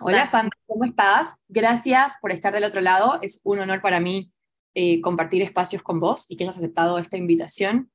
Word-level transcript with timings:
Hola 0.00 0.26
Sandra, 0.26 0.58
¿cómo 0.66 0.84
estás? 0.84 1.36
Gracias 1.48 2.18
por 2.20 2.30
estar 2.30 2.52
del 2.52 2.64
otro 2.64 2.82
lado. 2.82 3.18
Es 3.22 3.40
un 3.44 3.60
honor 3.60 3.80
para 3.80 3.98
mí 3.98 4.30
eh, 4.74 5.00
compartir 5.00 5.40
espacios 5.42 5.82
con 5.82 6.00
vos 6.00 6.30
y 6.30 6.36
que 6.36 6.44
hayas 6.44 6.58
aceptado 6.58 6.98
esta 6.98 7.16
invitación. 7.16 7.90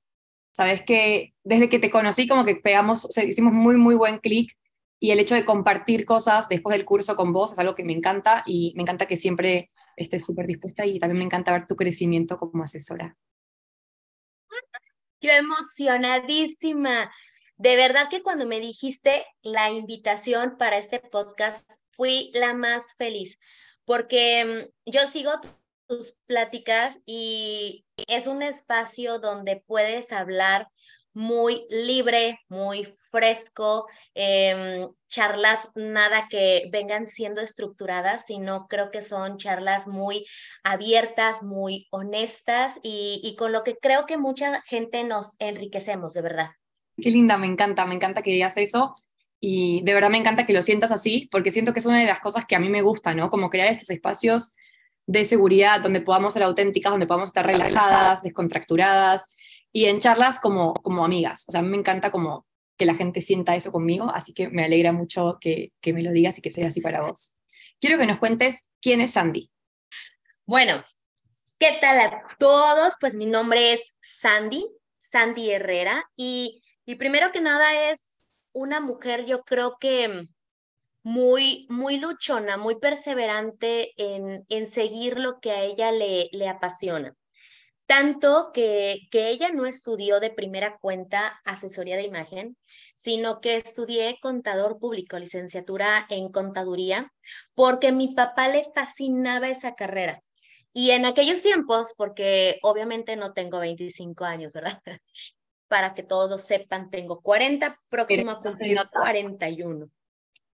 Sabes 0.51 0.81
que 0.81 1.35
desde 1.43 1.69
que 1.69 1.77
te 1.77 1.91
conocí 1.91 2.27
como 2.27 2.43
que 2.43 2.55
pegamos, 2.55 3.05
o 3.05 3.11
sea, 3.11 3.23
hicimos 3.23 3.53
muy, 3.53 3.77
muy 3.77 3.93
buen 3.93 4.17
clic 4.17 4.57
y 4.99 5.11
el 5.11 5.19
hecho 5.19 5.35
de 5.35 5.45
compartir 5.45 6.05
cosas 6.05 6.49
después 6.49 6.75
del 6.75 6.85
curso 6.85 7.15
con 7.15 7.33
vos 7.33 7.51
es 7.51 7.59
algo 7.59 7.75
que 7.75 7.83
me 7.83 7.93
encanta 7.93 8.41
y 8.47 8.73
me 8.75 8.81
encanta 8.81 9.05
que 9.05 9.15
siempre 9.15 9.71
estés 9.95 10.25
súper 10.25 10.47
dispuesta 10.47 10.85
y 10.87 10.99
también 10.99 11.19
me 11.19 11.25
encanta 11.25 11.51
ver 11.51 11.67
tu 11.67 11.75
crecimiento 11.75 12.39
como 12.39 12.63
asesora. 12.63 13.15
Yo 15.21 15.29
emocionadísima. 15.29 17.11
De 17.57 17.75
verdad 17.75 18.09
que 18.09 18.23
cuando 18.23 18.47
me 18.47 18.59
dijiste 18.59 19.23
la 19.43 19.69
invitación 19.69 20.57
para 20.57 20.79
este 20.79 20.99
podcast, 20.99 21.69
fui 22.01 22.31
la 22.33 22.55
más 22.55 22.95
feliz, 22.97 23.37
porque 23.85 24.43
mm, 24.43 24.91
yo 24.91 25.01
sigo 25.01 25.33
tus 25.85 26.17
pláticas 26.25 26.97
y 27.05 27.85
es 28.07 28.25
un 28.25 28.41
espacio 28.41 29.19
donde 29.19 29.61
puedes 29.67 30.11
hablar 30.11 30.67
muy 31.13 31.67
libre, 31.69 32.39
muy 32.49 32.91
fresco, 33.11 33.85
em, 34.15 34.89
charlas 35.09 35.69
nada 35.75 36.25
que 36.27 36.69
vengan 36.71 37.05
siendo 37.05 37.39
estructuradas, 37.39 38.25
sino 38.25 38.65
creo 38.67 38.89
que 38.89 39.03
son 39.03 39.37
charlas 39.37 39.87
muy 39.87 40.25
abiertas, 40.63 41.43
muy 41.43 41.87
honestas 41.91 42.79
y, 42.81 43.21
y 43.23 43.35
con 43.35 43.51
lo 43.51 43.63
que 43.63 43.75
creo 43.75 44.07
que 44.07 44.17
mucha 44.17 44.63
gente 44.63 45.03
nos 45.03 45.35
enriquecemos, 45.37 46.13
de 46.13 46.21
verdad. 46.23 46.49
Qué 46.97 47.11
linda, 47.11 47.37
me 47.37 47.45
encanta, 47.45 47.85
me 47.85 47.93
encanta 47.93 48.23
que 48.23 48.31
digas 48.31 48.57
eso. 48.57 48.95
Y 49.43 49.81
de 49.83 49.93
verdad 49.93 50.11
me 50.11 50.19
encanta 50.19 50.45
que 50.45 50.53
lo 50.53 50.61
sientas 50.61 50.91
así, 50.91 51.27
porque 51.31 51.49
siento 51.49 51.73
que 51.73 51.79
es 51.79 51.85
una 51.87 51.99
de 51.99 52.05
las 52.05 52.19
cosas 52.19 52.45
que 52.45 52.55
a 52.55 52.59
mí 52.59 52.69
me 52.69 52.83
gusta, 52.83 53.15
¿no? 53.15 53.31
Como 53.31 53.49
crear 53.49 53.69
estos 53.69 53.89
espacios 53.89 54.55
de 55.07 55.25
seguridad 55.25 55.81
donde 55.81 55.99
podamos 55.99 56.33
ser 56.33 56.43
auténticas, 56.43 56.91
donde 56.91 57.07
podamos 57.07 57.29
estar 57.29 57.45
relajadas, 57.45 58.21
descontracturadas 58.21 59.35
y 59.73 59.85
en 59.85 59.99
charlas 59.99 60.39
como, 60.39 60.75
como 60.75 61.03
amigas. 61.03 61.45
O 61.49 61.51
sea, 61.51 61.61
a 61.61 61.63
mí 61.63 61.69
me 61.69 61.77
encanta 61.77 62.11
como 62.11 62.45
que 62.77 62.85
la 62.85 62.93
gente 62.93 63.21
sienta 63.21 63.55
eso 63.55 63.71
conmigo, 63.71 64.11
así 64.13 64.31
que 64.33 64.47
me 64.47 64.63
alegra 64.63 64.91
mucho 64.91 65.37
que, 65.41 65.71
que 65.81 65.91
me 65.91 66.03
lo 66.03 66.11
digas 66.11 66.37
y 66.37 66.41
que 66.41 66.51
sea 66.51 66.67
así 66.67 66.79
para 66.79 67.01
vos. 67.01 67.37
Quiero 67.79 67.97
que 67.97 68.05
nos 68.05 68.19
cuentes 68.19 68.69
quién 68.79 69.01
es 69.01 69.11
Sandy. 69.11 69.51
Bueno, 70.45 70.85
¿qué 71.57 71.77
tal 71.81 71.99
a 71.99 72.23
todos? 72.37 72.93
Pues 72.99 73.15
mi 73.15 73.25
nombre 73.25 73.73
es 73.73 73.97
Sandy, 74.01 74.67
Sandy 74.97 75.49
Herrera, 75.49 76.03
y 76.15 76.61
y 76.85 76.95
primero 76.95 77.31
que 77.31 77.41
nada 77.41 77.91
es 77.91 78.10
una 78.53 78.79
mujer, 78.79 79.25
yo 79.25 79.43
creo 79.43 79.77
que 79.79 80.27
muy, 81.03 81.65
muy 81.69 81.97
luchona, 81.97 82.57
muy 82.57 82.79
perseverante 82.79 83.93
en, 83.97 84.45
en 84.49 84.67
seguir 84.67 85.19
lo 85.19 85.39
que 85.39 85.51
a 85.51 85.63
ella 85.63 85.91
le, 85.91 86.29
le 86.31 86.47
apasiona. 86.47 87.15
Tanto 87.85 88.51
que, 88.53 89.07
que 89.11 89.29
ella 89.29 89.49
no 89.51 89.65
estudió 89.65 90.19
de 90.19 90.29
primera 90.29 90.77
cuenta 90.79 91.41
asesoría 91.43 91.97
de 91.97 92.03
imagen, 92.03 92.55
sino 92.95 93.41
que 93.41 93.57
estudié 93.57 94.17
contador 94.21 94.79
público, 94.79 95.19
licenciatura 95.19 96.05
en 96.09 96.31
contaduría, 96.31 97.11
porque 97.53 97.91
mi 97.91 98.13
papá 98.13 98.47
le 98.47 98.65
fascinaba 98.73 99.49
esa 99.49 99.75
carrera. 99.75 100.21
Y 100.73 100.91
en 100.91 101.05
aquellos 101.05 101.41
tiempos, 101.41 101.93
porque 101.97 102.59
obviamente 102.61 103.17
no 103.17 103.33
tengo 103.33 103.59
25 103.59 104.23
años, 104.23 104.53
¿verdad? 104.53 104.79
Para 105.71 105.93
que 105.93 106.03
todos 106.03 106.29
lo 106.29 106.37
sepan, 106.37 106.89
tengo 106.89 107.21
40, 107.21 107.79
próximo 107.87 108.31
a 108.31 108.41
cumplir 108.41 108.77
41. 108.91 109.89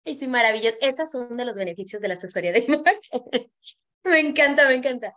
Y 0.04 0.14
sí, 0.14 0.26
maravilloso. 0.26 0.78
Esos 0.80 1.10
son 1.10 1.36
de 1.36 1.44
los 1.44 1.54
beneficios 1.54 2.00
de 2.00 2.08
la 2.08 2.14
asesoría 2.14 2.50
de 2.50 2.60
imagen. 2.66 2.98
me 4.04 4.20
encanta, 4.20 4.66
me 4.66 4.72
encanta. 4.72 5.14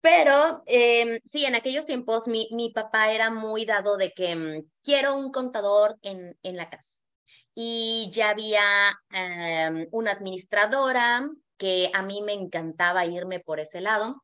Pero 0.00 0.62
eh, 0.66 1.20
sí, 1.24 1.44
en 1.44 1.56
aquellos 1.56 1.86
tiempos 1.86 2.28
mi, 2.28 2.48
mi 2.52 2.70
papá 2.70 3.10
era 3.10 3.30
muy 3.30 3.64
dado 3.64 3.96
de 3.96 4.12
que 4.12 4.36
mm, 4.36 4.70
quiero 4.84 5.16
un 5.16 5.32
contador 5.32 5.98
en, 6.02 6.38
en 6.44 6.56
la 6.56 6.70
casa. 6.70 7.00
Y 7.52 8.10
ya 8.12 8.30
había 8.30 8.62
em, 9.10 9.88
una 9.90 10.12
administradora 10.12 11.28
que 11.56 11.90
a 11.92 12.02
mí 12.02 12.22
me 12.22 12.32
encantaba 12.32 13.06
irme 13.06 13.40
por 13.40 13.58
ese 13.58 13.80
lado. 13.80 14.22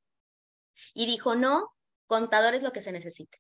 Y 0.95 1.07
dijo, 1.07 1.35
no, 1.35 1.75
contador 2.07 2.55
es 2.55 2.63
lo 2.63 2.71
que 2.73 2.83
se 2.83 2.93
necesita 2.93 3.37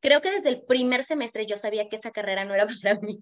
creo 0.00 0.20
que 0.20 0.30
desde 0.30 0.48
el 0.50 0.62
primer 0.62 1.02
semestre 1.02 1.46
yo 1.46 1.56
sabía 1.56 1.88
que 1.88 1.96
esa 1.96 2.10
carrera 2.10 2.44
no 2.44 2.54
era 2.54 2.66
para 2.82 3.00
mí. 3.00 3.20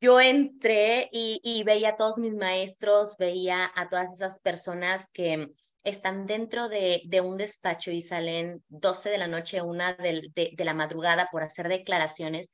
Yo 0.00 0.20
entré 0.20 1.08
y, 1.12 1.62
veía 1.64 1.90
a 1.90 1.96
todos 1.96 2.18
mis 2.18 2.34
maestros, 2.34 3.16
veía 3.18 3.70
a 3.74 3.88
todas 3.88 4.12
esas 4.12 4.38
personas 4.40 5.08
que 5.14 5.48
están 5.82 6.26
dentro 6.26 6.68
de, 6.68 7.00
un 7.24 7.38
despacho 7.38 7.90
y 7.90 8.02
salen 8.02 8.62
12 8.68 9.08
de 9.08 9.18
la 9.18 9.28
noche, 9.28 9.62
una 9.62 9.94
de, 9.94 10.30
de, 10.34 10.64
la 10.64 10.74
madrugada 10.74 11.28
por 11.32 11.42
hacer 11.42 11.68
declaraciones. 11.68 12.50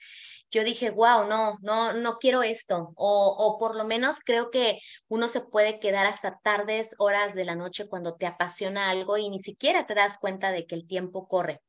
Yo 0.52 0.62
dije, 0.62 0.90
wow, 0.90 1.26
no, 1.26 1.56
no, 1.60 1.92
no 1.92 2.18
quiero 2.18 2.44
esto. 2.44 2.92
O, 2.94 3.36
o 3.36 3.58
por 3.58 3.74
lo 3.74 3.84
menos 3.84 4.20
creo 4.24 4.50
que 4.50 4.78
uno 5.08 5.26
se 5.26 5.40
puede 5.40 5.80
quedar 5.80 6.06
hasta 6.06 6.38
tardes, 6.44 6.94
horas 6.98 7.34
de 7.34 7.44
la 7.44 7.56
noche 7.56 7.88
cuando 7.88 8.14
te 8.14 8.26
apasiona 8.26 8.90
algo 8.90 9.16
y 9.16 9.28
ni 9.28 9.40
siquiera 9.40 9.86
te 9.86 9.94
das 9.94 10.18
cuenta 10.18 10.52
de 10.52 10.66
que 10.66 10.76
el 10.76 10.86
tiempo 10.86 11.26
corre. 11.26 11.60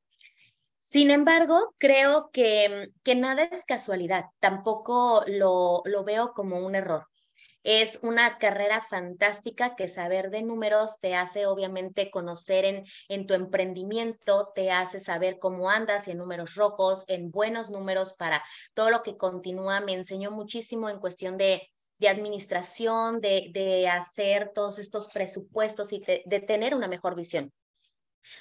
Sin 0.82 1.12
embargo, 1.12 1.74
creo 1.78 2.30
que, 2.32 2.90
que 3.04 3.16
nada 3.16 3.44
es 3.44 3.66
casualidad, 3.66 4.26
tampoco 4.40 5.24
lo, 5.28 5.82
lo 5.86 6.04
veo 6.04 6.34
como 6.34 6.58
un 6.60 6.76
error. 6.76 7.08
Es 7.64 8.00
una 8.02 8.40
carrera 8.40 8.82
fantástica 8.90 9.76
que 9.76 9.88
saber 9.88 10.32
de 10.32 10.42
números 10.42 11.00
te 11.00 11.14
hace 11.16 11.46
obviamente 11.46 12.10
conocer 12.10 12.66
en, 12.66 12.86
en 13.08 13.28
tu 13.28 13.36
emprendimiento, 13.36 14.52
te 14.56 14.72
hace 14.72 15.00
saber 15.00 15.38
cómo 15.40 15.70
andas 15.70 16.08
en 16.08 16.18
números 16.18 16.56
rojos, 16.56 17.06
en 17.08 17.30
buenos 17.30 17.70
números 17.70 18.14
para 18.14 18.44
todo 18.74 18.90
lo 18.90 19.04
que 19.04 19.16
continúa. 19.16 19.80
Me 19.82 19.94
enseñó 19.94 20.32
muchísimo 20.32 20.90
en 20.90 21.00
cuestión 21.00 21.38
de, 21.38 21.62
de 22.00 22.10
administración, 22.10 23.22
de, 23.22 23.52
de 23.54 23.88
hacer 23.88 24.52
todos 24.56 24.80
estos 24.80 25.08
presupuestos 25.10 25.94
y 25.94 26.02
de 26.26 26.40
tener 26.40 26.74
una 26.74 26.88
mejor 26.88 27.16
visión. 27.16 27.54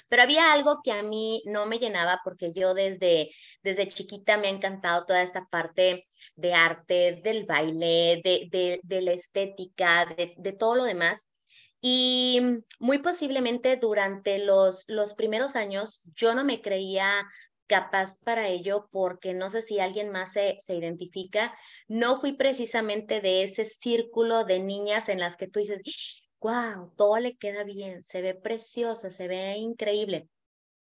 Pero 0.09 0.23
había 0.23 0.53
algo 0.53 0.81
que 0.83 0.91
a 0.91 1.03
mí 1.03 1.41
no 1.45 1.65
me 1.65 1.79
llenaba 1.79 2.21
porque 2.23 2.51
yo 2.53 2.73
desde, 2.73 3.31
desde 3.63 3.87
chiquita 3.87 4.37
me 4.37 4.47
ha 4.47 4.51
encantado 4.51 5.05
toda 5.05 5.21
esta 5.21 5.45
parte 5.45 6.03
de 6.35 6.53
arte, 6.53 7.21
del 7.23 7.45
baile, 7.45 8.21
de, 8.23 8.79
de, 8.83 9.01
la 9.01 9.13
estética, 9.13 10.05
de, 10.05 10.33
de 10.37 10.53
todo 10.53 10.75
lo 10.75 10.83
demás. 10.83 11.27
Y 11.81 12.39
muy 12.79 12.99
posiblemente 12.99 13.75
durante 13.77 14.37
los, 14.39 14.85
los 14.87 15.13
primeros 15.15 15.55
años 15.55 16.03
yo 16.15 16.35
no 16.35 16.43
me 16.43 16.61
creía 16.61 17.27
capaz 17.71 18.19
para 18.25 18.49
ello 18.49 18.89
porque 18.91 19.33
no 19.33 19.49
sé 19.49 19.61
si 19.61 19.79
alguien 19.79 20.09
más 20.09 20.33
se, 20.33 20.57
se, 20.59 20.75
identifica, 20.75 21.55
no 21.87 22.19
fui 22.19 22.33
precisamente 22.33 23.21
de 23.21 23.43
ese 23.43 23.63
círculo 23.63 24.43
de 24.43 24.59
niñas 24.59 25.07
en 25.07 25.21
las 25.21 25.37
que 25.37 25.47
tú 25.47 25.59
dices, 25.59 25.81
wow, 26.41 26.91
todo 26.97 27.17
le 27.19 27.37
queda 27.37 27.63
bien, 27.63 28.03
se 28.03 28.21
ve 28.21 28.33
preciosa, 28.35 29.09
se 29.11 29.27
ve 29.27 29.55
increíble. 29.57 30.27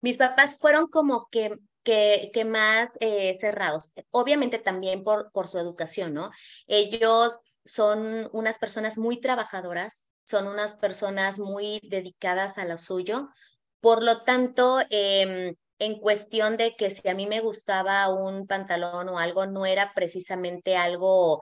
Mis 0.00 0.16
papás 0.16 0.56
fueron 0.58 0.86
como 0.86 1.28
que, 1.30 1.58
que, 1.82 2.44
más 2.46 2.96
eh, 3.00 3.34
cerrados, 3.34 3.92
obviamente 4.10 4.58
también 4.58 5.04
por, 5.04 5.30
por 5.32 5.48
su 5.48 5.58
educación, 5.58 6.14
¿no? 6.14 6.30
Ellos 6.66 7.40
son 7.64 8.28
unas 8.32 8.58
personas 8.58 8.96
muy 8.96 9.20
trabajadoras, 9.20 10.06
son 10.24 10.46
unas 10.46 10.74
personas 10.74 11.38
muy 11.38 11.80
dedicadas 11.82 12.56
a 12.56 12.64
lo 12.64 12.78
suyo, 12.78 13.28
por 13.80 14.02
lo 14.02 14.22
tanto, 14.22 14.80
eh, 14.90 15.54
en 15.80 15.98
cuestión 15.98 16.58
de 16.58 16.76
que 16.76 16.90
si 16.90 17.08
a 17.08 17.14
mí 17.14 17.26
me 17.26 17.40
gustaba 17.40 18.08
un 18.10 18.46
pantalón 18.46 19.08
o 19.08 19.18
algo, 19.18 19.46
no 19.46 19.64
era 19.64 19.92
precisamente 19.94 20.76
algo 20.76 21.40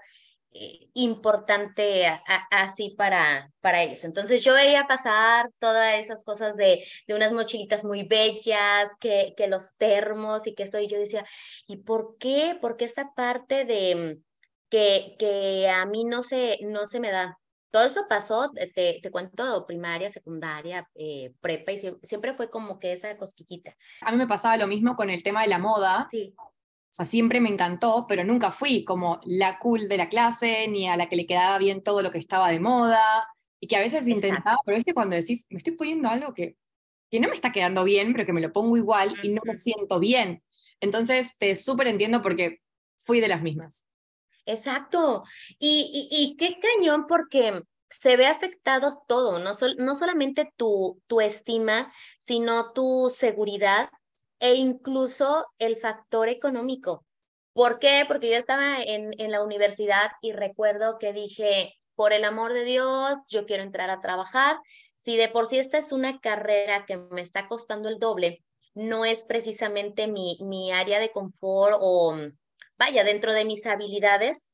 eh, 0.52 0.88
importante 0.94 2.04
así 2.50 2.94
para, 2.96 3.50
para 3.60 3.82
ellos. 3.82 4.04
Entonces 4.04 4.42
yo 4.42 4.54
veía 4.54 4.86
pasar 4.86 5.50
todas 5.58 6.00
esas 6.00 6.24
cosas 6.24 6.56
de, 6.56 6.84
de 7.06 7.14
unas 7.14 7.32
mochilitas 7.32 7.84
muy 7.84 8.04
bellas, 8.04 8.90
que, 8.98 9.34
que 9.36 9.46
los 9.46 9.76
termos 9.76 10.46
y 10.46 10.54
que 10.54 10.62
esto, 10.62 10.78
y 10.80 10.88
yo 10.88 10.98
decía, 10.98 11.24
¿y 11.66 11.78
por 11.78 12.16
qué? 12.18 12.56
¿Por 12.60 12.76
qué 12.76 12.84
esta 12.84 13.12
parte 13.14 13.64
de 13.64 14.20
que, 14.68 15.16
que 15.18 15.68
a 15.68 15.84
mí 15.86 16.04
no 16.04 16.22
se, 16.22 16.58
no 16.62 16.86
se 16.86 17.00
me 17.00 17.10
da? 17.10 17.38
Todo 17.70 17.84
esto 17.84 18.06
pasó, 18.08 18.50
te, 18.74 18.98
te 19.02 19.10
cuento, 19.10 19.66
primaria, 19.66 20.08
secundaria, 20.08 20.88
eh, 20.94 21.34
prepa, 21.40 21.72
y 21.72 21.76
siempre, 22.02 22.32
fue 22.32 22.48
como 22.48 22.78
que 22.78 22.92
esa 22.92 23.14
cosquillita. 23.18 23.76
A 24.00 24.10
mí 24.10 24.16
me 24.16 24.26
pasaba 24.26 24.56
lo 24.56 24.66
mismo 24.66 24.96
con 24.96 25.10
el 25.10 25.22
tema 25.22 25.42
de 25.42 25.48
la 25.48 25.58
moda. 25.58 26.08
Sí. 26.10 26.34
O 26.90 26.94
sea, 26.98 27.04
siempre 27.04 27.40
me 27.40 27.50
encantó, 27.50 28.06
pero 28.08 28.24
nunca 28.24 28.50
fui 28.50 28.84
como 28.84 29.20
la 29.24 29.58
cool 29.58 29.88
de 29.88 29.98
la 29.98 30.08
clase, 30.08 30.66
ni 30.68 30.88
a 30.88 30.96
la 30.96 31.08
que 31.08 31.16
le 31.16 31.26
quedaba 31.26 31.58
bien 31.58 31.82
todo 31.82 32.02
lo 32.02 32.10
que 32.10 32.18
estaba 32.18 32.50
de 32.50 32.60
moda, 32.60 33.28
y 33.60 33.66
que 33.66 33.76
a 33.76 33.80
veces 33.80 34.08
intentaba, 34.08 34.56
pero 34.64 34.76
viste 34.76 34.94
cuando 34.94 35.16
decís, 35.16 35.46
me 35.50 35.58
estoy 35.58 35.74
poniendo 35.74 36.08
algo 36.08 36.32
que, 36.32 36.56
que 37.10 37.20
no 37.20 37.28
me 37.28 37.34
está 37.34 37.52
quedando 37.52 37.84
bien, 37.84 38.12
pero 38.12 38.24
que 38.24 38.32
me 38.32 38.40
lo 38.40 38.52
pongo 38.52 38.76
igual 38.76 39.14
y 39.22 39.30
no 39.30 39.42
me 39.44 39.54
siento 39.54 39.98
bien. 39.98 40.42
Entonces, 40.80 41.36
te 41.38 41.54
súper 41.56 41.88
entiendo 41.88 42.22
porque 42.22 42.60
fui 42.96 43.20
de 43.20 43.28
las 43.28 43.42
mismas. 43.42 43.86
Exacto. 44.46 45.24
Y, 45.58 46.08
y, 46.10 46.22
y, 46.22 46.36
qué 46.36 46.58
cañón 46.58 47.06
porque 47.06 47.62
se 47.90 48.16
ve 48.16 48.26
afectado 48.26 49.02
todo, 49.06 49.38
no, 49.38 49.50
no 49.78 49.94
solamente 49.94 50.52
tu, 50.56 51.02
tu 51.06 51.20
estima, 51.20 51.92
sino 52.18 52.72
tu 52.72 53.10
seguridad 53.14 53.90
e 54.40 54.54
incluso 54.54 55.46
el 55.58 55.76
factor 55.76 56.28
económico. 56.28 57.04
¿Por 57.52 57.78
qué? 57.78 58.04
Porque 58.06 58.30
yo 58.30 58.36
estaba 58.36 58.82
en, 58.82 59.12
en 59.18 59.30
la 59.30 59.42
universidad 59.42 60.12
y 60.22 60.32
recuerdo 60.32 60.98
que 60.98 61.12
dije, 61.12 61.74
por 61.96 62.12
el 62.12 62.24
amor 62.24 62.52
de 62.52 62.62
Dios, 62.64 63.18
yo 63.28 63.44
quiero 63.44 63.64
entrar 63.64 63.90
a 63.90 64.00
trabajar. 64.00 64.58
Si 64.94 65.16
de 65.16 65.28
por 65.28 65.46
sí 65.46 65.58
esta 65.58 65.78
es 65.78 65.90
una 65.90 66.20
carrera 66.20 66.86
que 66.86 66.96
me 66.96 67.20
está 67.20 67.48
costando 67.48 67.88
el 67.88 67.98
doble, 67.98 68.44
no 68.74 69.04
es 69.04 69.24
precisamente 69.24 70.06
mi, 70.06 70.38
mi 70.40 70.70
área 70.70 71.00
de 71.00 71.10
confort 71.10 71.76
o, 71.80 72.16
vaya, 72.78 73.02
dentro 73.02 73.32
de 73.32 73.44
mis 73.44 73.66
habilidades, 73.66 74.48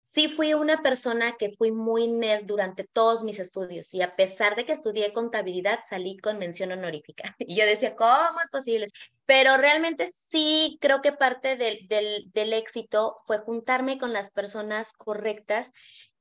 sí 0.00 0.28
fui 0.28 0.54
una 0.54 0.82
persona 0.82 1.36
que 1.38 1.52
fui 1.52 1.72
muy 1.72 2.08
nerd 2.08 2.44
durante 2.44 2.84
todos 2.84 3.22
mis 3.22 3.38
estudios 3.38 3.92
y 3.94 4.02
a 4.02 4.16
pesar 4.16 4.56
de 4.56 4.64
que 4.64 4.72
estudié 4.72 5.12
contabilidad, 5.12 5.80
salí 5.88 6.16
con 6.16 6.38
mención 6.38 6.72
honorífica. 6.72 7.36
Y 7.38 7.56
yo 7.56 7.66
decía, 7.66 7.94
¿cómo 7.96 8.40
es 8.42 8.50
posible? 8.50 8.88
Pero 9.26 9.56
realmente 9.56 10.06
sí 10.06 10.78
creo 10.80 11.02
que 11.02 11.12
parte 11.12 11.56
del, 11.56 11.86
del, 11.88 12.30
del 12.32 12.52
éxito 12.52 13.18
fue 13.26 13.38
juntarme 13.38 13.98
con 13.98 14.12
las 14.12 14.30
personas 14.30 14.92
correctas 14.92 15.70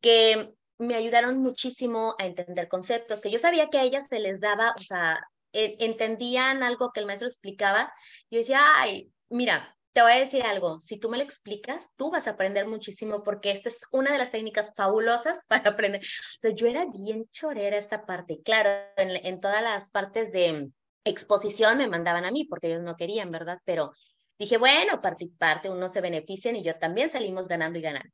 que 0.02 0.54
me 0.78 0.96
ayudaron 0.96 1.40
muchísimo 1.40 2.16
a 2.20 2.26
entender 2.26 2.68
conceptos, 2.68 3.22
que 3.22 3.32
yo 3.32 3.38
sabía 3.38 3.70
que 3.70 3.78
a 3.80 3.84
ellas 3.84 4.08
se 4.08 4.20
les 4.20 4.40
daba, 4.40 4.74
o 4.78 4.82
sea, 4.82 5.20
entendían 5.52 6.64
algo 6.64 6.92
que 6.92 7.02
el 7.02 7.06
maestro 7.06 7.28
explicaba. 7.28 7.94
Yo 8.30 8.40
decía, 8.40 8.62
ay, 8.76 9.12
mira, 9.30 9.78
te 10.00 10.04
voy 10.04 10.14
a 10.14 10.20
decir 10.20 10.44
algo, 10.44 10.80
si 10.80 10.98
tú 10.98 11.10
me 11.10 11.18
lo 11.18 11.24
explicas, 11.26 11.92
tú 11.98 12.10
vas 12.10 12.26
a 12.26 12.32
aprender 12.32 12.66
muchísimo 12.66 13.22
porque 13.22 13.52
esta 13.52 13.68
es 13.68 13.86
una 13.92 14.14
de 14.14 14.18
las 14.18 14.32
técnicas 14.32 14.74
fabulosas 14.74 15.44
para 15.50 15.72
aprender. 15.72 16.00
O 16.00 16.40
sea, 16.40 16.52
yo 16.52 16.68
era 16.68 16.86
bien 16.86 17.26
chorera 17.34 17.76
esta 17.76 18.06
parte. 18.06 18.40
Claro, 18.42 18.70
en, 18.96 19.42
todas 19.42 19.62
las 19.62 19.90
partes 19.90 20.32
de 20.32 20.70
exposición 21.04 21.80
me 21.80 21.90
mandaban 21.90 22.24
a 22.24 22.32
mí 22.32 22.46
porque 22.46 22.68
ellos 22.68 22.82
no 22.82 22.96
querían, 22.96 23.30
¿verdad? 23.30 23.60
Pero 23.66 23.92
dije, 24.38 24.58
bueno, 24.58 25.02
parte 25.02 25.26
y 25.26 25.28
parte, 25.28 25.70
uno 25.70 25.90
se 25.90 26.00
benefician 26.00 26.56
y 26.56 26.64
yo 26.64 26.78
también 26.78 27.10
salimos 27.10 27.50
ganando 27.50 27.78
y 27.78 27.82
ganando. 27.82 28.10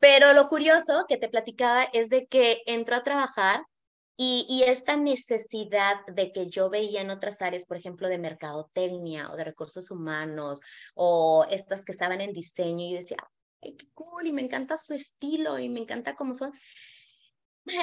Pero 0.00 0.32
lo 0.32 0.48
curioso 0.48 1.04
que 1.08 1.16
te 1.16 1.28
platicaba 1.28 1.84
es 1.92 2.08
de 2.08 2.26
que 2.26 2.62
entró 2.66 2.96
a 2.96 3.04
trabajar 3.04 3.62
y, 4.20 4.64
esta 4.66 4.96
necesidad 4.96 6.04
de 6.08 6.32
que 6.32 6.48
yo 6.48 6.68
veía 6.70 7.02
en 7.02 7.10
otras 7.10 7.40
áreas, 7.40 7.66
por 7.66 7.76
ejemplo, 7.76 8.08
de 8.08 8.18
mercadotecnia 8.18 9.30
o 9.30 9.36
de 9.36 9.44
recursos 9.44 9.92
humanos 9.92 10.60
o 10.96 11.46
estas 11.50 11.84
que 11.84 11.92
estaban 11.92 12.20
en 12.20 12.32
diseño, 12.32 12.84
y 12.84 12.90
yo 12.90 12.96
decía, 12.96 13.18
ay, 13.62 13.76
qué 13.76 13.86
cool, 13.94 14.26
y 14.26 14.32
me 14.32 14.42
encanta 14.42 14.76
su 14.76 14.92
estilo 14.92 15.58
y 15.60 15.68
me 15.68 15.80
encanta 15.80 16.16
cómo 16.16 16.34
son. 16.34 16.52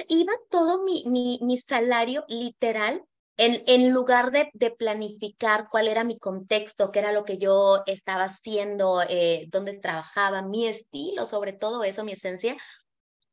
Iba 0.09 0.33
todo 0.49 0.83
mi, 0.83 1.05
mi, 1.05 1.39
mi 1.41 1.57
salario 1.57 2.25
literal 2.27 3.01
en, 3.37 3.63
en, 3.67 3.91
lugar 3.91 4.31
de, 4.31 4.71
planificar 4.71 5.67
cuál 5.69 5.87
era 5.87 6.03
mi 6.03 6.19
contexto, 6.19 6.91
qué 6.91 6.99
era 6.99 7.11
lo 7.13 7.23
que 7.23 7.37
yo 7.37 7.83
estaba 7.85 8.23
haciendo, 8.23 9.01
eh, 9.07 9.47
dónde 9.49 9.79
trabajaba, 9.79 10.41
mi 10.41 10.67
estilo, 10.67 11.25
sobre 11.25 11.53
todo 11.53 11.83
eso, 11.83 12.03
mi 12.03 12.13
esencia, 12.13 12.57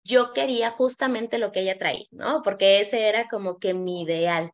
yo 0.04 0.32
quería 0.32 0.70
justamente 0.70 1.38
lo 1.38 1.52
que 1.52 1.60
ella 1.60 1.78
traía, 1.78 2.06
¿no? 2.10 2.42
Porque 2.42 2.80
ese 2.80 3.08
era 3.08 3.28
como 3.28 3.58
que 3.58 3.74
mi 3.74 4.02
ideal. 4.02 4.52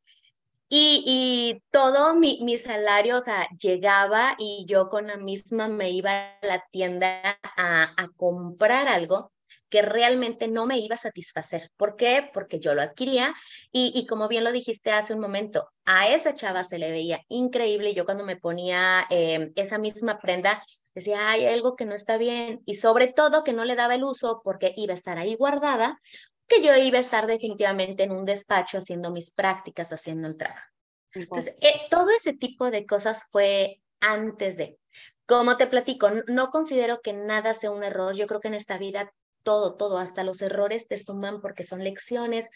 Y, 0.71 1.03
y 1.07 1.63
todo 1.71 2.15
mi, 2.15 2.41
mi, 2.43 2.59
salario, 2.59 3.17
o 3.17 3.21
sea, 3.23 3.49
llegaba 3.59 4.37
y 4.39 4.67
yo 4.69 4.91
con 4.91 5.07
la 5.07 5.17
misma 5.17 5.69
me 5.69 5.91
iba 5.91 6.11
a 6.43 6.47
la 6.47 6.65
tienda 6.71 7.39
a, 7.57 7.95
a 7.97 8.09
comprar 8.17 8.87
algo 8.89 9.33
que 9.71 9.83
realmente 9.83 10.49
no 10.49 10.67
me 10.67 10.79
iba 10.79 10.95
a 10.95 10.99
satisfacer. 10.99 11.71
¿Por 11.77 11.97
qué? 11.97 12.31
Porque 12.33 12.59
yo 12.59 12.75
lo 12.75 12.83
adquiría 12.83 13.35
y, 13.73 13.93
y, 13.95 14.07
como 14.07 14.29
bien 14.29 14.45
lo 14.45 14.53
dijiste 14.53 14.93
hace 14.93 15.15
un 15.15 15.21
momento, 15.21 15.71
a 15.85 16.09
esa 16.09 16.35
chava 16.35 16.65
se 16.65 16.79
le 16.79 16.91
veía 16.91 17.23
increíble. 17.29 17.95
Yo 17.95 18.05
cuando 18.05 18.25
me 18.25 18.37
ponía 18.37 19.07
eh, 19.11 19.53
esa 19.57 19.79
misma 19.79 20.21
prenda, 20.21 20.63
decía, 20.99 21.31
hay 21.31 21.47
algo 21.47 21.77
que 21.77 21.85
no 21.85 21.95
está 21.95 22.17
bien 22.17 22.63
y 22.65 22.75
sobre 22.75 23.09
todo 23.09 23.45
que 23.45 23.53
no 23.53 23.65
le 23.65 23.77
daba 23.77 23.95
el 23.95 24.05
uso 24.05 24.41
porque 24.45 24.73
iba 24.77 24.93
a 24.93 24.97
estar 24.97 25.19
ahí 25.19 25.35
guardada, 25.35 26.01
que 26.47 26.63
yo 26.63 26.75
iba 26.77 26.99
a 26.99 27.03
estar 27.03 27.27
definitivamente 27.27 28.05
en 28.05 28.13
un 28.13 28.25
despacho 28.25 28.79
haciendo 28.79 29.11
mis 29.11 29.33
prácticas, 29.33 29.93
haciendo 29.93 30.29
el 30.29 30.37
trabajo. 30.37 30.67
Entonces, 31.13 31.57
eh, 31.61 31.83
todo 31.91 32.11
ese 32.11 32.33
tipo 32.33 32.71
de 32.71 32.87
cosas 32.87 33.27
fue 33.31 33.81
antes 34.01 34.57
de. 34.57 34.79
Como 35.27 35.57
te 35.57 35.67
platico, 35.67 36.11
no 36.27 36.51
considero 36.51 37.01
que 37.03 37.13
nada 37.13 37.53
sea 37.55 37.71
un 37.71 37.85
error. 37.85 38.17
Yo 38.17 38.27
creo 38.27 38.41
que 38.41 38.49
en 38.49 38.55
esta 38.55 38.79
vida 38.79 39.13
todo, 39.43 39.75
todo, 39.77 39.99
hasta 39.99 40.25
los 40.25 40.43
errores 40.43 40.89
te 40.89 40.99
suman 40.99 41.41
porque 41.41 41.65
son 41.65 41.85
lecciones, 41.85 42.51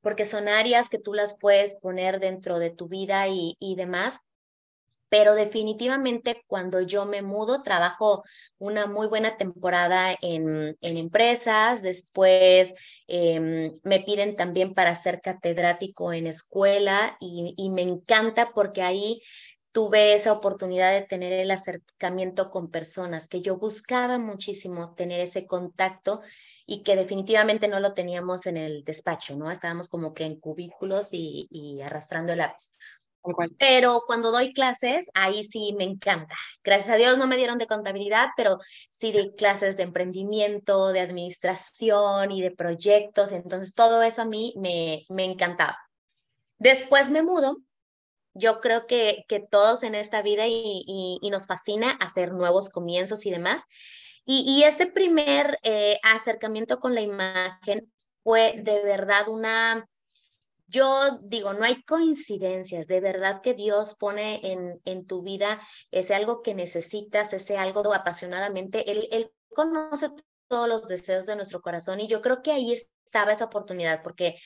porque 0.00 0.24
son 0.24 0.48
áreas 0.48 0.88
que 0.88 0.98
tú 0.98 1.14
las 1.14 1.38
puedes 1.38 1.78
poner 1.80 2.20
dentro 2.20 2.58
de 2.58 2.70
tu 2.70 2.88
vida 2.88 3.28
y, 3.28 3.56
y 3.58 3.76
demás 3.76 4.20
pero 5.08 5.34
definitivamente 5.34 6.42
cuando 6.46 6.80
yo 6.80 7.06
me 7.06 7.22
mudo, 7.22 7.62
trabajo 7.62 8.24
una 8.58 8.86
muy 8.86 9.06
buena 9.06 9.36
temporada 9.36 10.16
en, 10.20 10.76
en 10.80 10.96
empresas, 10.96 11.82
después 11.82 12.74
em, 13.06 13.74
me 13.84 14.00
piden 14.00 14.36
también 14.36 14.74
para 14.74 14.94
ser 14.94 15.20
catedrático 15.20 16.12
en 16.12 16.26
escuela 16.26 17.16
y, 17.20 17.54
me 17.70 17.82
encanta 17.82 18.52
porque 18.54 18.82
ahí 18.82 19.20
tuve 19.72 20.14
esa 20.14 20.32
oportunidad 20.32 20.92
de 20.92 21.06
tener 21.06 21.32
el 21.32 21.50
acercamiento 21.50 22.50
con 22.50 22.70
personas 22.70 23.28
que 23.28 23.42
yo 23.42 23.58
buscaba 23.58 24.18
muchísimo 24.18 24.94
tener 24.94 25.20
ese 25.20 25.46
contacto 25.46 26.22
y 26.64 26.82
que 26.82 26.96
definitivamente 26.96 27.68
no 27.68 27.80
lo 27.80 27.92
teníamos 27.92 28.46
en 28.46 28.56
el 28.56 28.84
despacho, 28.84 29.36
¿no? 29.36 29.50
Estábamos 29.50 29.88
como 29.88 30.14
que 30.14 30.24
en 30.24 30.40
cubículos 30.40 31.10
y, 31.12 31.46
y 31.50 31.82
arrastrando 31.82 32.32
el 32.32 32.38
lápiz. 32.38 32.72
Pero 33.58 34.02
cuando 34.06 34.30
doy 34.30 34.52
clases, 34.52 35.10
ahí 35.14 35.44
sí 35.44 35.74
me 35.76 35.84
encanta. 35.84 36.36
Gracias 36.62 36.90
a 36.90 36.96
Dios 36.96 37.18
no 37.18 37.26
me 37.26 37.36
dieron 37.36 37.58
de 37.58 37.66
contabilidad, 37.66 38.28
pero 38.36 38.58
sí 38.90 39.12
de 39.12 39.34
clases 39.34 39.76
de 39.76 39.84
emprendimiento, 39.84 40.88
de 40.92 41.00
administración 41.00 42.30
y 42.30 42.42
de 42.42 42.50
proyectos. 42.50 43.32
Entonces, 43.32 43.74
todo 43.74 44.02
eso 44.02 44.22
a 44.22 44.26
mí 44.26 44.54
me, 44.56 45.06
me 45.08 45.24
encantaba. 45.24 45.78
Después 46.58 47.10
me 47.10 47.22
mudo. 47.22 47.58
Yo 48.34 48.60
creo 48.60 48.86
que, 48.86 49.24
que 49.28 49.40
todos 49.40 49.82
en 49.82 49.94
esta 49.94 50.20
vida 50.20 50.46
y, 50.46 50.84
y, 51.22 51.30
nos 51.30 51.46
fascina 51.46 51.92
hacer 51.92 52.32
nuevos 52.32 52.68
comienzos 52.68 53.24
y 53.24 53.30
demás. 53.30 53.62
Y, 54.26 54.44
y 54.46 54.64
este 54.64 54.86
primer 54.86 55.58
eh, 55.62 55.98
acercamiento 56.02 56.78
con 56.78 56.94
la 56.94 57.00
imagen 57.00 57.90
fue 58.22 58.60
de 58.62 58.82
verdad 58.82 59.28
una 59.28 59.88
yo 60.66 61.18
digo, 61.22 61.52
no 61.52 61.64
hay 61.64 61.82
coincidencias, 61.82 62.86
de 62.86 63.00
verdad 63.00 63.40
que 63.40 63.54
Dios 63.54 63.94
pone 63.98 64.40
en, 64.42 64.80
en 64.84 65.06
tu 65.06 65.22
vida 65.22 65.60
ese 65.90 66.14
algo 66.14 66.42
que 66.42 66.54
necesitas, 66.54 67.32
ese 67.32 67.56
algo 67.56 67.94
apasionadamente. 67.94 68.90
Él, 68.90 69.08
él 69.12 69.30
conoce 69.54 70.10
todos 70.48 70.68
los 70.68 70.88
deseos 70.88 71.26
de 71.26 71.36
nuestro 71.36 71.60
corazón 71.60 72.00
y 72.00 72.08
yo 72.08 72.20
creo 72.20 72.42
que 72.42 72.52
ahí 72.52 72.72
estaba 72.72 73.32
esa 73.32 73.46
oportunidad 73.46 74.02
porque 74.02 74.36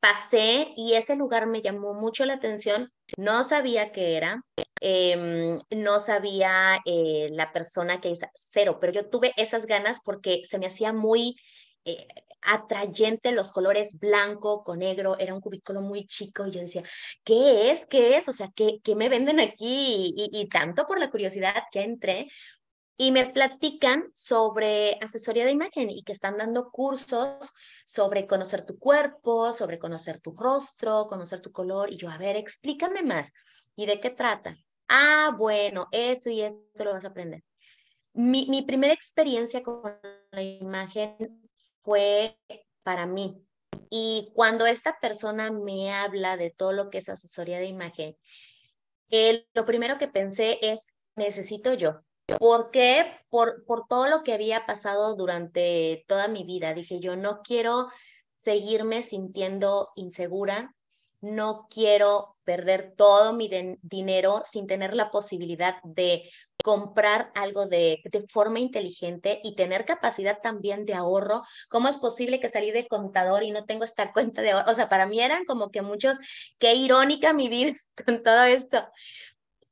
pasé 0.00 0.72
y 0.76 0.94
ese 0.94 1.16
lugar 1.16 1.46
me 1.46 1.62
llamó 1.62 1.94
mucho 1.94 2.24
la 2.24 2.34
atención. 2.34 2.92
No 3.16 3.44
sabía 3.44 3.92
qué 3.92 4.16
era, 4.16 4.42
em, 4.80 5.60
no 5.70 6.00
sabía 6.00 6.80
eh, 6.84 7.28
la 7.32 7.52
persona 7.52 8.00
que 8.00 8.10
está 8.10 8.30
cero, 8.34 8.78
pero 8.80 8.92
yo 8.92 9.08
tuve 9.08 9.32
esas 9.36 9.66
ganas 9.66 10.00
porque 10.04 10.42
se 10.44 10.58
me 10.58 10.66
hacía 10.66 10.92
muy 10.92 11.36
eh, 11.84 12.06
atrayente 12.46 13.32
los 13.32 13.52
colores 13.52 13.98
blanco 13.98 14.64
con 14.64 14.78
negro, 14.78 15.18
era 15.18 15.34
un 15.34 15.40
cubículo 15.40 15.80
muy 15.82 16.06
chico 16.06 16.46
y 16.46 16.52
yo 16.52 16.60
decía, 16.60 16.82
¿qué 17.24 17.70
es? 17.70 17.86
¿Qué 17.86 18.16
es? 18.16 18.28
O 18.28 18.32
sea, 18.32 18.50
¿qué, 18.54 18.80
qué 18.82 18.94
me 18.94 19.08
venden 19.08 19.40
aquí? 19.40 20.14
Y, 20.16 20.30
y, 20.32 20.48
tanto 20.48 20.86
por 20.86 20.98
la 20.98 21.10
curiosidad 21.10 21.54
ya 21.72 21.82
entré 21.82 22.28
y 22.96 23.12
me 23.12 23.26
platican 23.26 24.10
sobre 24.14 24.98
asesoría 25.02 25.44
de 25.44 25.50
imagen 25.50 25.90
y 25.90 26.02
que 26.02 26.12
están 26.12 26.38
dando 26.38 26.70
cursos 26.70 27.52
sobre 27.84 28.26
conocer 28.26 28.64
tu 28.64 28.78
cuerpo, 28.78 29.52
sobre 29.52 29.78
conocer 29.78 30.20
tu 30.20 30.32
rostro, 30.32 31.06
conocer 31.06 31.42
tu 31.42 31.52
color. 31.52 31.92
Y 31.92 31.96
yo, 31.96 32.08
a 32.08 32.16
ver, 32.16 32.36
explícame 32.36 33.02
más. 33.02 33.32
¿Y 33.74 33.84
de 33.84 34.00
qué 34.00 34.10
trata? 34.10 34.56
Ah, 34.88 35.34
bueno, 35.36 35.88
esto 35.92 36.30
y 36.30 36.40
esto 36.40 36.84
lo 36.84 36.92
vas 36.92 37.04
a 37.04 37.08
aprender. 37.08 37.42
Mi, 38.14 38.46
mi 38.48 38.62
primera 38.62 38.94
experiencia 38.94 39.62
con 39.62 39.82
la 40.30 40.42
imagen 40.42 41.45
fue 41.86 42.36
para 42.82 43.06
mí. 43.06 43.40
Y 43.88 44.32
cuando 44.34 44.66
esta 44.66 44.98
persona 45.00 45.50
me 45.52 45.92
habla 45.92 46.36
de 46.36 46.50
todo 46.50 46.72
lo 46.72 46.90
que 46.90 46.98
es 46.98 47.08
asesoría 47.08 47.58
de 47.58 47.66
imagen, 47.66 48.16
lo 49.54 49.64
primero 49.64 49.96
que 49.96 50.08
pensé 50.08 50.58
es, 50.60 50.88
necesito 51.14 51.72
yo. 51.72 52.00
¿Por 52.38 52.72
qué? 52.72 53.06
Por, 53.30 53.64
por 53.64 53.86
todo 53.86 54.08
lo 54.08 54.24
que 54.24 54.34
había 54.34 54.66
pasado 54.66 55.14
durante 55.14 56.04
toda 56.08 56.26
mi 56.26 56.42
vida. 56.42 56.74
Dije, 56.74 56.98
yo 56.98 57.14
no 57.14 57.40
quiero 57.42 57.88
seguirme 58.34 59.04
sintiendo 59.04 59.90
insegura, 59.94 60.74
no 61.20 61.66
quiero 61.70 62.36
perder 62.44 62.94
todo 62.96 63.32
mi 63.32 63.50
dinero 63.82 64.42
sin 64.44 64.66
tener 64.66 64.94
la 64.94 65.10
posibilidad 65.10 65.82
de 65.82 66.30
comprar 66.62 67.30
algo 67.34 67.66
de, 67.66 68.00
de, 68.04 68.26
forma 68.28 68.58
inteligente 68.58 69.40
y 69.44 69.54
tener 69.54 69.84
capacidad 69.84 70.40
también 70.42 70.84
de 70.84 70.94
ahorro. 70.94 71.42
¿Cómo 71.68 71.88
es 71.88 71.98
posible 71.98 72.40
que 72.40 72.48
salí 72.48 72.70
de 72.72 72.88
contador 72.88 73.42
y 73.44 73.50
no 73.50 73.64
tengo 73.66 73.84
esta 73.84 74.12
cuenta 74.12 74.42
de 74.42 74.50
ahorro? 74.50 74.72
O 74.72 74.74
sea, 74.74 74.88
para 74.88 75.06
mí 75.06 75.20
eran 75.20 75.44
como 75.44 75.70
que 75.70 75.82
muchos, 75.82 76.18
qué 76.58 76.74
irónica 76.74 77.32
mi 77.32 77.48
vida 77.48 77.72
con 78.06 78.22
todo 78.22 78.44
esto. 78.44 78.84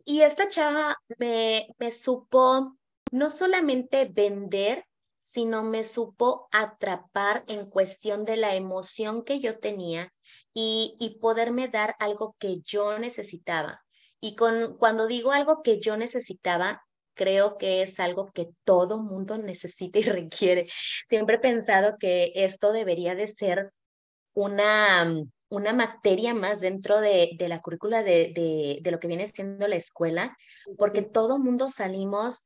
Y 0.05 0.21
esta 0.21 0.49
chava 0.49 0.97
me, 1.19 1.69
me 1.79 1.91
supo 1.91 2.77
no 3.11 3.29
solamente 3.29 4.07
vender, 4.07 4.85
sino 5.19 5.63
me 5.63 5.85
supo 5.85 6.49
atrapar 6.53 7.45
en 7.49 7.71
cuestión 7.71 8.25
de 8.25 8.37
la 8.37 8.55
emoción 8.55 9.25
que 9.25 9.41
yo 9.41 9.59
tenía 9.59 10.14
y, 10.55 10.97
y 10.99 11.19
poderme 11.19 11.69
dar 11.69 11.97
algo 11.99 12.37
que 12.39 12.61
yo 12.63 12.99
necesitaba. 12.99 13.85
Y 14.21 14.37
con, 14.37 14.79
cuando 14.79 15.07
digo 15.07 15.33
algo 15.33 15.63
que 15.63 15.81
yo 15.81 15.97
necesitaba, 15.97 16.83
creo 17.15 17.59
que 17.59 17.83
es 17.83 18.01
algo 18.01 18.31
que 18.33 18.51
todo 18.65 19.03
mundo 19.03 19.37
necesita 19.39 19.99
y 19.99 20.03
requiere. 20.03 20.69
Siempre 21.07 21.37
he 21.37 21.41
pensado 21.41 21.97
que 21.99 22.33
esto 22.35 22.73
debería 22.73 23.15
de 23.15 23.27
ser 23.27 23.73
una, 24.35 25.07
una 25.49 25.73
materia 25.73 26.35
más 26.35 26.61
dentro 26.61 27.01
de, 27.01 27.33
de 27.39 27.49
la 27.49 27.61
currícula 27.61 28.03
de, 28.03 28.33
de, 28.35 28.79
de, 28.83 28.91
lo 28.91 28.99
que 28.99 29.09
viene 29.09 29.27
siendo 29.27 29.69
la 29.69 29.77
escuela, 29.77 30.37
porque 30.77 31.03
todo 31.03 31.39
mundo 31.39 31.69
salimos 31.69 32.45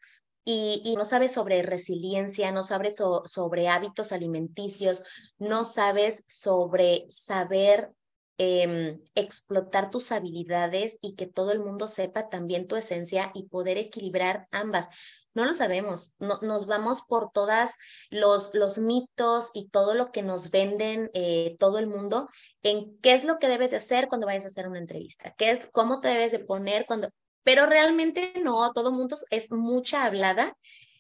y, 0.51 0.95
no 0.97 1.05
sabes 1.05 1.33
sobre 1.33 1.63
resiliencia, 1.63 2.51
no 2.53 2.63
sabes 2.63 2.97
sobre 2.97 3.69
hábitos 3.69 4.13
alimenticios, 4.13 5.05
no 5.39 5.67
sabes 5.67 6.25
sobre 6.27 7.05
saber 7.11 7.91
em, 8.39 9.01
explotar 9.15 9.91
tus 9.91 10.13
habilidades 10.13 10.99
y 11.03 11.15
que 11.15 11.27
todo 11.27 11.53
el 11.53 11.61
mundo 11.61 11.89
sepa 11.89 12.29
también 12.29 12.67
tu 12.67 12.77
esencia 12.77 13.31
y 13.35 13.45
poder 13.49 13.79
equilibrar 13.79 14.49
ambas. 14.51 14.89
No 15.35 15.45
lo 15.45 15.55
sabemos, 15.55 16.15
no, 16.19 16.39
nos 16.43 16.67
vamos 16.67 17.03
por 17.03 17.31
todas 17.31 17.77
los, 18.11 18.55
los 18.55 18.79
mitos 18.79 19.51
y 19.55 19.69
todo 19.69 19.95
lo 19.95 20.11
que 20.11 20.23
nos 20.23 20.51
venden 20.51 21.11
eh, 21.15 21.57
todo 21.61 21.79
el 21.79 21.87
mundo 21.87 22.29
en 22.63 22.99
qué 23.01 23.15
es 23.15 23.25
lo 23.25 23.39
que 23.39 23.49
debes 23.49 23.71
de 23.71 23.77
hacer 23.77 24.09
cuando 24.09 24.27
vayas 24.27 24.45
a 24.45 24.49
hacer 24.49 24.69
una 24.69 24.79
entrevista, 24.79 25.35
qué 25.37 25.51
es, 25.51 25.69
cómo 25.71 26.01
te 26.01 26.09
debes 26.09 26.33
de 26.33 26.41
poner 26.41 26.87
cuando, 26.87 27.11
pero 27.45 27.67
realmente 27.67 28.33
no, 28.43 28.73
todo 28.73 28.91
mundo 28.91 29.17
es 29.31 29.53
mucha 29.53 30.05
hablada 30.05 30.57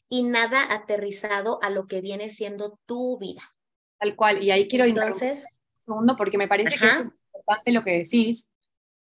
y 0.08 0.22
nada 0.22 0.72
aterrizado 0.72 1.58
a 1.62 1.70
lo 1.70 1.86
que 1.86 2.00
viene 2.00 2.30
siendo 2.30 2.78
tu 2.86 3.18
vida. 3.18 3.42
Tal 3.98 4.14
cual, 4.14 4.42
y 4.42 4.50
ahí 4.50 4.68
quiero 4.68 4.84
Entonces, 4.84 5.46
un 5.46 5.82
segundo 5.82 6.16
porque 6.16 6.38
me 6.38 6.48
parece 6.48 6.78
que 6.78 6.86
es 6.86 6.94
importante 7.48 7.72
lo 7.72 7.82
que 7.82 7.98
decís, 7.98 8.52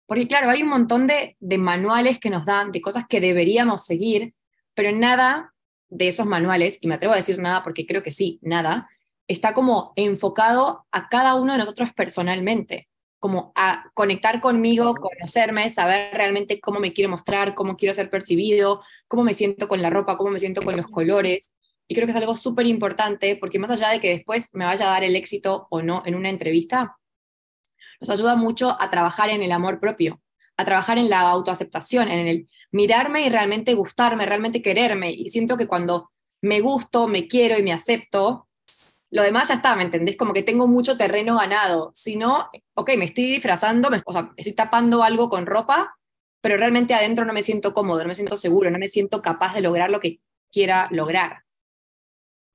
porque 0.06 0.26
claro, 0.26 0.50
hay 0.50 0.62
un 0.62 0.70
montón 0.70 1.06
de, 1.06 1.36
de 1.40 1.58
manuales 1.58 2.18
que 2.18 2.30
nos 2.30 2.46
dan, 2.46 2.72
de 2.72 2.80
cosas 2.80 3.04
que 3.08 3.20
deberíamos 3.20 3.84
seguir, 3.84 4.34
pero 4.74 4.92
nada 4.92 5.54
de 5.88 6.08
esos 6.08 6.26
manuales, 6.26 6.78
y 6.80 6.88
me 6.88 6.94
atrevo 6.94 7.14
a 7.14 7.16
decir 7.16 7.38
nada 7.38 7.62
porque 7.62 7.86
creo 7.86 8.02
que 8.02 8.10
sí, 8.10 8.38
nada, 8.42 8.88
está 9.28 9.54
como 9.54 9.92
enfocado 9.96 10.86
a 10.90 11.08
cada 11.08 11.34
uno 11.34 11.52
de 11.52 11.58
nosotros 11.58 11.90
personalmente 11.94 12.88
como 13.20 13.52
a 13.54 13.90
conectar 13.92 14.40
conmigo, 14.40 14.94
conocerme, 14.94 15.68
saber 15.68 16.10
realmente 16.14 16.58
cómo 16.58 16.80
me 16.80 16.94
quiero 16.94 17.10
mostrar, 17.10 17.54
cómo 17.54 17.76
quiero 17.76 17.92
ser 17.92 18.08
percibido, 18.08 18.82
cómo 19.08 19.24
me 19.24 19.34
siento 19.34 19.68
con 19.68 19.82
la 19.82 19.90
ropa, 19.90 20.16
cómo 20.16 20.30
me 20.30 20.40
siento 20.40 20.62
con 20.62 20.74
los 20.74 20.86
colores. 20.86 21.54
Y 21.86 21.94
creo 21.94 22.06
que 22.06 22.12
es 22.12 22.16
algo 22.16 22.34
súper 22.34 22.66
importante 22.66 23.36
porque 23.36 23.58
más 23.58 23.70
allá 23.70 23.90
de 23.90 24.00
que 24.00 24.08
después 24.08 24.54
me 24.54 24.64
vaya 24.64 24.86
a 24.86 24.92
dar 24.92 25.04
el 25.04 25.16
éxito 25.16 25.68
o 25.70 25.82
no 25.82 26.02
en 26.06 26.14
una 26.14 26.30
entrevista, 26.30 26.96
nos 28.00 28.10
ayuda 28.10 28.36
mucho 28.36 28.76
a 28.80 28.90
trabajar 28.90 29.30
en 29.30 29.42
el 29.42 29.52
amor 29.52 29.80
propio, 29.80 30.20
a 30.56 30.64
trabajar 30.64 30.98
en 30.98 31.10
la 31.10 31.20
autoaceptación, 31.20 32.08
en 32.08 32.26
el 32.26 32.48
mirarme 32.72 33.22
y 33.22 33.28
realmente 33.28 33.74
gustarme, 33.74 34.26
realmente 34.26 34.62
quererme. 34.62 35.10
Y 35.10 35.28
siento 35.28 35.56
que 35.56 35.66
cuando 35.66 36.10
me 36.42 36.60
gusto, 36.60 37.08
me 37.08 37.28
quiero 37.28 37.58
y 37.58 37.62
me 37.62 37.72
acepto, 37.72 38.48
lo 39.10 39.22
demás 39.22 39.48
ya 39.48 39.54
está, 39.54 39.74
¿me 39.74 39.82
entendés? 39.82 40.16
Como 40.16 40.32
que 40.32 40.42
tengo 40.42 40.66
mucho 40.66 40.96
terreno 40.96 41.36
ganado. 41.36 41.90
Si 41.94 42.16
no, 42.16 42.48
ok, 42.74 42.90
me 42.96 43.06
estoy 43.06 43.24
disfrazando, 43.24 43.90
me, 43.90 44.00
o 44.04 44.12
sea, 44.12 44.32
estoy 44.36 44.52
tapando 44.52 45.02
algo 45.02 45.28
con 45.28 45.46
ropa, 45.46 45.96
pero 46.40 46.56
realmente 46.56 46.94
adentro 46.94 47.24
no 47.24 47.32
me 47.32 47.42
siento 47.42 47.74
cómodo, 47.74 48.02
no 48.02 48.08
me 48.08 48.14
siento 48.14 48.36
seguro, 48.36 48.70
no 48.70 48.78
me 48.78 48.88
siento 48.88 49.20
capaz 49.20 49.54
de 49.54 49.62
lograr 49.62 49.90
lo 49.90 50.00
que 50.00 50.20
quiera 50.50 50.88
lograr. 50.92 51.42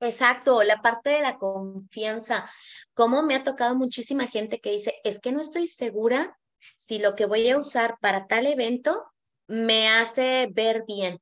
Exacto, 0.00 0.62
la 0.62 0.82
parte 0.82 1.10
de 1.10 1.20
la 1.20 1.38
confianza. 1.38 2.48
Como 2.96 3.22
me 3.22 3.34
ha 3.34 3.44
tocado 3.44 3.76
muchísima 3.76 4.26
gente 4.26 4.58
que 4.58 4.72
dice, 4.72 4.94
es 5.04 5.20
que 5.20 5.30
no 5.30 5.42
estoy 5.42 5.66
segura 5.66 6.38
si 6.76 6.98
lo 6.98 7.14
que 7.14 7.26
voy 7.26 7.48
a 7.50 7.58
usar 7.58 7.98
para 8.00 8.26
tal 8.26 8.46
evento 8.46 9.04
me 9.46 9.88
hace 9.88 10.48
ver 10.50 10.84
bien. 10.88 11.20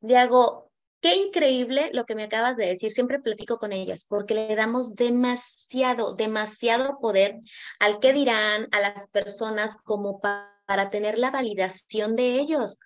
Le 0.00 0.18
hago, 0.18 0.64
Qué 1.04 1.16
increíble 1.16 1.90
lo 1.92 2.06
que 2.06 2.14
me 2.14 2.24
acabas 2.24 2.56
de 2.56 2.64
decir. 2.64 2.90
Siempre 2.90 3.20
platico 3.20 3.58
con 3.58 3.72
ellas 3.74 4.06
porque 4.08 4.32
le 4.32 4.56
damos 4.56 4.94
demasiado, 4.94 6.14
demasiado 6.14 6.98
poder 6.98 7.40
al 7.78 8.00
que 8.00 8.14
dirán, 8.14 8.68
a 8.72 8.80
las 8.80 9.08
personas 9.08 9.76
como 9.76 10.18
para 10.22 10.88
tener 10.88 11.18
la 11.18 11.30
validación 11.30 12.16
de 12.16 12.40
ellos. 12.40 12.78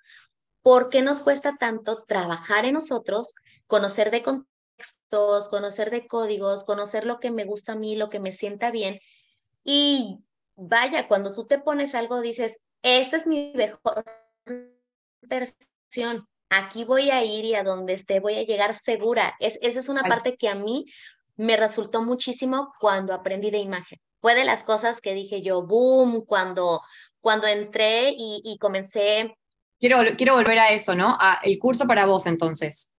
¿Por 0.62 0.88
qué 0.88 1.00
nos 1.00 1.20
cuesta 1.20 1.58
tanto 1.60 2.02
trabajar 2.08 2.64
en 2.64 2.74
nosotros, 2.74 3.36
conocer 3.68 4.10
de 4.10 4.24
conocer 5.50 5.90
de 5.90 6.06
códigos, 6.06 6.64
conocer 6.64 7.04
lo 7.04 7.18
que 7.20 7.30
me 7.30 7.44
gusta 7.44 7.72
a 7.72 7.76
mí, 7.76 7.96
lo 7.96 8.10
que 8.10 8.20
me 8.20 8.32
sienta 8.32 8.70
bien? 8.70 9.00
Y 9.64 10.18
vaya, 10.56 11.08
cuando 11.08 11.32
tú 11.32 11.46
te 11.46 11.58
pones 11.58 11.94
algo, 11.94 12.20
dices, 12.20 12.60
esta 12.82 13.16
es 13.16 13.26
mi 13.26 13.52
mejor 13.54 14.04
versión 15.22 16.28
aquí 16.50 16.84
voy 16.84 17.10
a 17.10 17.24
ir 17.24 17.44
y 17.44 17.54
a 17.54 17.62
donde 17.62 17.94
esté 17.94 18.20
voy 18.20 18.34
a 18.34 18.44
llegar 18.44 18.74
segura. 18.74 19.34
Es, 19.40 19.58
esa 19.62 19.80
es 19.80 19.88
una 19.88 20.02
parte 20.02 20.36
que 20.36 20.48
a 20.48 20.54
mí 20.54 20.86
me 21.36 21.56
resultó 21.56 22.02
muchísimo 22.02 22.72
cuando 22.80 23.14
aprendí 23.14 23.50
de 23.50 23.58
imagen. 23.58 23.98
Fue 24.20 24.34
de 24.34 24.44
las 24.44 24.64
cosas 24.64 25.00
que 25.00 25.14
dije 25.14 25.42
yo, 25.42 25.62
boom, 25.62 26.24
cuando, 26.24 26.82
cuando 27.20 27.46
entré 27.46 28.10
y, 28.10 28.42
y 28.44 28.58
comencé. 28.58 29.36
Quiero, 29.78 29.98
quiero 30.16 30.34
volver 30.34 30.58
a 30.58 30.70
eso, 30.70 30.94
¿no? 30.94 31.16
A 31.20 31.38
el 31.42 31.58
curso 31.58 31.86
para 31.86 32.06
vos 32.06 32.26
entonces. 32.26 32.92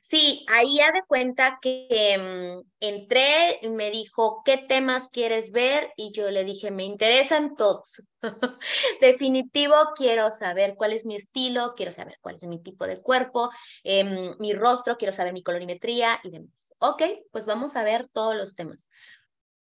Sí, 0.00 0.44
ahí 0.48 0.76
ya 0.78 0.90
de 0.92 1.02
cuenta 1.06 1.58
que 1.60 2.16
mm, 2.18 2.68
entré 2.80 3.58
y 3.62 3.68
me 3.68 3.90
dijo, 3.90 4.42
¿qué 4.44 4.56
temas 4.58 5.08
quieres 5.08 5.50
ver? 5.52 5.90
Y 5.96 6.12
yo 6.12 6.30
le 6.30 6.44
dije, 6.44 6.70
me 6.70 6.84
interesan 6.84 7.56
todos. 7.56 8.08
Definitivo, 9.00 9.74
quiero 9.94 10.30
saber 10.30 10.74
cuál 10.76 10.92
es 10.92 11.04
mi 11.04 11.16
estilo, 11.16 11.74
quiero 11.76 11.92
saber 11.92 12.16
cuál 12.20 12.36
es 12.36 12.44
mi 12.44 12.60
tipo 12.62 12.86
de 12.86 13.00
cuerpo, 13.00 13.50
em, 13.84 14.34
mi 14.38 14.52
rostro, 14.54 14.96
quiero 14.96 15.12
saber 15.12 15.32
mi 15.32 15.42
colorimetría 15.42 16.20
y 16.22 16.30
demás. 16.30 16.74
Ok, 16.78 17.02
pues 17.30 17.44
vamos 17.44 17.76
a 17.76 17.84
ver 17.84 18.08
todos 18.12 18.36
los 18.36 18.54
temas. 18.54 18.88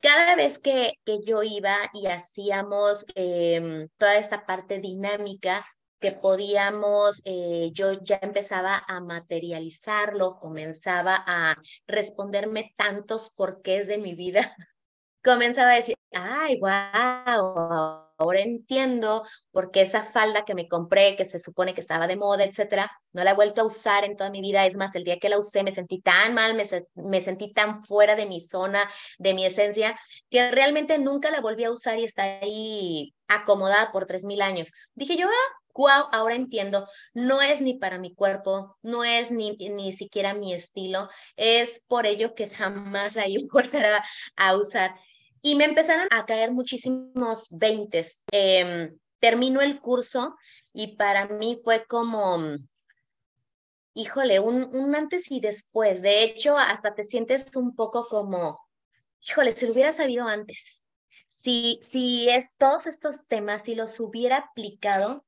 Cada 0.00 0.36
vez 0.36 0.58
que, 0.60 0.92
que 1.04 1.20
yo 1.24 1.42
iba 1.42 1.76
y 1.92 2.06
hacíamos 2.06 3.04
em, 3.16 3.88
toda 3.98 4.16
esta 4.16 4.46
parte 4.46 4.78
dinámica, 4.80 5.64
que 6.00 6.12
podíamos, 6.12 7.22
eh, 7.24 7.70
yo 7.72 8.00
ya 8.02 8.18
empezaba 8.22 8.82
a 8.86 9.00
materializarlo, 9.00 10.38
comenzaba 10.38 11.24
a 11.26 11.56
responderme 11.86 12.74
tantos 12.76 13.30
porqués 13.30 13.86
de 13.86 13.98
mi 13.98 14.14
vida, 14.14 14.54
comenzaba 15.22 15.72
a 15.72 15.76
decir, 15.76 15.96
ay, 16.12 16.58
wow, 16.60 18.08
ahora 18.18 18.40
entiendo 18.40 19.24
por 19.50 19.70
qué 19.70 19.82
esa 19.82 20.04
falda 20.04 20.44
que 20.44 20.54
me 20.54 20.68
compré, 20.68 21.16
que 21.16 21.24
se 21.24 21.40
supone 21.40 21.74
que 21.74 21.80
estaba 21.80 22.06
de 22.06 22.16
moda, 22.16 22.44
etcétera, 22.44 22.90
no 23.12 23.24
la 23.24 23.32
he 23.32 23.34
vuelto 23.34 23.60
a 23.60 23.64
usar 23.64 24.04
en 24.04 24.16
toda 24.16 24.30
mi 24.30 24.40
vida. 24.40 24.66
Es 24.66 24.76
más, 24.76 24.94
el 24.94 25.04
día 25.04 25.18
que 25.18 25.28
la 25.28 25.38
usé 25.38 25.62
me 25.62 25.72
sentí 25.72 26.00
tan 26.00 26.34
mal, 26.34 26.54
me, 26.54 26.64
me 26.94 27.20
sentí 27.20 27.52
tan 27.52 27.84
fuera 27.84 28.16
de 28.16 28.26
mi 28.26 28.40
zona, 28.40 28.90
de 29.18 29.34
mi 29.34 29.44
esencia, 29.46 29.98
que 30.30 30.50
realmente 30.50 30.98
nunca 30.98 31.30
la 31.30 31.40
volví 31.40 31.64
a 31.64 31.70
usar 31.70 31.98
y 31.98 32.04
está 32.04 32.22
ahí 32.40 33.14
acomodada 33.28 33.92
por 33.92 34.06
tres 34.06 34.24
mil 34.24 34.42
años. 34.42 34.72
Dije 34.94 35.16
yo, 35.16 35.28
ah, 35.28 35.57
wow, 35.74 36.08
ahora 36.12 36.34
entiendo, 36.34 36.88
no 37.14 37.40
es 37.40 37.60
ni 37.60 37.74
para 37.74 37.98
mi 37.98 38.14
cuerpo, 38.14 38.76
no 38.82 39.04
es 39.04 39.30
ni, 39.30 39.56
ni 39.56 39.92
siquiera 39.92 40.34
mi 40.34 40.52
estilo, 40.52 41.08
es 41.36 41.84
por 41.86 42.06
ello 42.06 42.34
que 42.34 42.50
jamás 42.50 43.14
la 43.16 43.28
iba 43.28 43.46
a 43.54 44.04
a 44.36 44.56
usar. 44.56 44.94
Y 45.40 45.54
me 45.54 45.64
empezaron 45.64 46.08
a 46.10 46.26
caer 46.26 46.50
muchísimos 46.50 47.48
veintes. 47.50 48.22
Eh, 48.32 48.90
termino 49.20 49.60
el 49.60 49.80
curso 49.80 50.36
y 50.72 50.96
para 50.96 51.26
mí 51.26 51.60
fue 51.62 51.84
como, 51.86 52.38
híjole, 53.94 54.40
un, 54.40 54.74
un 54.74 54.94
antes 54.94 55.30
y 55.30 55.40
después. 55.40 56.02
De 56.02 56.22
hecho, 56.22 56.56
hasta 56.56 56.94
te 56.94 57.04
sientes 57.04 57.54
un 57.56 57.74
poco 57.74 58.04
como, 58.04 58.60
híjole, 59.20 59.52
si 59.52 59.66
lo 59.66 59.72
hubiera 59.72 59.92
sabido 59.92 60.26
antes. 60.26 60.84
Si, 61.28 61.78
si 61.82 62.28
es, 62.28 62.50
todos 62.56 62.86
estos 62.86 63.26
temas, 63.26 63.62
si 63.62 63.74
los 63.74 64.00
hubiera 64.00 64.38
aplicado, 64.38 65.24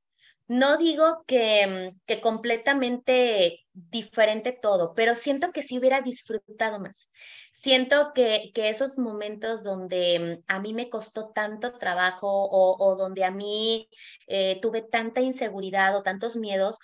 no 0.51 0.75
digo 0.77 1.23
que, 1.27 1.95
completamente 2.21 3.61
diferente 3.71 4.51
todo, 4.51 4.93
pero 4.93 5.15
siento 5.15 5.53
que 5.53 5.63
sí 5.63 5.79
hubiera 5.79 6.01
disfrutado 6.01 6.77
más. 6.77 7.09
Siento 7.53 8.11
que, 8.13 8.51
esos 8.53 8.97
momentos 8.97 9.63
donde 9.63 10.43
a 10.47 10.59
mí 10.59 10.73
me 10.73 10.89
costó 10.89 11.29
tanto 11.29 11.77
trabajo 11.77 12.27
o, 12.51 12.95
donde 12.97 13.23
a 13.23 13.31
mí 13.31 13.87
eh, 14.27 14.59
tuve 14.61 14.81
tanta 14.81 15.21
inseguridad 15.21 15.95
o 15.95 16.03
tantos 16.03 16.35
miedos, 16.35 16.79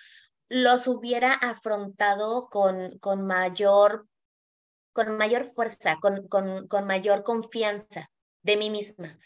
los 0.48 0.88
hubiera 0.88 1.34
afrontado 1.34 2.48
con, 2.50 2.98
con 3.00 3.28
mayor 3.28 4.08
con 4.94 5.18
mayor 5.18 5.46
fuerza, 5.46 5.98
con, 6.02 6.28
con, 6.30 6.70
con 6.70 6.88
mayor 6.88 7.24
confianza 7.24 8.10
de 8.44 8.56
mí 8.56 8.70
misma. 8.70 9.20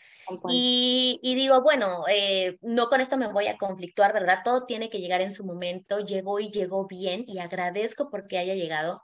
Y, 0.49 1.19
digo, 1.23 1.61
bueno, 1.61 2.03
eh, 2.09 2.57
no 2.61 2.87
con 2.87 3.01
esto 3.01 3.17
me 3.17 3.31
voy 3.31 3.47
a 3.47 3.57
conflictuar, 3.57 4.13
¿verdad? 4.13 4.39
Todo 4.43 4.65
tiene 4.65 4.89
que 4.89 4.99
llegar 4.99 5.21
en 5.21 5.31
su 5.31 5.45
momento, 5.45 5.99
llegó 5.99 6.39
y 6.39 6.51
llegó 6.51 6.87
bien 6.87 7.23
y 7.27 7.39
agradezco 7.39 8.09
porque 8.09 8.37
haya 8.37 8.55
llegado, 8.55 9.01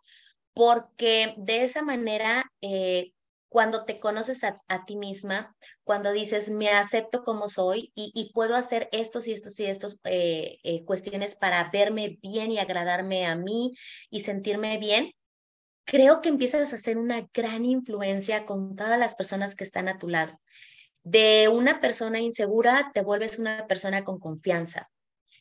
porque 0.53 1.33
de 1.37 1.63
esa 1.63 1.81
manera, 1.81 2.51
eh, 2.61 3.13
cuando 3.49 3.85
te 3.85 3.99
conoces 3.99 4.43
a, 4.43 4.61
a, 4.67 4.85
ti 4.85 4.97
misma, 4.97 5.55
cuando 5.83 6.11
dices, 6.11 6.49
me 6.49 6.69
acepto 6.69 7.23
como 7.23 7.47
soy 7.47 7.91
y, 7.95 8.31
puedo 8.33 8.55
hacer 8.55 8.89
estos 8.91 9.27
y 9.27 9.33
estos 9.33 9.59
y 9.59 9.65
estos 9.65 9.99
eh, 10.03 10.83
cuestiones 10.85 11.35
para 11.35 11.69
verme 11.71 12.17
bien 12.21 12.51
y 12.51 12.59
agradarme 12.59 13.25
a 13.25 13.35
mí 13.35 13.73
y 14.09 14.19
sentirme 14.19 14.77
bien, 14.77 15.13
creo 15.87 16.21
que 16.21 16.29
empiezas 16.29 16.71
a 16.71 16.75
hacer 16.75 16.97
una 16.97 17.27
gran 17.33 17.65
influencia 17.65 18.45
con 18.45 18.75
todas 18.75 18.99
las 18.99 19.15
personas 19.15 19.55
que 19.55 19.63
están 19.63 19.87
a 19.87 19.97
tu 19.97 20.09
lado. 20.09 20.39
De 21.09 21.47
una 21.47 21.79
persona 21.79 22.19
insegura 22.19 22.91
te 22.93 23.01
vuelves 23.01 23.39
una 23.39 23.65
persona 23.65 24.03
con 24.03 24.19
confianza. 24.19 24.89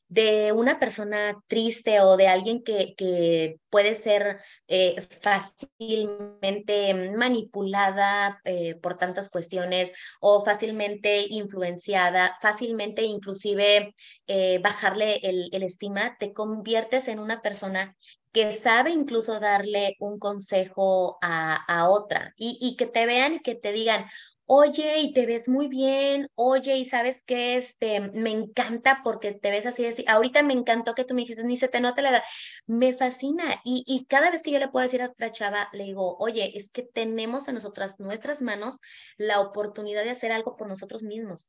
De 0.06 0.52
una 0.52 0.78
persona 0.78 1.42
triste 1.48 2.00
o 2.00 2.16
de 2.16 2.28
alguien 2.28 2.62
que, 2.62 2.94
que 2.96 3.58
puede 3.68 3.96
ser 3.96 4.38
eh, 4.68 5.02
fácilmente 5.02 6.94
manipulada 7.16 8.40
eh, 8.44 8.76
por 8.76 8.96
tantas 8.96 9.28
cuestiones 9.28 9.90
o 10.20 10.44
fácilmente 10.44 11.26
influenciada, 11.30 12.38
fácilmente 12.40 13.02
inclusive 13.02 13.96
eh, 14.28 14.60
bajarle 14.62 15.16
el, 15.24 15.48
el 15.50 15.64
estima, 15.64 16.16
te 16.20 16.32
conviertes 16.32 17.08
en 17.08 17.18
una 17.18 17.42
persona 17.42 17.96
que 18.30 18.52
sabe 18.52 18.90
incluso 18.92 19.40
darle 19.40 19.96
un 19.98 20.20
consejo 20.20 21.18
a, 21.22 21.56
a 21.56 21.88
otra 21.88 22.34
y, 22.36 22.56
y, 22.60 22.76
que 22.76 22.86
te 22.86 23.06
vean 23.06 23.34
y 23.34 23.40
que 23.40 23.54
te 23.54 23.72
digan, 23.72 24.06
oye, 24.46 24.98
y 25.00 25.12
te 25.12 25.26
ves 25.26 25.48
muy 25.48 25.68
bien, 25.68 26.30
oye, 26.34 26.76
y 26.76 26.84
sabes 26.84 27.22
que 27.22 27.56
este, 27.56 28.00
me 28.00 28.30
encanta 28.30 29.00
porque 29.04 29.32
te 29.32 29.50
ves 29.50 29.66
así, 29.66 29.84
así. 29.86 30.04
Ahorita 30.08 30.42
me 30.42 30.52
encantó 30.52 30.94
que 30.94 31.04
tú 31.04 31.14
me 31.14 31.22
dijiste, 31.22 31.44
ni 31.44 31.56
se 31.56 31.68
te 31.68 31.80
nota 31.80 32.02
la 32.02 32.10
edad. 32.10 32.22
Me 32.66 32.94
fascina. 32.94 33.60
Y, 33.64 33.84
y 33.86 34.06
cada 34.06 34.30
vez 34.30 34.42
que 34.42 34.52
yo 34.52 34.58
le 34.58 34.68
puedo 34.68 34.84
decir 34.84 35.02
a 35.02 35.06
otra 35.06 35.32
chava, 35.32 35.68
le 35.72 35.84
digo, 35.84 36.16
oye, 36.18 36.56
es 36.56 36.70
que 36.70 36.82
tenemos 36.82 37.48
en 37.48 37.54
nosotras, 37.54 38.00
nuestras 38.00 38.40
manos, 38.42 38.80
la 39.16 39.40
oportunidad 39.40 40.04
de 40.04 40.10
hacer 40.10 40.32
algo 40.32 40.56
por 40.56 40.68
nosotros 40.68 41.02
mismos. 41.02 41.48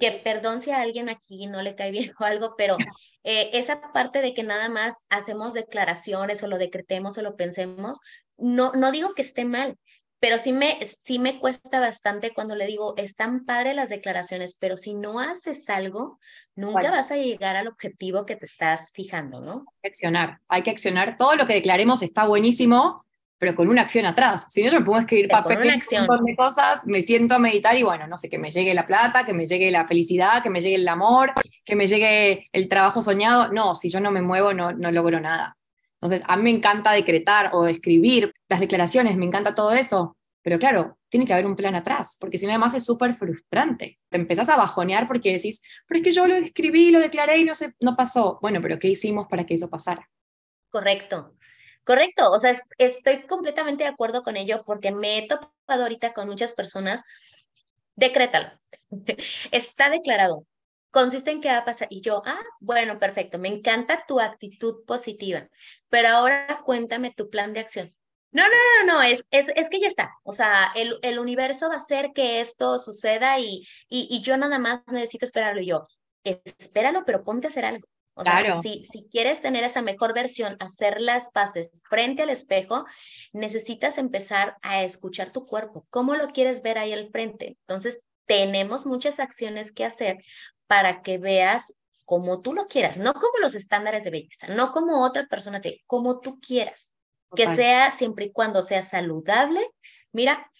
Que 0.00 0.18
perdón 0.22 0.60
si 0.60 0.70
a 0.70 0.80
alguien 0.80 1.08
aquí 1.08 1.46
no 1.46 1.60
le 1.62 1.74
cae 1.74 1.90
bien 1.90 2.12
o 2.20 2.24
algo, 2.24 2.54
pero 2.56 2.76
eh, 3.24 3.50
esa 3.52 3.92
parte 3.92 4.22
de 4.22 4.32
que 4.32 4.42
nada 4.42 4.68
más 4.68 5.06
hacemos 5.10 5.52
declaraciones 5.52 6.42
o 6.42 6.46
lo 6.46 6.58
decretemos 6.58 7.18
o 7.18 7.22
lo 7.22 7.36
pensemos, 7.36 8.00
no, 8.38 8.72
no 8.72 8.92
digo 8.92 9.14
que 9.14 9.22
esté 9.22 9.44
mal, 9.44 9.76
pero 10.20 10.38
sí 10.38 10.52
me, 10.52 10.78
sí 11.02 11.18
me 11.18 11.38
cuesta 11.38 11.80
bastante 11.80 12.32
cuando 12.32 12.56
le 12.56 12.66
digo, 12.66 12.94
están 12.96 13.44
padre 13.44 13.74
las 13.74 13.88
declaraciones, 13.88 14.56
pero 14.58 14.76
si 14.76 14.94
no 14.94 15.20
haces 15.20 15.68
algo, 15.70 16.18
nunca 16.56 16.90
vas 16.90 17.10
a 17.10 17.16
llegar 17.16 17.56
al 17.56 17.68
objetivo 17.68 18.26
que 18.26 18.36
te 18.36 18.46
estás 18.46 18.92
fijando, 18.92 19.40
¿no? 19.40 19.64
Hay 19.66 19.80
que 19.82 19.88
accionar, 19.88 20.38
hay 20.48 20.62
que 20.62 20.70
accionar. 20.70 21.16
Todo 21.16 21.36
lo 21.36 21.46
que 21.46 21.54
declaremos 21.54 22.02
está 22.02 22.26
buenísimo, 22.26 23.04
pero 23.38 23.54
con 23.54 23.68
una 23.68 23.82
acción 23.82 24.06
atrás. 24.06 24.46
Si 24.48 24.62
no, 24.62 24.70
yo 24.70 24.80
me 24.80 24.84
pongo 24.84 24.98
a 24.98 25.02
escribir 25.02 25.28
papel, 25.28 25.58
un 25.58 25.98
montón 25.98 26.24
de 26.24 26.34
cosas, 26.34 26.84
me 26.86 27.00
siento 27.02 27.36
a 27.36 27.38
meditar 27.38 27.76
y 27.76 27.84
bueno, 27.84 28.08
no 28.08 28.18
sé, 28.18 28.28
que 28.28 28.38
me 28.38 28.50
llegue 28.50 28.74
la 28.74 28.86
plata, 28.86 29.24
que 29.24 29.32
me 29.32 29.46
llegue 29.46 29.70
la 29.70 29.86
felicidad, 29.86 30.42
que 30.42 30.50
me 30.50 30.60
llegue 30.60 30.74
el 30.74 30.88
amor, 30.88 31.32
que 31.64 31.76
me 31.76 31.86
llegue 31.86 32.48
el 32.52 32.68
trabajo 32.68 33.02
soñado. 33.02 33.52
No, 33.52 33.76
si 33.76 33.88
yo 33.88 34.00
no 34.00 34.10
me 34.10 34.22
muevo, 34.22 34.52
no, 34.52 34.72
no 34.72 34.90
logro 34.90 35.20
nada. 35.20 35.57
Entonces, 36.00 36.22
a 36.28 36.36
mí 36.36 36.44
me 36.44 36.50
encanta 36.50 36.92
decretar 36.92 37.50
o 37.52 37.66
escribir 37.66 38.32
las 38.48 38.60
declaraciones, 38.60 39.16
me 39.16 39.26
encanta 39.26 39.54
todo 39.54 39.72
eso, 39.72 40.16
pero 40.42 40.58
claro, 40.58 40.96
tiene 41.08 41.26
que 41.26 41.32
haber 41.32 41.46
un 41.46 41.56
plan 41.56 41.74
atrás, 41.74 42.16
porque 42.20 42.38
si 42.38 42.46
no, 42.46 42.52
además 42.52 42.74
es 42.74 42.84
súper 42.84 43.14
frustrante. 43.14 43.98
Te 44.08 44.16
empezás 44.16 44.48
a 44.48 44.56
bajonear 44.56 45.08
porque 45.08 45.32
decís, 45.32 45.60
pero 45.86 45.98
es 45.98 46.04
que 46.04 46.12
yo 46.12 46.26
lo 46.28 46.36
escribí, 46.36 46.90
lo 46.90 47.00
declaré 47.00 47.38
y 47.38 47.44
no, 47.44 47.54
se, 47.54 47.72
no 47.80 47.96
pasó. 47.96 48.38
Bueno, 48.40 48.60
pero 48.60 48.78
¿qué 48.78 48.88
hicimos 48.88 49.26
para 49.28 49.44
que 49.44 49.54
eso 49.54 49.68
pasara? 49.68 50.08
Correcto. 50.70 51.34
Correcto, 51.82 52.30
o 52.30 52.38
sea, 52.38 52.54
estoy 52.76 53.26
completamente 53.26 53.84
de 53.84 53.88
acuerdo 53.88 54.22
con 54.22 54.36
ello 54.36 54.62
porque 54.66 54.92
me 54.92 55.18
he 55.18 55.26
topado 55.26 55.82
ahorita 55.82 56.12
con 56.12 56.28
muchas 56.28 56.52
personas. 56.52 57.02
Decrétalo. 57.96 58.50
Está 59.50 59.90
declarado 59.90 60.46
consiste 60.90 61.30
en 61.30 61.40
qué 61.40 61.48
va 61.48 61.58
a 61.58 61.64
pasar. 61.64 61.88
Y 61.90 62.00
yo, 62.00 62.22
ah, 62.26 62.40
bueno, 62.60 62.98
perfecto, 62.98 63.38
me 63.38 63.48
encanta 63.48 64.04
tu 64.06 64.20
actitud 64.20 64.84
positiva, 64.86 65.48
pero 65.88 66.08
ahora 66.08 66.62
cuéntame 66.64 67.12
tu 67.12 67.30
plan 67.30 67.52
de 67.52 67.60
acción. 67.60 67.94
No, 68.30 68.42
no, 68.42 68.86
no, 68.86 68.94
no, 68.94 69.02
es, 69.02 69.24
es, 69.30 69.50
es 69.56 69.70
que 69.70 69.80
ya 69.80 69.86
está. 69.86 70.12
O 70.22 70.32
sea, 70.32 70.70
el, 70.76 70.98
el 71.02 71.18
universo 71.18 71.68
va 71.68 71.74
a 71.74 71.78
hacer 71.78 72.12
que 72.12 72.40
esto 72.40 72.78
suceda 72.78 73.38
y, 73.40 73.66
y, 73.88 74.06
y 74.10 74.20
yo 74.20 74.36
nada 74.36 74.58
más 74.58 74.82
necesito 74.88 75.24
esperarlo. 75.24 75.62
yo, 75.62 75.86
espéralo, 76.24 77.04
pero 77.06 77.24
ponte 77.24 77.46
a 77.46 77.50
hacer 77.50 77.64
algo. 77.64 77.88
O 78.14 78.22
claro. 78.22 78.52
sea, 78.52 78.62
si, 78.62 78.84
si 78.84 79.06
quieres 79.10 79.40
tener 79.40 79.62
esa 79.64 79.80
mejor 79.80 80.12
versión, 80.12 80.56
hacer 80.58 81.00
las 81.00 81.30
paces 81.30 81.82
frente 81.88 82.22
al 82.22 82.30
espejo, 82.30 82.84
necesitas 83.32 83.96
empezar 83.96 84.56
a 84.60 84.82
escuchar 84.82 85.30
tu 85.30 85.46
cuerpo. 85.46 85.86
¿Cómo 85.88 86.16
lo 86.16 86.28
quieres 86.28 86.62
ver 86.62 86.78
ahí 86.78 86.92
al 86.92 87.10
frente? 87.10 87.56
Entonces, 87.66 88.02
tenemos 88.26 88.86
muchas 88.86 89.20
acciones 89.20 89.72
que 89.72 89.84
hacer 89.84 90.18
para 90.68 91.02
que 91.02 91.18
veas 91.18 91.74
como 92.04 92.40
tú 92.40 92.54
lo 92.54 92.68
quieras, 92.68 92.96
no 92.96 93.12
como 93.12 93.38
los 93.40 93.54
estándares 93.54 94.04
de 94.04 94.10
belleza, 94.10 94.46
no 94.48 94.72
como 94.72 95.04
otra 95.04 95.26
persona 95.26 95.60
te, 95.60 95.82
como 95.86 96.20
tú 96.20 96.40
quieras, 96.40 96.94
que 97.34 97.46
sea 97.46 97.90
siempre 97.90 98.26
y 98.26 98.32
cuando 98.32 98.62
sea 98.62 98.82
saludable. 98.82 99.60
Mira, 100.12 100.50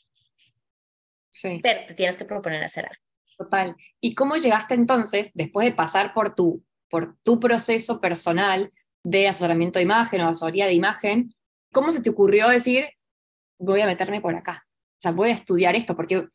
sí. 1.31 1.61
pero 1.62 1.87
te 1.87 1.94
tienes 1.94 2.16
que 2.16 2.27
proponer 2.27 2.62
hacer 2.62 2.85
algo. 2.85 3.01
Total. 3.38 3.77
¿Y 4.01 4.14
cómo 4.14 4.37
llegaste 4.37 4.75
entonces, 4.75 5.33
después 5.35 5.66
de 5.66 5.75
pasar 5.75 6.12
por 6.12 6.35
tu, 6.35 6.62
por 6.90 7.16
tu 7.23 7.40
proceso 7.40 8.01
personal 8.01 8.73
de 9.03 9.29
asesoramiento 9.29 9.79
de 9.79 9.85
imagen 9.85 10.21
o 10.21 10.29
asesoría 10.29 10.66
de 10.66 10.75
imagen, 10.75 11.31
cómo 11.73 11.90
se 11.90 12.03
te 12.03 12.11
ocurrió 12.11 12.49
decir, 12.49 12.88
voy 13.59 13.81
a 13.81 13.87
meterme 13.87 14.21
por 14.21 14.35
acá? 14.35 14.66
O 14.75 15.01
sea, 15.01 15.12
voy 15.12 15.31
a 15.31 15.35
estudiar 15.35 15.77
esto, 15.77 15.97
porque 15.97 16.29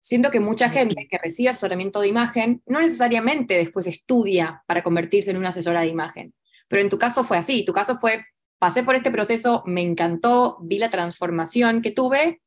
Siento 0.00 0.30
que 0.30 0.40
mucha 0.40 0.70
gente 0.70 1.06
que 1.08 1.18
recibe 1.18 1.50
asesoramiento 1.50 2.00
de 2.00 2.08
imagen 2.08 2.62
no 2.66 2.80
necesariamente 2.80 3.54
después 3.54 3.86
estudia 3.86 4.64
para 4.66 4.82
convertirse 4.82 5.30
en 5.30 5.36
una 5.36 5.50
asesora 5.50 5.82
de 5.82 5.88
imagen. 5.88 6.34
Pero 6.68 6.82
en 6.82 6.88
tu 6.88 6.98
caso 6.98 7.22
fue 7.22 7.36
así. 7.36 7.64
Tu 7.64 7.72
caso 7.72 7.96
fue, 7.96 8.24
pasé 8.58 8.82
por 8.82 8.94
este 8.94 9.10
proceso, 9.10 9.62
me 9.66 9.82
encantó, 9.82 10.58
vi 10.62 10.78
la 10.78 10.88
transformación 10.88 11.82
que 11.82 11.90
tuve, 11.90 12.40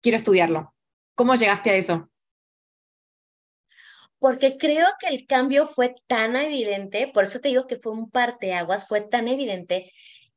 quiero 0.00 0.18
estudiarlo. 0.18 0.74
¿Cómo 1.14 1.34
llegaste 1.36 1.70
a 1.70 1.76
eso? 1.76 2.10
Porque 4.18 4.56
creo 4.56 4.86
que 5.00 5.08
el 5.08 5.26
cambio 5.26 5.66
fue 5.66 5.94
tan 6.06 6.36
evidente, 6.36 7.10
por 7.12 7.24
eso 7.24 7.40
te 7.40 7.48
digo 7.48 7.66
que 7.66 7.76
fue 7.76 7.92
un 7.92 8.10
parteaguas, 8.10 8.86
fue 8.86 9.00
tan 9.00 9.28
evidente 9.28 9.92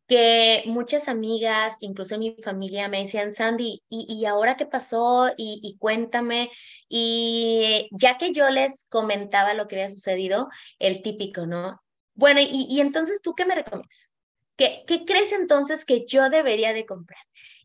que 0.08 0.64
muchas 0.68 1.08
amigas, 1.08 1.78
incluso 1.80 2.18
mi 2.18 2.36
familia, 2.44 2.88
me 2.88 3.00
decían, 3.00 3.32
Sandy, 3.32 3.84
¿y, 3.90 4.06
y 4.10 4.26
ahora 4.26 4.56
qué 4.56 4.66
pasó? 4.66 5.30
Y, 5.38 5.60
y, 5.64 5.78
cuéntame. 5.78 6.52
Y 6.88 7.88
ya 7.92 8.18
que 8.18 8.32
yo 8.32 8.50
les 8.50 8.86
comentaba 8.90 9.54
lo 9.54 9.68
que 9.68 9.76
había 9.76 9.90
sucedido, 9.90 10.50
el 10.80 11.02
típico, 11.02 11.46
¿no? 11.46 11.82
Bueno, 12.14 12.40
y, 12.42 12.68
y 12.70 12.82
entonces, 12.82 13.22
¿tú 13.22 13.34
qué 13.34 13.46
me 13.46 13.56
recomiendas? 13.56 14.14
¿Qué, 14.56 14.84
¿Qué 14.88 15.06
crees 15.06 15.32
entonces 15.32 15.86
que 15.86 16.06
yo 16.06 16.30
debería 16.30 16.74
de 16.74 16.86
comprar? 16.86 17.20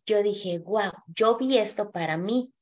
Yo 0.07 0.23
dije, 0.23 0.59
wow, 0.59 0.93
yo 1.07 1.37
vi 1.37 1.59
esto 1.59 1.91
para 1.91 2.17
mí, 2.17 2.53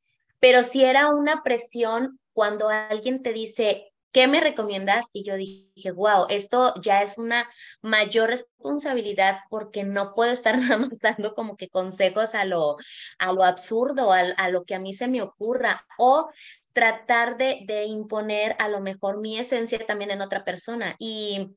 pero 0.40 0.62
si 0.62 0.84
era 0.84 1.08
una 1.08 1.42
presión 1.42 2.18
cuando 2.32 2.68
alguien 2.68 3.22
te 3.22 3.32
dice, 3.32 3.87
¿qué 4.12 4.26
me 4.26 4.40
recomiendas? 4.40 5.08
Y 5.12 5.24
yo 5.24 5.36
dije, 5.36 5.90
wow, 5.92 6.26
esto 6.28 6.74
ya 6.80 7.02
es 7.02 7.18
una 7.18 7.48
mayor 7.82 8.30
responsabilidad 8.30 9.40
porque 9.50 9.84
no 9.84 10.14
puedo 10.14 10.32
estar 10.32 10.58
nada 10.58 10.78
más 10.78 11.00
dando 11.00 11.34
como 11.34 11.56
que 11.56 11.68
consejos 11.68 12.34
a 12.34 12.44
lo, 12.44 12.76
a 13.18 13.32
lo 13.32 13.44
absurdo, 13.44 14.12
a, 14.12 14.48
lo 14.48 14.64
que 14.64 14.74
a 14.74 14.80
mí 14.80 14.92
se 14.92 15.08
me 15.08 15.22
ocurra, 15.22 15.86
o 15.98 16.30
tratar 16.72 17.36
de, 17.36 17.64
de 17.66 17.84
imponer 17.84 18.54
a 18.58 18.68
lo 18.68 18.80
mejor 18.80 19.20
mi 19.20 19.38
esencia 19.38 19.78
también 19.86 20.10
en 20.10 20.20
otra 20.20 20.44
persona. 20.44 20.94
Y 20.98 21.56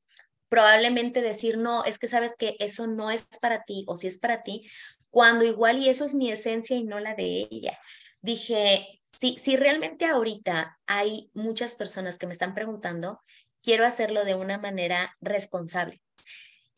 probablemente 0.50 1.22
decir, 1.22 1.58
no, 1.58 1.86
es 1.86 1.98
que 2.00 2.08
sabes 2.08 2.36
que 2.36 2.56
eso 2.60 2.88
no 2.88 3.12
es 3.12 3.26
para 3.42 3.64
ti 3.64 3.86
o 3.88 3.96
si 3.96 4.08
es 4.08 4.18
para 4.18 4.44
ti, 4.44 4.68
cuando 5.10 5.46
igual 5.46 5.78
y 5.80 5.90
eso 5.90 6.06
es 6.06 6.14
mi 6.14 6.32
esencia 6.32 6.76
y 6.76 6.84
no 6.84 7.00
la 7.00 7.16
de 7.16 7.48
ella. 7.50 7.80
Dije, 8.22 9.01
si, 9.12 9.38
si 9.38 9.58
realmente 9.58 10.06
ahorita 10.06 10.80
hay 10.86 11.30
muchas 11.34 11.76
personas 11.76 12.18
que 12.18 12.28
me 12.28 12.34
están 12.34 12.54
preguntando, 12.54 13.20
quiero 13.62 13.86
hacerlo 13.86 14.26
de 14.26 14.36
una 14.36 14.58
manera 14.58 15.16
responsable. 15.22 16.02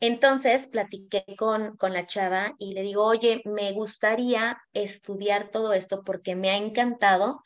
Entonces 0.00 0.66
platiqué 0.66 1.24
con, 1.38 1.76
con 1.76 1.92
la 1.92 2.06
chava 2.06 2.54
y 2.58 2.74
le 2.74 2.82
digo, 2.82 3.04
oye, 3.04 3.40
me 3.44 3.72
gustaría 3.72 4.58
estudiar 4.72 5.50
todo 5.50 5.72
esto 5.72 6.02
porque 6.04 6.36
me 6.36 6.50
ha 6.50 6.56
encantado. 6.56 7.42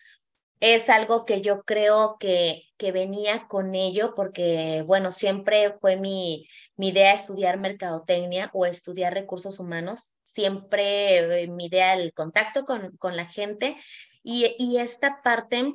Es 0.61 0.91
algo 0.91 1.25
que 1.25 1.41
yo 1.41 1.63
creo 1.63 2.17
que, 2.19 2.65
que 2.77 2.91
venía 2.91 3.47
con 3.47 3.77
ello 3.77 4.15
porque, 4.17 4.83
bueno, 4.85 5.13
siempre 5.13 5.75
fue 5.79 5.97
mi, 5.97 6.49
mi 6.77 6.89
idea 6.89 7.13
estudiar 7.13 7.61
mercadotecnia 7.61 8.51
o 8.53 8.67
estudiar 8.67 9.15
recursos 9.15 9.61
humanos. 9.61 10.15
Siempre 10.25 11.43
eh, 11.43 11.47
mi 11.47 11.67
idea 11.67 11.95
el 11.95 12.13
contacto 12.13 12.65
con, 12.65 12.97
con 12.97 13.17
la 13.17 13.27
gente 13.27 13.77
y, 14.23 14.77
esta 14.79 15.23
parte 15.23 15.75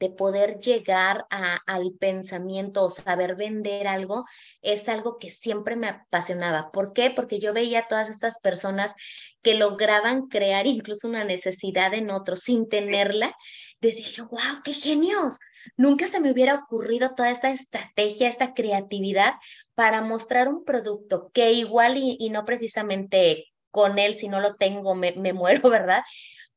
de 0.00 0.10
poder 0.10 0.58
llegar 0.58 1.26
al 1.30 1.92
pensamiento 1.98 2.84
o 2.84 2.90
saber 2.90 3.36
vender 3.36 3.86
algo, 3.86 4.24
es 4.60 4.88
algo 4.88 5.18
que 5.18 5.30
siempre 5.30 5.76
me 5.76 5.88
apasionaba. 5.88 6.70
¿Por 6.72 6.92
qué? 6.92 7.10
Porque 7.10 7.38
yo 7.38 7.52
veía 7.52 7.80
a 7.80 7.88
todas 7.88 8.10
estas 8.10 8.40
personas 8.40 8.94
que 9.42 9.54
lograban 9.54 10.28
crear 10.28 10.66
incluso 10.66 11.08
una 11.08 11.24
necesidad 11.24 11.94
en 11.94 12.10
otros 12.10 12.40
sin 12.40 12.68
tenerla. 12.68 13.34
Decía 13.80 14.08
yo, 14.08 14.28
wow, 14.28 14.62
qué 14.64 14.72
genios. 14.72 15.38
Nunca 15.76 16.06
se 16.06 16.20
me 16.20 16.32
hubiera 16.32 16.56
ocurrido 16.56 17.14
toda 17.14 17.30
esta 17.30 17.50
estrategia, 17.50 18.28
esta 18.28 18.52
creatividad 18.52 19.34
para 19.74 20.02
mostrar 20.02 20.48
un 20.48 20.64
producto 20.64 21.30
que 21.32 21.52
igual 21.52 21.96
y, 21.96 22.28
no 22.30 22.44
precisamente 22.44 23.46
con 23.70 23.98
él, 23.98 24.14
si 24.14 24.28
no 24.28 24.40
lo 24.40 24.56
tengo, 24.56 24.94
me 24.94 25.32
muero, 25.32 25.68
¿verdad? 25.70 26.02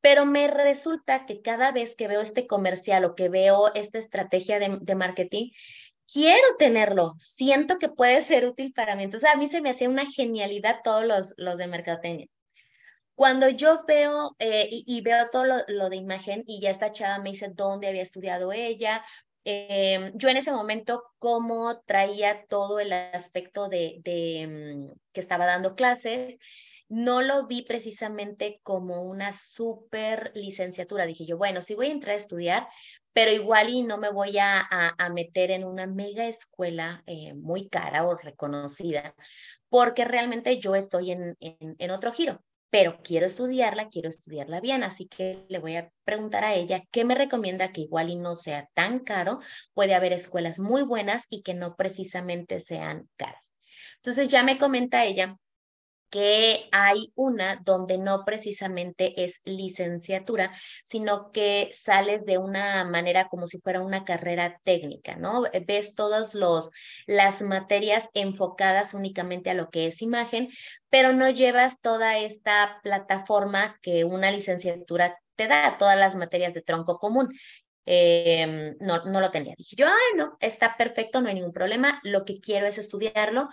Pero 0.07 0.25
me 0.25 0.47
resulta 0.47 1.25
que 1.25 1.41
cada 1.41 1.73
vez 1.73 1.93
que 1.97 2.07
veo 2.07 2.21
este 2.21 2.47
comercial 2.47 3.03
o 3.03 3.13
que 3.13 3.27
veo 3.27 3.73
esta 3.75 3.99
estrategia 3.99 4.57
de, 4.57 4.95
marketing, 4.95 5.51
quiero 6.09 6.55
tenerlo, 6.57 7.15
siento 7.17 7.77
que 7.77 7.89
puede 7.89 8.21
ser 8.21 8.45
útil 8.45 8.71
para 8.71 8.95
mí. 8.95 9.03
Entonces, 9.03 9.29
a 9.29 9.35
mí 9.35 9.47
se 9.49 9.59
me 9.59 9.69
hacía 9.69 9.89
una 9.89 10.05
genialidad 10.05 10.79
todos 10.81 11.03
los, 11.03 11.33
los 11.35 11.57
de 11.57 11.67
mercadotecnia. 11.67 12.27
Cuando 13.15 13.49
yo 13.49 13.83
veo 13.85 14.33
eh, 14.39 14.69
y, 14.71 15.01
veo 15.01 15.29
todo 15.29 15.43
lo, 15.67 15.89
de 15.89 15.97
imagen 15.97 16.45
y 16.47 16.61
ya 16.61 16.69
esta 16.69 16.93
chava 16.93 17.19
me 17.21 17.31
dice 17.31 17.49
dónde 17.53 17.89
había 17.89 18.01
estudiado 18.01 18.53
ella, 18.53 19.03
em, 19.43 20.13
yo 20.15 20.29
en 20.29 20.37
ese 20.37 20.53
momento 20.53 21.03
cómo 21.19 21.81
traía 21.81 22.45
todo 22.47 22.79
el 22.79 22.93
aspecto 22.93 23.67
de, 23.67 23.97
de 24.05 24.47
mm, 24.47 24.99
que 25.11 25.19
estaba 25.19 25.45
dando 25.45 25.75
clases, 25.75 26.39
no 26.89 27.21
lo 27.21 27.47
vi 27.47 27.63
precisamente 27.63 28.59
como 28.63 29.01
una 29.01 29.33
super 29.33 30.31
licenciatura. 30.35 31.05
Dije 31.05 31.25
yo, 31.25 31.37
bueno, 31.37 31.61
sí 31.61 31.75
voy 31.75 31.87
a 31.87 31.91
entrar 31.91 32.13
a 32.13 32.17
estudiar, 32.17 32.67
pero 33.13 33.31
igual 33.31 33.69
y 33.69 33.83
no 33.83 33.97
me 33.97 34.11
voy 34.11 34.37
a, 34.37 34.67
a, 34.69 35.09
meter 35.09 35.51
en 35.51 35.63
una 35.65 35.87
mega 35.87 36.27
escuela 36.27 37.03
eh, 37.07 37.33
muy 37.33 37.67
cara 37.69 38.05
o 38.05 38.15
reconocida, 38.15 39.15
porque 39.69 40.05
realmente 40.05 40.59
yo 40.59 40.75
estoy 40.75 41.11
en, 41.11 41.35
en, 41.39 41.75
en 41.77 41.91
otro 41.91 42.11
giro 42.13 42.41
pero 42.69 42.99
quiero 43.01 43.25
estudiarla, 43.25 43.89
quiero 43.89 44.09
estudiarla 44.09 44.59
bien, 44.59 44.83
así 44.83 45.07
que 45.07 45.45
le 45.49 45.59
voy 45.59 45.77
a 45.77 45.89
preguntar 46.03 46.43
a 46.43 46.53
ella 46.53 46.83
qué 46.91 47.05
me 47.05 47.15
recomienda 47.15 47.71
que 47.71 47.81
igual 47.81 48.09
y 48.09 48.15
no 48.15 48.35
sea 48.35 48.69
tan 48.73 48.99
caro, 48.99 49.39
puede 49.73 49.95
haber 49.95 50.13
escuelas 50.13 50.59
muy 50.59 50.81
buenas 50.81 51.27
y 51.29 51.43
que 51.43 51.53
no 51.53 51.75
precisamente 51.75 52.59
sean 52.59 53.07
caras. 53.15 53.53
Entonces 53.97 54.27
ya 54.29 54.43
me 54.43 54.57
comenta 54.57 55.05
ella 55.05 55.37
que 56.09 56.69
hay 56.71 57.11
una 57.15 57.57
donde 57.63 57.97
no 57.97 58.23
precisamente 58.25 59.23
es 59.23 59.41
licenciatura, 59.45 60.53
sino 60.83 61.31
que 61.31 61.69
sales 61.73 62.25
de 62.25 62.37
una 62.37 62.85
manera 62.85 63.27
como 63.27 63.47
si 63.47 63.59
fuera 63.59 63.81
una 63.81 64.05
carrera 64.05 64.59
técnica, 64.63 65.15
¿no? 65.15 65.43
Ves 65.65 65.95
todas 65.95 66.35
las 67.05 67.41
materias 67.41 68.09
enfocadas 68.13 68.93
únicamente 68.93 69.49
a 69.49 69.53
lo 69.53 69.69
que 69.69 69.87
es 69.87 70.01
imagen, 70.01 70.49
pero 70.89 71.13
no 71.13 71.29
llevas 71.29 71.81
toda 71.81 72.17
esta 72.17 72.79
plataforma 72.83 73.77
que 73.81 74.03
una 74.05 74.31
licenciatura 74.31 75.17
te 75.35 75.47
da, 75.47 75.77
todas 75.77 75.97
las 75.97 76.15
materias 76.15 76.53
de 76.53 76.61
tronco 76.61 76.97
común. 76.97 77.29
Em, 77.89 78.75
no, 78.81 79.05
no 79.05 79.21
lo 79.21 79.31
tenía. 79.31 79.53
Dije 79.57 79.77
yo, 79.77 79.87
ay, 79.87 80.17
no, 80.17 80.37
está 80.41 80.75
perfecto, 80.75 81.21
no 81.21 81.29
hay 81.29 81.35
ningún 81.35 81.53
problema. 81.53 82.01
Lo 82.03 82.25
que 82.25 82.41
quiero 82.41 82.67
es 82.67 82.77
estudiarlo 82.77 83.47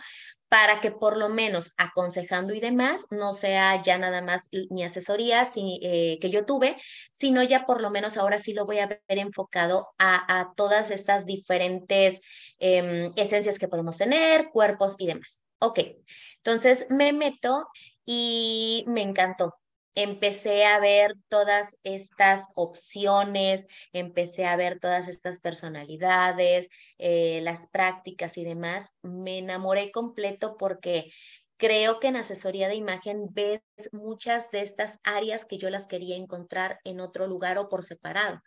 para 0.55 0.81
que 0.81 0.93
por 0.93 1.17
lo 1.17 1.29
menos 1.29 1.75
aconsejando 1.79 2.55
y 2.55 2.61
demás 2.61 3.07
no 3.11 3.33
sea 3.33 3.83
ya 3.83 3.99
nada 3.99 4.23
más 4.23 4.51
mi 4.71 4.85
asesoría 4.85 5.43
eh, 5.57 6.17
que 6.21 6.31
yo 6.31 6.47
tuve, 6.47 6.77
sino 7.11 7.43
ya 7.43 7.67
por 7.67 7.81
lo 7.81 7.91
menos 7.91 8.17
ahora 8.17 8.39
sí 8.39 8.55
lo 8.55 8.65
voy 8.65 8.79
a 8.79 8.87
ver 8.87 9.01
enfocado 9.09 9.89
a, 9.99 10.53
todas 10.55 10.93
estas 10.93 11.27
diferentes 11.27 12.21
em, 12.61 13.11
esencias 13.17 13.59
que 13.59 13.67
podemos 13.67 13.99
tener, 13.99 14.51
cuerpos 14.53 14.95
y 15.01 15.09
demás. 15.09 15.45
Ok, 15.59 15.81
entonces 16.37 16.87
me 16.89 17.13
meto 17.13 17.67
y 18.07 18.85
me 18.87 19.03
encantó 19.03 19.57
empecé 19.95 20.65
a 20.65 20.81
ver 20.81 21.15
todas 21.29 21.79
estas 21.85 22.49
opciones, 22.55 23.67
empecé 23.93 24.47
a 24.47 24.57
ver 24.57 24.81
todas 24.81 25.09
estas 25.09 25.41
personalidades, 25.41 26.69
eh, 26.99 27.41
las 27.43 27.69
prácticas 27.69 28.37
y 28.39 28.45
demás. 28.45 28.91
Me 29.03 29.39
enamoré 29.39 29.93
completo 29.93 30.57
porque 30.59 31.13
creo 31.57 32.01
que 32.01 32.09
en 32.09 32.17
asesoría 32.17 32.69
de 32.69 32.75
imagen 32.75 33.27
ves 33.31 33.63
muchas 33.93 34.51
de 34.51 34.63
estas 34.63 34.99
áreas 35.05 35.45
que 35.45 35.59
yo 35.59 35.71
las 35.71 35.87
quería 35.87 36.17
encontrar 36.17 36.81
en 36.85 37.01
otro 37.01 37.27
lugar 37.27 37.59
o 37.59 37.69
por 37.69 37.85
separado. 37.85 38.43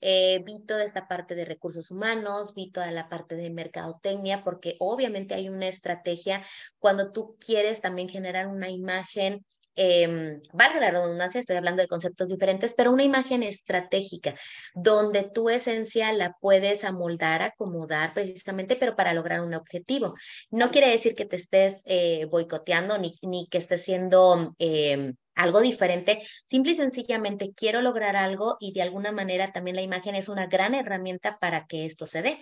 Eh, 0.00 0.42
vi 0.44 0.64
toda 0.64 0.84
esta 0.84 1.08
parte 1.08 1.34
de 1.34 1.44
recursos 1.44 1.90
humanos, 1.90 2.54
vi 2.54 2.70
toda 2.70 2.90
la 2.92 3.08
parte 3.08 3.34
de 3.36 3.50
mercadotecnia, 3.50 4.44
porque 4.44 4.76
obviamente 4.78 5.34
hay 5.34 5.48
una 5.48 5.66
estrategia 5.66 6.44
cuando 6.78 7.12
tú 7.12 7.36
quieres 7.40 7.80
también 7.80 8.08
generar 8.08 8.46
una 8.46 8.70
imagen 8.70 9.44
eh, 9.80 10.40
valga 10.52 10.80
la 10.80 10.90
redundancia, 10.90 11.40
estoy 11.40 11.56
hablando 11.56 11.82
de 11.82 11.88
conceptos 11.88 12.28
diferentes, 12.28 12.74
pero 12.74 12.92
una 12.92 13.04
imagen 13.04 13.44
estratégica 13.44 14.34
donde 14.74 15.22
tu 15.22 15.48
esencia 15.48 16.12
la 16.12 16.34
puedes 16.40 16.82
amoldar, 16.82 17.42
acomodar 17.42 18.12
precisamente, 18.12 18.74
pero 18.74 18.96
para 18.96 19.14
lograr 19.14 19.40
un 19.40 19.54
objetivo. 19.54 20.14
No 20.50 20.72
quiere 20.72 20.90
decir 20.90 21.14
que 21.14 21.26
te 21.26 21.36
estés 21.36 21.84
eh, 21.86 22.26
boicoteando 22.30 22.98
ni, 22.98 23.18
ni 23.22 23.46
que 23.48 23.58
estés 23.58 23.84
siendo... 23.84 24.54
Eh, 24.58 25.14
algo 25.38 25.60
diferente, 25.60 26.20
simple 26.44 26.72
y 26.72 26.74
sencillamente 26.74 27.52
quiero 27.54 27.80
lograr 27.80 28.16
algo 28.16 28.56
y 28.58 28.72
de 28.72 28.82
alguna 28.82 29.12
manera 29.12 29.46
también 29.52 29.76
la 29.76 29.82
imagen 29.82 30.16
es 30.16 30.28
una 30.28 30.48
gran 30.48 30.74
herramienta 30.74 31.38
para 31.38 31.68
que 31.68 31.84
esto 31.84 32.08
se 32.08 32.22
dé. 32.22 32.40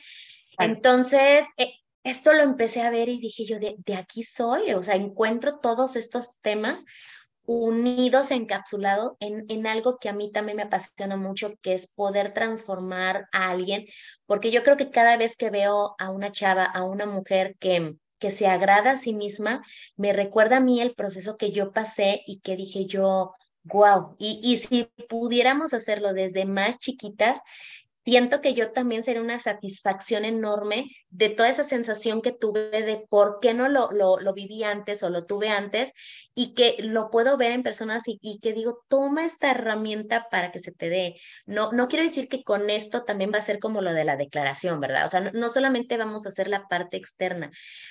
Entonces, 0.58 1.46
eh, 1.58 1.74
esto 2.04 2.32
lo 2.32 2.42
empecé 2.42 2.80
a 2.80 2.90
ver 2.90 3.08
y 3.08 3.18
dije 3.18 3.44
yo, 3.44 3.58
de, 3.58 3.74
de, 3.78 3.96
aquí 3.96 4.22
soy, 4.22 4.72
o 4.72 4.82
sea, 4.82 4.94
encuentro 4.94 5.58
todos 5.58 5.96
estos 5.96 6.38
temas 6.40 6.84
unidos, 7.46 8.30
encapsulados 8.30 9.12
en, 9.20 9.44
en 9.48 9.66
algo 9.66 9.98
que 9.98 10.08
a 10.08 10.12
mí 10.12 10.30
también 10.32 10.56
me 10.56 10.64
apasiona 10.64 11.16
mucho, 11.16 11.54
que 11.62 11.74
es 11.74 11.86
poder 11.86 12.34
transformar 12.34 13.28
a 13.32 13.50
alguien, 13.50 13.86
porque 14.26 14.50
yo 14.50 14.62
creo 14.62 14.76
que 14.76 14.90
cada 14.90 15.16
vez 15.16 15.36
que 15.36 15.50
veo 15.50 15.94
a 15.98 16.10
una 16.10 16.32
chava, 16.32 16.64
a 16.64 16.84
una 16.84 17.06
mujer 17.06 17.56
que, 17.58 17.96
que 18.18 18.30
se 18.30 18.46
agrada 18.48 18.92
a 18.92 18.96
sí 18.96 19.14
misma, 19.14 19.62
me 19.96 20.12
recuerda 20.12 20.58
a 20.58 20.60
mí 20.60 20.80
el 20.80 20.94
proceso 20.94 21.36
que 21.36 21.52
yo 21.52 21.72
pasé 21.72 22.22
y 22.26 22.40
que 22.40 22.56
dije 22.56 22.86
yo, 22.86 23.34
wow, 23.64 24.16
y, 24.18 24.40
y 24.42 24.56
si 24.56 24.84
pudiéramos 25.08 25.74
hacerlo 25.74 26.12
desde 26.12 26.44
más 26.44 26.78
chiquitas, 26.78 27.40
siento 28.06 28.40
que 28.40 28.54
yo 28.54 28.70
también 28.70 29.02
sería 29.02 29.20
una 29.20 29.40
satisfacción 29.40 30.24
enorme 30.24 30.92
de 31.08 31.28
toda 31.28 31.48
esa 31.48 31.64
sensación 31.64 32.22
que 32.22 32.30
tuve 32.30 32.70
de 32.70 33.04
por 33.08 33.38
qué 33.42 33.52
no 33.52 33.68
lo, 33.68 33.90
lo, 33.90 34.20
lo 34.20 34.32
viví 34.32 34.62
antes 34.62 35.02
o 35.02 35.10
lo 35.10 35.24
tuve 35.24 35.48
antes 35.48 35.92
y 36.32 36.54
que 36.54 36.76
lo 36.78 37.10
puedo 37.10 37.36
ver 37.36 37.50
en 37.50 37.64
personas 37.64 38.04
y, 38.06 38.38
que 38.38 38.52
digo, 38.52 38.84
toma 38.86 39.24
esta 39.24 39.50
herramienta 39.50 40.28
para 40.30 40.52
que 40.52 40.60
se 40.60 40.70
te 40.70 40.88
dé. 40.88 41.16
No, 41.46 41.72
no 41.72 41.88
quiero 41.88 42.04
decir 42.04 42.28
que 42.28 42.44
con 42.44 42.70
esto 42.70 43.02
también 43.02 43.32
va 43.34 43.38
a 43.38 43.42
ser 43.42 43.58
como 43.58 43.82
lo 43.82 43.92
de 43.92 44.04
la 44.04 44.16
declaración, 44.16 44.78
¿verdad? 44.78 45.06
O 45.06 45.08
sea, 45.08 45.32
no, 45.32 45.48
solamente 45.48 45.96
vamos 45.96 46.26
a 46.26 46.28
hacer 46.28 46.46
la 46.46 46.68
parte 46.68 46.96
externa, 46.96 47.50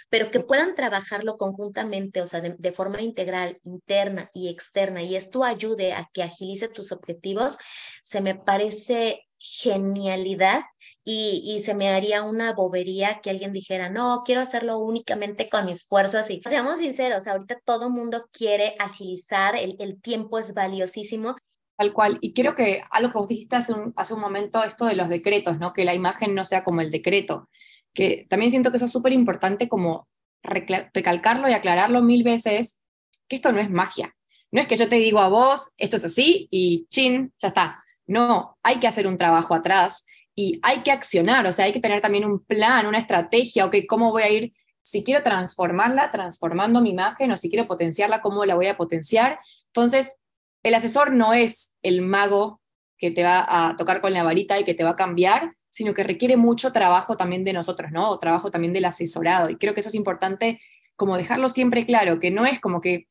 pero 0.09 0.27
que 0.27 0.39
puedan 0.39 0.75
trabajarlo 0.75 1.37
conjuntamente, 1.37 2.21
o 2.21 2.25
sea, 2.25 2.39
de, 2.39 2.55
de 2.57 2.71
forma 2.71 3.01
integral, 3.01 3.59
interna 3.63 4.29
y 4.33 4.47
externa, 4.47 5.03
y 5.03 5.17
esto 5.17 5.43
ayude 5.43 5.91
a 5.91 6.09
que 6.13 6.23
agilice 6.23 6.69
tus 6.69 6.93
objetivos, 6.93 7.57
se 8.01 8.21
me 8.21 8.35
parece 8.35 9.25
genialidad 9.53 10.63
y, 11.03 11.43
y, 11.45 11.59
se 11.59 11.75
me 11.75 11.89
haría 11.89 12.23
una 12.23 12.53
bobería 12.53 13.19
que 13.21 13.29
alguien 13.29 13.53
dijera, 13.53 13.89
no, 13.89 14.23
quiero 14.25 14.41
hacerlo 14.41 14.79
únicamente 14.79 15.49
con 15.49 15.65
mis 15.65 15.85
fuerzas 15.85 16.29
y 16.31 16.41
seamos 16.45 16.79
sinceros, 16.79 17.27
ahorita 17.27 17.59
todo 17.63 17.89
mundo 17.89 18.27
quiere 18.31 18.75
agilizar, 18.79 19.55
el, 19.55 19.75
el, 19.79 20.01
tiempo 20.01 20.39
es 20.39 20.53
valiosísimo. 20.53 21.35
Tal 21.77 21.93
cual, 21.93 22.17
y 22.21 22.33
quiero 22.33 22.55
que 22.55 22.83
algo 22.89 23.11
que 23.11 23.17
vos 23.19 23.27
dijiste 23.27 23.55
hace 23.55 23.73
un, 23.73 23.93
hace 23.95 24.13
un 24.15 24.21
momento, 24.21 24.63
esto 24.63 24.85
de 24.85 24.95
los 24.95 25.09
decretos, 25.09 25.59
¿no? 25.59 25.73
que 25.73 25.85
la 25.85 25.93
imagen 25.93 26.33
no 26.33 26.43
sea 26.43 26.63
como 26.63 26.81
el 26.81 26.89
decreto, 26.89 27.49
que 27.93 28.25
también 28.29 28.49
siento 28.49 28.71
que 28.71 28.77
eso 28.77 28.85
es 28.85 28.91
súper 28.91 29.13
importante 29.13 29.69
como 29.69 30.07
recalcarlo 30.41 31.49
y 31.49 31.53
aclararlo 31.53 32.01
mil 32.01 32.23
veces, 32.23 32.81
que 33.27 33.35
esto 33.35 33.51
no 33.51 33.59
es 33.59 33.69
magia, 33.69 34.15
no 34.51 34.61
es 34.61 34.67
que 34.67 34.75
yo 34.75 34.89
te 34.89 34.95
digo 34.95 35.19
a 35.19 35.29
vos, 35.29 35.73
esto 35.77 35.97
es 35.97 36.05
así 36.05 36.47
y 36.49 36.87
chin, 36.89 37.33
ya 37.39 37.49
está 37.49 37.84
no, 38.07 38.57
hay 38.63 38.77
que 38.77 38.87
hacer 38.87 39.07
un 39.07 39.17
trabajo 39.17 39.53
atrás 39.53 40.05
y 40.35 40.59
hay 40.63 40.79
que 40.79 40.91
accionar, 40.91 41.47
o 41.47 41.53
sea, 41.53 41.65
hay 41.65 41.73
que 41.73 41.79
tener 41.79 42.01
también 42.01 42.25
un 42.25 42.43
plan, 42.43 42.85
una 42.85 42.99
estrategia, 42.99 43.65
ok, 43.65 43.77
¿cómo 43.87 44.11
voy 44.11 44.23
a 44.23 44.29
ir? 44.29 44.53
Si 44.81 45.03
quiero 45.03 45.23
transformarla, 45.23 46.11
transformando 46.11 46.81
mi 46.81 46.91
imagen, 46.91 47.31
o 47.31 47.37
si 47.37 47.49
quiero 47.49 47.67
potenciarla, 47.67 48.21
¿cómo 48.21 48.45
la 48.45 48.55
voy 48.55 48.67
a 48.67 48.77
potenciar? 48.77 49.39
Entonces, 49.67 50.19
el 50.63 50.73
asesor 50.73 51.13
no 51.13 51.33
es 51.33 51.75
el 51.81 52.01
mago 52.01 52.61
que 52.97 53.11
te 53.11 53.23
va 53.23 53.45
a 53.47 53.75
tocar 53.75 54.01
con 54.01 54.13
la 54.13 54.23
varita 54.23 54.59
y 54.59 54.63
que 54.63 54.73
te 54.73 54.83
va 54.83 54.91
a 54.91 54.95
cambiar, 54.95 55.55
sino 55.69 55.93
que 55.93 56.03
requiere 56.03 56.37
mucho 56.37 56.71
trabajo 56.71 57.17
también 57.17 57.43
de 57.43 57.53
nosotros, 57.53 57.91
¿no? 57.91 58.09
O 58.09 58.19
trabajo 58.19 58.51
también 58.51 58.73
del 58.73 58.85
asesorado. 58.85 59.49
Y 59.49 59.57
creo 59.57 59.73
que 59.73 59.81
eso 59.81 59.89
es 59.89 59.95
importante 59.95 60.61
como 60.95 61.17
dejarlo 61.17 61.49
siempre 61.49 61.85
claro, 61.85 62.19
que 62.19 62.31
no 62.31 62.45
es 62.45 62.59
como 62.59 62.81
que 62.81 63.07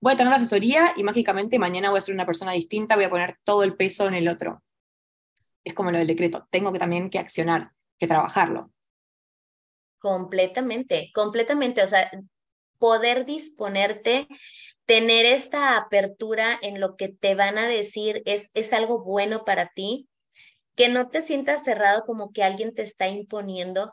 voy 0.00 0.12
a 0.12 0.16
tener 0.16 0.30
la 0.30 0.36
asesoría 0.36 0.92
y 0.96 1.02
mágicamente 1.02 1.58
mañana 1.58 1.90
voy 1.90 1.98
a 1.98 2.02
ser 2.02 2.14
una 2.14 2.26
persona 2.26 2.52
distinta, 2.52 2.96
voy 2.96 3.04
a 3.04 3.10
poner 3.10 3.38
todo 3.44 3.62
el 3.62 3.76
peso 3.76 4.06
en 4.06 4.14
el 4.14 4.28
otro. 4.28 4.62
Es 5.64 5.74
como 5.74 5.90
lo 5.90 5.98
del 5.98 6.06
decreto, 6.06 6.46
tengo 6.50 6.72
que 6.72 6.78
también 6.78 7.10
que 7.10 7.18
accionar, 7.18 7.72
que 7.98 8.06
trabajarlo. 8.06 8.70
Completamente, 9.98 11.10
completamente. 11.12 11.82
O 11.82 11.86
sea, 11.86 12.10
poder 12.78 13.26
disponerte, 13.26 14.28
tener 14.86 15.26
esta 15.26 15.76
apertura 15.76 16.58
en 16.62 16.80
lo 16.80 16.96
que 16.96 17.08
te 17.08 17.34
van 17.34 17.58
a 17.58 17.66
decir 17.66 18.22
es, 18.24 18.50
es 18.54 18.72
algo 18.72 19.04
bueno 19.04 19.44
para 19.44 19.68
ti, 19.74 20.08
que 20.76 20.88
no 20.88 21.08
te 21.08 21.20
sientas 21.20 21.64
cerrado 21.64 22.04
como 22.04 22.32
que 22.32 22.44
alguien 22.44 22.74
te 22.74 22.82
está 22.82 23.08
imponiendo, 23.08 23.92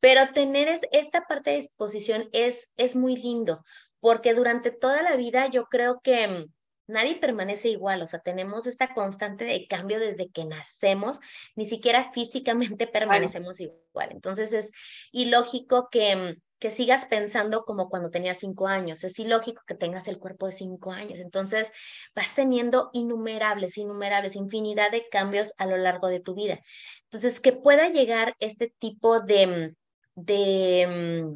pero 0.00 0.32
tener 0.34 0.68
esta 0.92 1.22
parte 1.22 1.50
de 1.50 1.56
disposición 1.56 2.28
es, 2.32 2.72
es 2.76 2.94
muy 2.94 3.16
lindo, 3.16 3.64
porque 4.00 4.34
durante 4.34 4.70
toda 4.70 5.02
la 5.02 5.16
vida 5.16 5.48
yo 5.48 5.66
creo 5.66 6.00
que 6.00 6.28
mm, 6.28 6.52
nadie 6.86 7.16
permanece 7.16 7.68
igual, 7.68 8.02
o 8.02 8.06
sea, 8.06 8.20
tenemos 8.20 8.66
esta 8.66 8.94
constante 8.94 9.44
de 9.44 9.66
cambio 9.66 9.98
desde 9.98 10.30
que 10.30 10.44
nacemos, 10.44 11.20
ni 11.54 11.64
siquiera 11.64 12.12
físicamente 12.12 12.86
permanecemos 13.32 13.60
igual. 13.60 14.10
Entonces 14.10 14.52
es 14.52 14.72
ilógico 15.12 15.88
que, 15.90 16.16
mm, 16.16 16.40
que 16.58 16.70
sigas 16.70 17.06
pensando 17.06 17.64
como 17.64 17.90
cuando 17.90 18.10
tenías 18.10 18.38
cinco 18.38 18.66
años, 18.66 19.04
es 19.04 19.18
ilógico 19.18 19.62
que 19.66 19.74
tengas 19.74 20.08
el 20.08 20.18
cuerpo 20.18 20.46
de 20.46 20.52
cinco 20.52 20.92
años. 20.92 21.20
Entonces 21.20 21.72
vas 22.14 22.34
teniendo 22.34 22.90
innumerables, 22.92 23.76
innumerables, 23.78 24.36
infinidad 24.36 24.90
de 24.90 25.08
cambios 25.10 25.52
a 25.58 25.66
lo 25.66 25.76
largo 25.76 26.08
de 26.08 26.20
tu 26.20 26.34
vida. 26.34 26.60
Entonces, 27.04 27.40
que 27.40 27.52
pueda 27.52 27.88
llegar 27.88 28.34
este 28.40 28.72
tipo 28.78 29.20
de 29.20 29.46
mm, 29.46 29.76
de, 30.16 31.28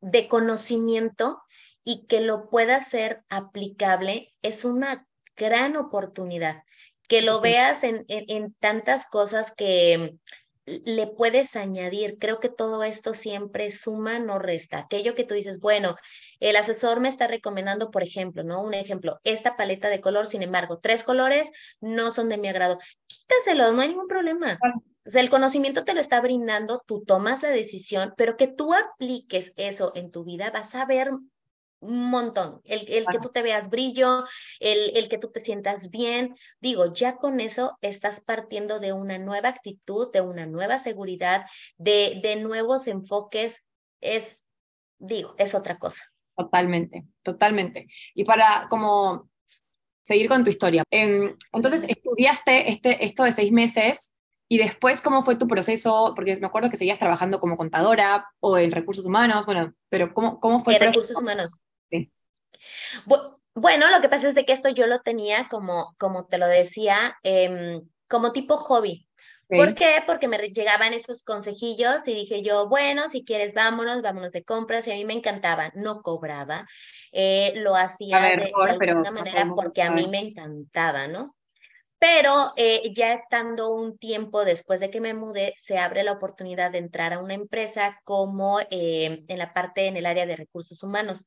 de 0.00 0.28
conocimiento 0.28 1.42
y 1.84 2.06
que 2.06 2.20
lo 2.20 2.48
pueda 2.48 2.80
ser 2.80 3.22
aplicable 3.28 4.34
es 4.42 4.64
una 4.64 5.06
gran 5.36 5.76
oportunidad. 5.76 6.62
Que 7.08 7.22
lo 7.22 7.40
veas 7.40 7.82
en, 7.82 8.04
en, 8.08 8.54
tantas 8.60 9.04
cosas 9.06 9.52
que 9.52 10.14
le 10.66 11.06
puedes 11.08 11.56
añadir. 11.56 12.18
Creo 12.20 12.38
que 12.38 12.48
todo 12.48 12.84
esto 12.84 13.14
siempre 13.14 13.70
suma, 13.72 14.20
no 14.20 14.38
resta. 14.38 14.78
Aquello 14.78 15.16
que 15.16 15.24
tú 15.24 15.34
dices, 15.34 15.58
bueno, 15.58 15.96
el 16.38 16.54
asesor 16.54 17.00
me 17.00 17.08
está 17.08 17.26
recomendando, 17.26 17.90
por 17.90 18.04
ejemplo, 18.04 18.44
¿no? 18.44 18.62
Un 18.62 18.74
ejemplo, 18.74 19.18
esta 19.24 19.56
paleta 19.56 19.88
de 19.88 20.00
color, 20.00 20.26
sin 20.28 20.42
embargo, 20.42 20.78
tres 20.78 21.02
colores 21.02 21.50
no 21.80 22.12
son 22.12 22.28
de 22.28 22.38
mi 22.38 22.46
agrado. 22.46 22.78
Quítaselos, 23.08 23.74
no 23.74 23.80
hay 23.80 23.88
ningún 23.88 24.06
problema. 24.06 24.58
O 25.06 25.10
sea, 25.10 25.22
el 25.22 25.30
conocimiento 25.30 25.84
te 25.84 25.94
lo 25.94 26.00
está 26.00 26.20
brindando, 26.20 26.82
tú 26.86 27.02
tomas 27.04 27.42
la 27.42 27.50
decisión, 27.50 28.12
pero 28.16 28.36
que 28.36 28.48
tú 28.48 28.74
apliques 28.74 29.52
eso 29.56 29.92
en 29.94 30.10
tu 30.10 30.24
vida, 30.24 30.50
vas 30.50 30.74
a 30.74 30.84
ver 30.84 31.10
un 31.80 32.10
montón. 32.10 32.60
El, 32.64 32.86
el 32.92 33.06
que 33.06 33.18
tú 33.18 33.30
te 33.30 33.42
veas 33.42 33.70
brillo, 33.70 34.24
el, 34.58 34.96
el 34.96 35.08
que 35.08 35.18
tú 35.18 35.30
te 35.30 35.40
sientas 35.40 35.90
bien. 35.90 36.36
Digo, 36.60 36.92
ya 36.92 37.16
con 37.16 37.40
eso 37.40 37.78
estás 37.80 38.20
partiendo 38.20 38.78
de 38.80 38.92
una 38.92 39.18
nueva 39.18 39.48
actitud, 39.48 40.12
de 40.12 40.20
una 40.20 40.46
nueva 40.46 40.78
seguridad, 40.78 41.46
de, 41.78 42.20
de 42.22 42.36
nuevos 42.36 42.86
enfoques. 42.86 43.64
Es, 44.02 44.44
digo, 44.98 45.34
es 45.38 45.54
otra 45.54 45.78
cosa. 45.78 46.04
Totalmente, 46.36 47.06
totalmente. 47.22 47.86
Y 48.14 48.24
para 48.24 48.66
como 48.68 49.30
seguir 50.02 50.28
con 50.28 50.44
tu 50.44 50.50
historia. 50.50 50.84
Em, 50.90 51.36
entonces, 51.52 51.84
estudiaste 51.88 52.70
este, 52.70 53.04
esto 53.04 53.24
de 53.24 53.32
seis 53.32 53.52
meses 53.52 54.14
y 54.52 54.58
después, 54.58 55.00
¿cómo 55.00 55.22
fue 55.22 55.36
tu 55.36 55.46
proceso? 55.46 56.12
Porque 56.16 56.36
me 56.40 56.48
acuerdo 56.48 56.70
que 56.70 56.76
seguías 56.76 56.98
trabajando 56.98 57.38
como 57.38 57.56
contadora 57.56 58.26
o 58.40 58.58
en 58.58 58.72
recursos 58.72 59.06
humanos, 59.06 59.46
bueno, 59.46 59.72
pero 59.88 60.12
¿cómo, 60.12 60.40
cómo 60.40 60.64
fue? 60.64 60.74
En 60.74 60.80
recursos 60.80 61.16
humanos. 61.16 61.60
Sí. 61.88 62.10
Bueno, 63.54 63.88
lo 63.92 64.00
que 64.00 64.08
pasa 64.08 64.26
es 64.26 64.34
de 64.34 64.44
que 64.44 64.52
esto 64.52 64.68
yo 64.68 64.88
lo 64.88 65.02
tenía 65.02 65.46
como, 65.48 65.94
como 65.98 66.26
te 66.26 66.36
lo 66.36 66.48
decía, 66.48 67.16
em, 67.22 67.80
como 68.08 68.32
tipo 68.32 68.56
hobby. 68.56 69.06
¿Por 69.48 69.76
qué? 69.76 70.02
Porque 70.04 70.26
me 70.26 70.38
llegaban 70.38 70.94
esos 70.94 71.22
consejillos 71.22 72.08
y 72.08 72.14
dije 72.14 72.42
yo, 72.42 72.68
bueno, 72.68 73.08
si 73.08 73.24
quieres, 73.24 73.54
vámonos, 73.54 74.02
vámonos 74.02 74.32
de 74.32 74.42
compras. 74.42 74.88
Y 74.88 74.90
a 74.90 74.94
mí 74.94 75.04
me 75.04 75.12
encantaba, 75.12 75.70
no 75.76 76.02
cobraba, 76.02 76.66
eh, 77.12 77.52
lo 77.56 77.76
hacía 77.76 78.20
de, 78.20 78.52
alguna 78.52 79.12
manera 79.12 79.48
porque 79.54 79.82
a 79.82 79.92
mí 79.92 80.08
me 80.08 80.18
encantaba, 80.18 81.06
¿no? 81.06 81.36
Pero 82.00 82.54
eh, 82.56 82.90
ya 82.94 83.12
estando 83.12 83.74
un 83.74 83.98
tiempo 83.98 84.44
después 84.44 84.80
de 84.80 84.90
que 84.90 85.02
me 85.02 85.14
mudé, 85.14 85.54
se 85.58 85.78
abre 85.78 86.02
la 86.02 86.12
oportunidad 86.12 86.70
de 86.72 86.78
entrar 86.78 87.12
a 87.12 87.20
una 87.20 87.34
empresa 87.34 88.00
como 88.04 88.58
eh, 88.70 89.22
en 89.28 89.38
la 89.38 89.52
parte, 89.52 89.86
en 89.86 89.98
el 89.98 90.06
área 90.06 90.24
de 90.26 90.36
recursos 90.36 90.82
humanos. 90.82 91.26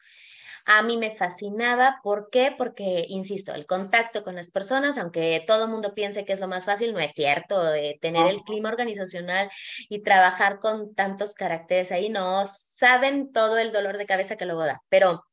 A 0.66 0.82
mí 0.82 0.98
me 0.98 1.16
fascinaba, 1.16 2.00
¿por 2.04 2.30
qué? 2.32 2.56
Porque, 2.58 3.06
insisto, 3.10 3.54
el 3.54 3.68
contacto 3.68 4.24
con 4.24 4.36
las 4.36 4.50
personas, 4.50 4.98
aunque 4.98 5.44
todo 5.46 5.66
el 5.66 5.72
mundo 5.72 5.94
piense 5.94 6.26
que 6.26 6.34
es 6.34 6.40
lo 6.40 6.48
más 6.48 6.66
fácil, 6.66 6.94
no 6.94 7.00
es 7.00 7.12
cierto, 7.14 7.62
de 7.64 8.00
tener 8.02 8.28
el 8.28 8.42
clima 8.42 8.70
organizacional 8.70 9.50
y 9.90 10.02
trabajar 10.02 10.60
con 10.60 10.96
tantos 10.96 11.36
caracteres 11.36 11.92
ahí, 11.92 12.10
no 12.10 12.46
saben 12.48 13.32
todo 13.32 13.58
el 13.60 13.72
dolor 13.74 13.98
de 13.98 14.06
cabeza 14.08 14.38
que 14.38 14.46
luego 14.46 14.66
da, 14.66 14.82
pero 14.90 15.24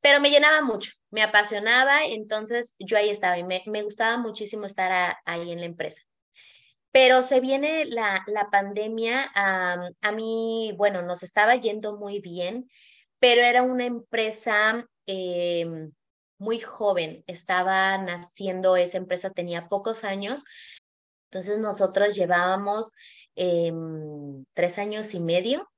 pero 0.00 0.20
me 0.20 0.30
llenaba 0.30 0.62
mucho, 0.62 0.92
me 1.10 1.22
apasionaba, 1.22 2.04
entonces 2.04 2.74
yo 2.78 2.96
ahí 2.96 3.10
estaba 3.10 3.38
y 3.38 3.44
me, 3.44 3.82
gustaba 3.82 4.16
muchísimo 4.18 4.66
estar 4.66 5.16
ahí 5.24 5.50
en 5.52 5.60
la 5.60 5.66
empresa. 5.66 6.02
Pero 6.90 7.22
se 7.22 7.40
viene 7.40 7.84
la, 7.84 8.24
la 8.26 8.50
pandemia, 8.50 9.30
a 9.34 10.12
mí, 10.12 10.74
bueno, 10.76 11.02
nos 11.02 11.22
estaba 11.22 11.56
yendo 11.56 11.96
muy 11.96 12.20
bien, 12.20 12.68
pero 13.18 13.42
era 13.42 13.62
una 13.62 13.84
empresa 13.84 14.86
em, 15.06 15.92
muy 16.38 16.60
joven, 16.60 17.24
estaba 17.26 17.98
naciendo, 17.98 18.76
esa 18.76 18.98
empresa 18.98 19.30
tenía 19.30 19.68
pocos 19.68 20.04
años, 20.04 20.44
entonces 21.30 21.58
nosotros 21.58 22.14
llevábamos 22.14 22.92
em, 23.36 24.44
tres 24.54 24.78
años 24.78 25.14
y 25.14 25.20
medio 25.20 25.68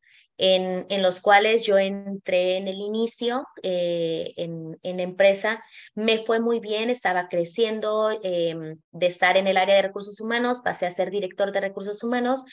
en, 0.42 0.86
en, 0.88 1.02
los 1.02 1.20
cuales 1.20 1.66
yo 1.66 1.76
entré 1.76 2.56
en 2.56 2.66
el 2.66 2.76
inicio 2.76 3.46
eh, 3.62 4.32
en, 4.36 4.78
en, 4.82 4.98
empresa. 4.98 5.62
Me 5.94 6.18
fue 6.18 6.40
muy 6.40 6.60
bien, 6.60 6.88
estaba 6.88 7.28
creciendo 7.28 8.10
em, 8.22 8.78
de 8.90 9.06
estar 9.06 9.36
en 9.36 9.46
el 9.46 9.58
área 9.58 9.74
de 9.74 9.82
recursos 9.82 10.18
humanos, 10.18 10.62
pasé 10.64 10.86
a 10.86 10.90
ser 10.90 11.10
director 11.10 11.52
de 11.52 11.60
recursos 11.60 12.02
humanos 12.02 12.44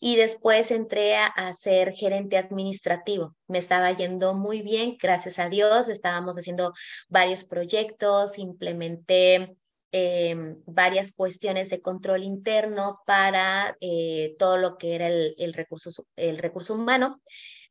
y 0.00 0.16
después 0.16 0.70
entré 0.70 1.16
a, 1.16 1.26
a 1.26 1.52
ser 1.52 1.92
gerente 1.92 2.38
administrativo. 2.38 3.36
Me 3.46 3.58
estaba 3.58 3.92
yendo 3.92 4.32
muy 4.32 4.62
bien, 4.62 4.96
gracias 4.98 5.38
a 5.38 5.50
Dios, 5.50 5.90
estábamos 5.90 6.38
haciendo 6.38 6.72
varios 7.10 7.44
proyectos, 7.44 8.38
implementé 8.38 9.54
Em, 9.96 10.56
varias 10.66 11.12
cuestiones 11.12 11.70
de 11.70 11.80
control 11.80 12.24
interno 12.24 12.98
para 13.06 13.76
eh, 13.80 14.34
todo 14.40 14.56
lo 14.56 14.76
que 14.76 14.96
era 14.96 15.06
el, 15.06 15.54
recurso, 15.54 16.04
el 16.16 16.38
recurso 16.38 16.74
humano. 16.74 17.20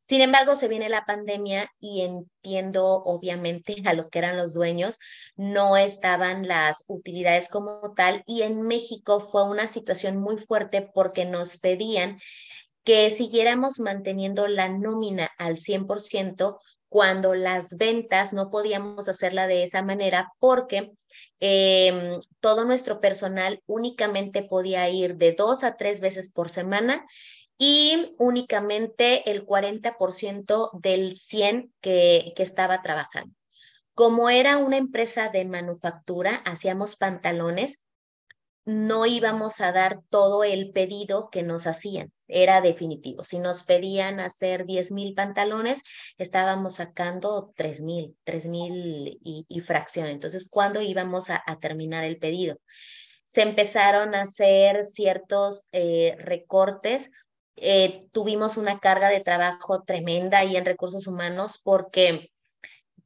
Sin 0.00 0.22
embargo, 0.22 0.56
se 0.56 0.66
viene 0.68 0.88
la 0.88 1.04
pandemia 1.04 1.70
y 1.80 2.00
entiendo, 2.00 2.86
obviamente, 3.04 3.76
a 3.84 3.92
los 3.92 4.08
que 4.08 4.20
eran 4.20 4.38
los 4.38 4.54
dueños, 4.54 4.98
no 5.36 5.76
estaban 5.76 6.48
las 6.48 6.86
utilidades 6.88 7.50
como 7.50 7.92
tal 7.94 8.22
y 8.26 8.40
en 8.40 8.62
México 8.62 9.20
fue 9.20 9.44
una 9.46 9.68
situación 9.68 10.16
muy 10.16 10.38
fuerte 10.38 10.80
porque 10.94 11.26
nos 11.26 11.58
pedían 11.58 12.18
que 12.84 13.10
siguiéramos 13.10 13.80
manteniendo 13.80 14.46
la 14.46 14.70
nómina 14.70 15.30
al 15.36 15.58
100% 15.58 16.58
cuando 16.88 17.34
las 17.34 17.76
ventas 17.76 18.32
no 18.32 18.50
podíamos 18.50 19.10
hacerla 19.10 19.46
de 19.46 19.64
esa 19.64 19.82
manera 19.82 20.32
porque 20.38 20.92
Em, 21.40 22.20
todo 22.40 22.64
nuestro 22.64 23.00
personal 23.00 23.62
únicamente 23.66 24.42
podía 24.42 24.88
ir 24.88 25.16
de 25.16 25.32
dos 25.32 25.64
a 25.64 25.76
tres 25.76 26.00
veces 26.00 26.32
por 26.32 26.48
semana 26.48 27.06
y 27.58 28.14
únicamente 28.18 29.30
el 29.30 29.44
40% 29.44 30.70
del 30.74 31.16
100 31.16 31.72
que, 31.80 32.32
que 32.36 32.42
estaba 32.42 32.82
trabajando. 32.82 33.34
Como 33.94 34.28
era 34.28 34.56
una 34.56 34.76
empresa 34.76 35.28
de 35.28 35.44
manufactura, 35.44 36.42
hacíamos 36.44 36.96
pantalones, 36.96 37.83
no 38.64 39.04
íbamos 39.04 39.60
a 39.60 39.72
dar 39.72 40.00
todo 40.08 40.42
el 40.42 40.70
pedido 40.70 41.28
que 41.30 41.42
nos 41.42 41.66
hacían, 41.66 42.12
era 42.28 42.60
definitivo. 42.60 43.22
Si 43.24 43.38
nos 43.38 43.62
pedían 43.62 44.20
hacer 44.20 44.64
10 44.64 44.92
mil 44.92 45.14
pantalones, 45.14 45.82
estábamos 46.16 46.76
sacando 46.76 47.52
3 47.56 47.82
mil, 47.82 48.16
3 48.24 48.46
mil 48.46 49.18
y, 49.22 49.60
fracción. 49.60 50.08
Entonces, 50.08 50.48
¿cuándo 50.48 50.80
íbamos 50.80 51.28
a, 51.30 51.42
terminar 51.60 52.04
el 52.04 52.18
pedido? 52.18 52.56
se 53.26 53.42
empezaron 53.42 54.14
a 54.14 54.22
hacer 54.22 54.84
ciertos 54.84 55.66
eh, 55.72 56.14
recortes. 56.18 57.10
Eh, 57.56 58.06
tuvimos 58.12 58.56
una 58.56 58.78
carga 58.78 59.08
de 59.08 59.20
trabajo 59.20 59.82
tremenda 59.82 60.38
ahí 60.38 60.56
en 60.56 60.64
recursos 60.64 61.06
humanos 61.08 61.60
porque 61.62 62.30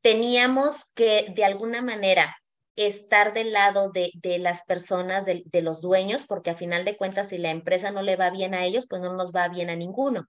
teníamos 0.03 0.87
que 0.95 1.33
de 1.35 1.45
alguna 1.45 1.83
manera 1.83 2.37
estar 2.87 3.35
del 3.35 3.53
lado 3.53 3.91
de, 3.91 4.11
de 4.15 4.39
las 4.39 4.65
personas, 4.65 5.25
de, 5.25 5.43
de, 5.47 5.63
los 5.63 5.81
dueños, 5.81 6.25
porque 6.25 6.51
a 6.51 6.57
final 6.57 6.85
de 6.85 6.97
cuentas, 6.97 7.29
si 7.29 7.39
la 7.39 7.51
empresa 7.51 7.91
no 7.91 8.03
le 8.03 8.17
va 8.17 8.31
bien 8.31 8.55
a 8.55 8.65
ellos, 8.65 8.87
pues 8.89 9.03
no 9.03 9.15
nos 9.15 9.33
va 9.33 9.49
bien 9.49 9.71
a 9.71 9.77
ninguno. 9.77 10.27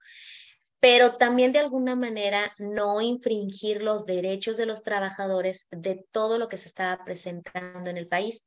Pero 0.80 1.16
también 1.16 1.52
de 1.52 1.58
alguna 1.58 1.94
manera 1.94 2.54
no 2.58 3.00
infringir 3.00 3.82
los 3.82 4.06
derechos 4.06 4.56
de 4.56 4.66
los 4.66 4.82
trabajadores 4.82 5.66
de 5.70 6.04
todo 6.10 6.38
lo 6.38 6.48
que 6.48 6.56
se 6.56 6.68
estaba 6.68 7.04
presentando 7.04 7.90
en 7.90 7.98
el 7.98 8.08
país. 8.08 8.46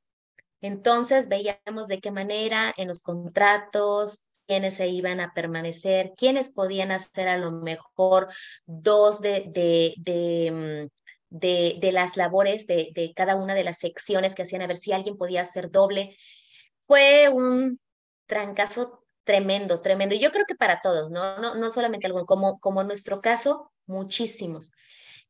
Entonces 0.61 1.27
veíamos 1.27 1.87
de 1.87 1.99
qué 1.99 2.09
manera 2.09 2.73
en 2.77 2.87
los 2.87 3.03
contratos, 3.03 4.27
quiénes 4.47 4.75
se 4.75 4.87
iban 4.87 5.19
a 5.19 5.33
permanecer, 5.33 6.13
quiénes 6.17 6.51
podían 6.53 6.91
hacer 6.91 7.27
a 7.27 7.37
lo 7.37 7.51
mejor 7.51 8.27
dos 8.65 9.21
de, 9.21 9.45
de, 9.53 9.93
de, 9.97 10.89
mm, 10.89 11.02
de, 11.34 11.78
de 11.82 11.91
las 11.91 12.15
labores 12.15 12.67
de, 12.67 12.91
de 12.93 13.12
cada 13.15 13.36
una 13.36 13.56
de 13.56 13.63
las 13.63 13.80
secciones 13.80 14.36
que 14.36 14.43
hacían, 14.43 14.62
a 14.62 14.67
ver 14.67 14.78
si 14.78 14.91
alguien 14.91 15.17
podía 15.17 15.41
hacer 15.41 15.72
doble. 15.72 16.15
Fue 16.86 17.28
un 17.30 17.80
trancazo 18.28 19.04
tremendo, 19.24 19.82
tremendo. 19.82 20.13
Y 20.13 20.19
yo 20.19 20.32
creo 20.32 20.46
que 20.46 20.56
para 20.56 20.82
todos, 20.82 21.10
¿no? 21.10 21.39
No, 21.39 21.56
no 21.56 21.69
solamente 21.69 22.06
algunos, 22.06 22.28
como, 22.28 22.60
como 22.60 22.82
en 22.82 22.88
nuestro 22.88 23.19
caso, 23.19 23.72
muchísimos. 23.88 24.72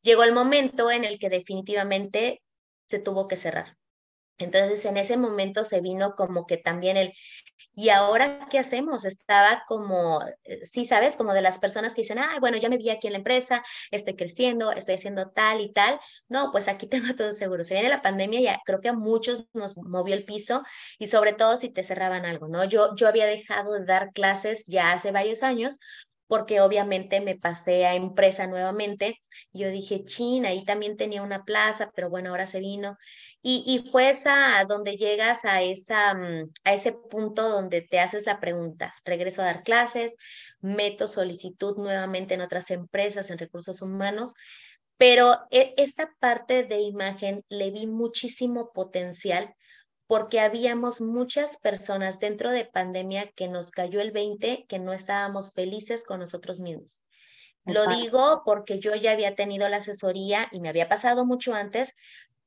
Llegó 0.02 0.24
el 0.24 0.34
momento 0.34 0.90
en 0.90 1.04
el 1.04 1.18
que 1.18 1.30
definitivamente 1.30 2.42
se 2.86 2.98
tuvo 2.98 3.26
que 3.26 3.38
cerrar. 3.38 3.78
Entonces 4.38 4.84
en 4.84 4.96
ese 4.96 5.16
momento 5.16 5.64
se 5.64 5.80
vino 5.80 6.14
como 6.16 6.46
que 6.46 6.56
también 6.56 6.96
el, 6.96 7.12
¿y 7.74 7.88
ahora 7.90 8.46
qué 8.50 8.58
hacemos? 8.58 9.04
Estaba 9.04 9.64
como, 9.66 10.22
eh, 10.44 10.64
sí, 10.64 10.84
sabes, 10.84 11.16
como 11.16 11.34
de 11.34 11.42
las 11.42 11.58
personas 11.58 11.94
que 11.94 12.02
dicen, 12.02 12.18
ah, 12.18 12.38
bueno, 12.40 12.56
ya 12.56 12.68
me 12.68 12.76
vi 12.78 12.90
aquí 12.90 13.06
en 13.08 13.14
la 13.14 13.18
empresa, 13.18 13.64
estoy 13.90 14.16
creciendo, 14.16 14.72
estoy 14.72 14.94
haciendo 14.94 15.30
tal 15.30 15.60
y 15.60 15.72
tal. 15.72 16.00
No, 16.28 16.50
pues 16.52 16.68
aquí 16.68 16.86
tengo 16.88 17.14
todo 17.14 17.32
seguro. 17.32 17.64
Se 17.64 17.74
viene 17.74 17.88
la 17.88 18.02
pandemia 18.02 18.40
y 18.40 18.56
creo 18.64 18.80
que 18.80 18.88
a 18.88 18.92
muchos 18.92 19.46
nos 19.52 19.76
movió 19.76 20.14
el 20.14 20.24
piso 20.24 20.62
y 20.98 21.06
sobre 21.08 21.32
todo 21.32 21.56
si 21.56 21.70
te 21.70 21.84
cerraban 21.84 22.24
algo, 22.26 22.48
¿no? 22.48 22.64
Yo, 22.64 22.94
yo 22.96 23.08
había 23.08 23.26
dejado 23.26 23.72
de 23.74 23.84
dar 23.84 24.12
clases 24.12 24.66
ya 24.66 24.92
hace 24.92 25.10
varios 25.10 25.42
años 25.42 25.80
porque 26.26 26.60
obviamente 26.60 27.20
me 27.20 27.36
pasé 27.36 27.86
a 27.86 27.94
empresa 27.94 28.46
nuevamente. 28.46 29.20
Yo 29.52 29.68
dije, 29.68 30.04
China, 30.04 30.48
ahí 30.48 30.64
también 30.64 30.96
tenía 30.96 31.22
una 31.22 31.44
plaza, 31.44 31.90
pero 31.94 32.08
bueno, 32.10 32.30
ahora 32.30 32.46
se 32.46 32.60
vino. 32.60 32.96
Y, 33.46 33.62
y 33.66 33.90
fue 33.90 34.08
esa 34.08 34.64
donde 34.66 34.96
llegas 34.96 35.44
a, 35.44 35.60
esa, 35.60 36.14
mm, 36.14 36.50
a 36.64 36.72
ese 36.72 36.92
punto 36.92 37.50
donde 37.50 37.82
te 37.82 38.00
haces 38.00 38.24
la 38.24 38.40
pregunta, 38.40 38.94
regreso 39.04 39.42
a 39.42 39.44
dar 39.44 39.62
clases, 39.62 40.16
meto 40.62 41.08
solicitud 41.08 41.76
nuevamente 41.76 42.32
en 42.32 42.40
otras 42.40 42.70
empresas, 42.70 43.28
en 43.28 43.36
recursos 43.36 43.82
humanos, 43.82 44.32
pero 44.96 45.40
e, 45.50 45.74
esta 45.76 46.10
parte 46.20 46.64
de 46.64 46.80
imagen 46.80 47.44
le 47.50 47.70
vi 47.70 47.86
muchísimo 47.86 48.72
potencial 48.72 49.54
porque 50.06 50.40
habíamos 50.40 51.02
muchas 51.02 51.58
personas 51.58 52.18
dentro 52.20 52.50
de 52.50 52.64
pandemia 52.64 53.30
que 53.32 53.48
nos 53.48 53.70
cayó 53.70 54.00
el 54.00 54.10
20, 54.10 54.64
que 54.66 54.78
no 54.78 54.94
estábamos 54.94 55.52
felices 55.52 56.02
con 56.04 56.20
nosotros 56.20 56.60
mismos. 56.60 57.04
Lo 57.66 57.86
digo 57.86 58.42
porque 58.44 58.78
yo 58.78 58.94
ya 58.94 59.12
había 59.12 59.34
tenido 59.34 59.68
la 59.70 59.78
asesoría 59.78 60.48
y 60.52 60.60
me 60.60 60.68
había 60.68 60.88
pasado 60.88 61.24
mucho 61.24 61.54
antes, 61.54 61.94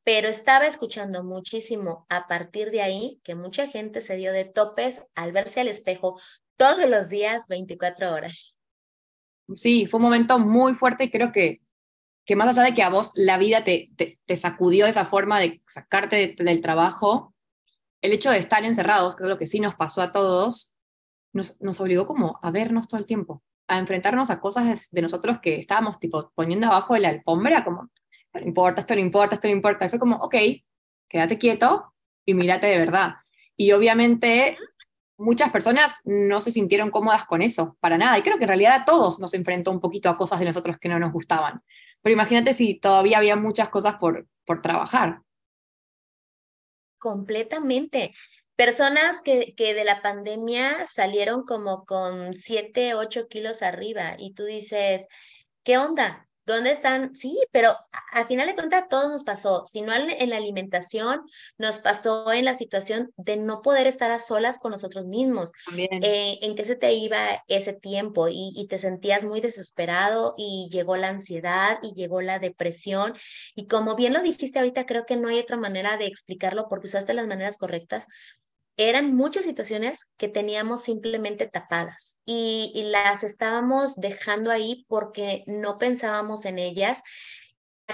pero 0.08 0.30
estaba 0.30 0.68
escuchando 0.68 1.22
muchísimo 1.22 2.06
a 2.08 2.30
partir 2.30 2.72
de 2.72 2.82
ahí 2.82 3.20
que 3.26 3.36
mucha 3.36 3.68
gente 3.68 4.00
se 4.00 4.16
dio 4.16 4.32
de 4.32 4.46
topes 4.46 5.04
al 5.16 5.34
verse 5.34 5.60
al 5.60 5.68
espejo 5.68 6.18
todos 6.56 6.90
los 6.90 7.10
días, 7.10 7.50
24 7.50 8.14
horas. 8.14 8.58
Sí, 9.54 9.86
fue 9.86 9.98
un 9.98 10.06
momento 10.06 10.40
muy 10.40 10.76
fuerte 10.76 11.04
y 11.04 11.12
creo 11.12 11.34
que, 11.34 11.60
que 12.26 12.38
más 12.38 12.48
allá 12.48 12.70
de 12.70 12.74
que 12.74 12.84
a 12.84 12.90
vos 12.90 13.12
la 13.16 13.38
vida 13.38 13.66
te, 13.66 13.90
te, 13.98 14.36
sacudió 14.38 14.86
esa 14.86 15.04
forma 15.04 15.42
de 15.42 15.62
sacarte 15.68 16.38
del 16.40 16.62
trabajo, 16.62 17.36
el 18.02 18.14
hecho 18.14 18.32
de 18.32 18.38
estar 18.38 18.64
encerrados, 18.64 19.14
que 19.14 19.24
es 19.24 19.30
lo 19.30 19.38
que 19.38 19.46
sí 19.46 19.60
nos 19.60 19.76
pasó 19.76 20.02
a 20.02 20.14
todos, 20.14 20.74
nos, 21.34 21.60
nos 21.60 21.82
obligó 21.82 22.08
como 22.08 22.40
a 22.42 22.50
vernos 22.52 22.88
todo 22.88 23.02
el 23.02 23.06
tiempo, 23.06 23.44
a 23.68 23.78
enfrentarnos 23.78 24.30
a 24.30 24.40
cosas 24.40 24.90
de 24.90 25.02
nosotros 25.02 25.40
que 25.42 25.60
estábamos 25.60 26.00
tipo 26.00 26.32
poniendo 26.34 26.68
abajo 26.68 26.94
de 26.94 27.02
la 27.02 27.10
alfombra, 27.10 27.66
como 27.66 27.92
no 28.40 28.48
importa, 28.48 28.82
esto 28.82 28.94
no 28.96 29.02
importa, 29.02 29.36
esto 29.36 29.48
no 29.48 29.54
importa. 29.54 29.86
Y 29.86 29.90
fue 29.90 30.00
como, 30.00 30.18
ok, 30.18 30.36
quédate 31.08 31.38
quieto 31.38 31.94
y 32.26 32.34
mírate 32.34 32.68
de 32.68 32.78
verdad. 32.78 33.16
Y 33.56 33.72
obviamente 33.72 34.58
muchas 35.18 35.52
personas 35.52 36.02
no 36.06 36.40
se 36.42 36.52
sintieron 36.52 36.92
cómodas 36.92 37.26
con 37.26 37.42
eso, 37.42 37.78
para 37.80 37.98
nada. 37.98 38.18
Y 38.18 38.22
creo 38.22 38.38
que 38.38 38.44
en 38.44 38.50
realidad 38.50 38.76
a 38.76 38.86
todos 38.86 39.20
nos 39.20 39.34
enfrentó 39.34 39.72
un 39.72 39.80
poquito 39.80 40.10
a 40.10 40.18
cosas 40.18 40.40
de 40.40 40.46
nosotros 40.46 40.78
que 40.80 40.90
no 40.90 41.00
nos 41.00 41.12
gustaban. 41.12 41.62
Pero 42.02 42.14
imagínate 42.14 42.54
si 42.54 42.76
todavía 42.76 43.18
había 43.18 43.36
muchas 43.36 43.70
cosas 43.70 43.96
por, 43.96 44.28
por 44.46 44.62
trabajar. 44.62 45.22
Completamente. 47.00 48.14
Personas 48.56 49.22
que, 49.22 49.54
que 49.56 49.74
de 49.74 49.84
la 49.84 50.02
pandemia 50.02 50.86
salieron 50.86 51.44
como 51.44 51.86
con 51.86 52.36
7, 52.36 52.96
8 52.96 53.28
kilos 53.28 53.62
arriba 53.62 54.16
y 54.18 54.34
tú 54.34 54.46
dices, 54.46 55.08
¿qué 55.64 55.78
onda? 55.78 56.27
¿Dónde 56.48 56.72
están? 56.72 57.14
Sí, 57.14 57.38
pero 57.52 57.76
al 58.14 58.26
final 58.26 58.48
de 58.48 58.56
cuentas 58.56 58.88
todo 58.90 59.10
nos 59.10 59.26
pasó. 59.26 59.66
Si 59.66 59.82
no 59.82 59.94
en 59.94 60.30
la 60.30 60.38
alimentación, 60.38 61.20
nos 61.58 61.80
pasó 61.80 62.32
en 62.32 62.46
la 62.46 62.56
situación 62.56 63.12
de 63.18 63.36
no 63.36 63.62
poder 63.62 63.86
estar 63.86 64.12
a 64.12 64.18
solas 64.18 64.58
con 64.58 64.72
nosotros 64.72 65.06
mismos. 65.08 65.52
Eh, 65.76 66.40
¿En 66.42 66.56
qué 66.56 66.64
se 66.64 66.78
te 66.78 66.94
iba 66.94 67.44
ese 67.50 67.74
tiempo? 67.74 68.30
Y, 68.30 68.54
y, 68.56 68.68
te 68.68 68.78
sentías 68.78 69.26
muy 69.26 69.42
desesperado 69.42 70.36
y 70.38 70.70
llegó 70.72 70.96
la 70.96 71.10
ansiedad 71.10 71.80
y 71.84 71.94
llegó 71.96 72.22
la 72.22 72.40
depresión. 72.40 73.14
Y 73.54 73.68
como 73.68 73.98
bien 73.98 74.14
lo 74.14 74.22
dijiste 74.22 74.60
ahorita, 74.60 74.86
creo 74.86 75.06
que 75.06 75.18
no 75.18 75.28
hay 75.28 75.40
otra 75.40 75.58
manera 75.58 75.98
de 75.98 76.06
explicarlo 76.06 76.70
porque 76.70 76.88
usaste 76.88 77.14
las 77.14 77.28
maneras 77.28 77.58
correctas 77.58 78.08
eran 78.78 79.16
muchas 79.16 79.44
situaciones 79.44 80.06
que 80.18 80.28
teníamos 80.28 80.84
simplemente 80.84 81.48
tapadas 81.48 82.18
y, 82.26 82.72
las 82.92 83.24
estábamos 83.24 83.96
dejando 83.96 84.52
ahí 84.52 84.86
porque 84.88 85.44
no 85.48 85.78
pensábamos 85.78 86.46
en 86.46 86.60
ellas 86.60 87.04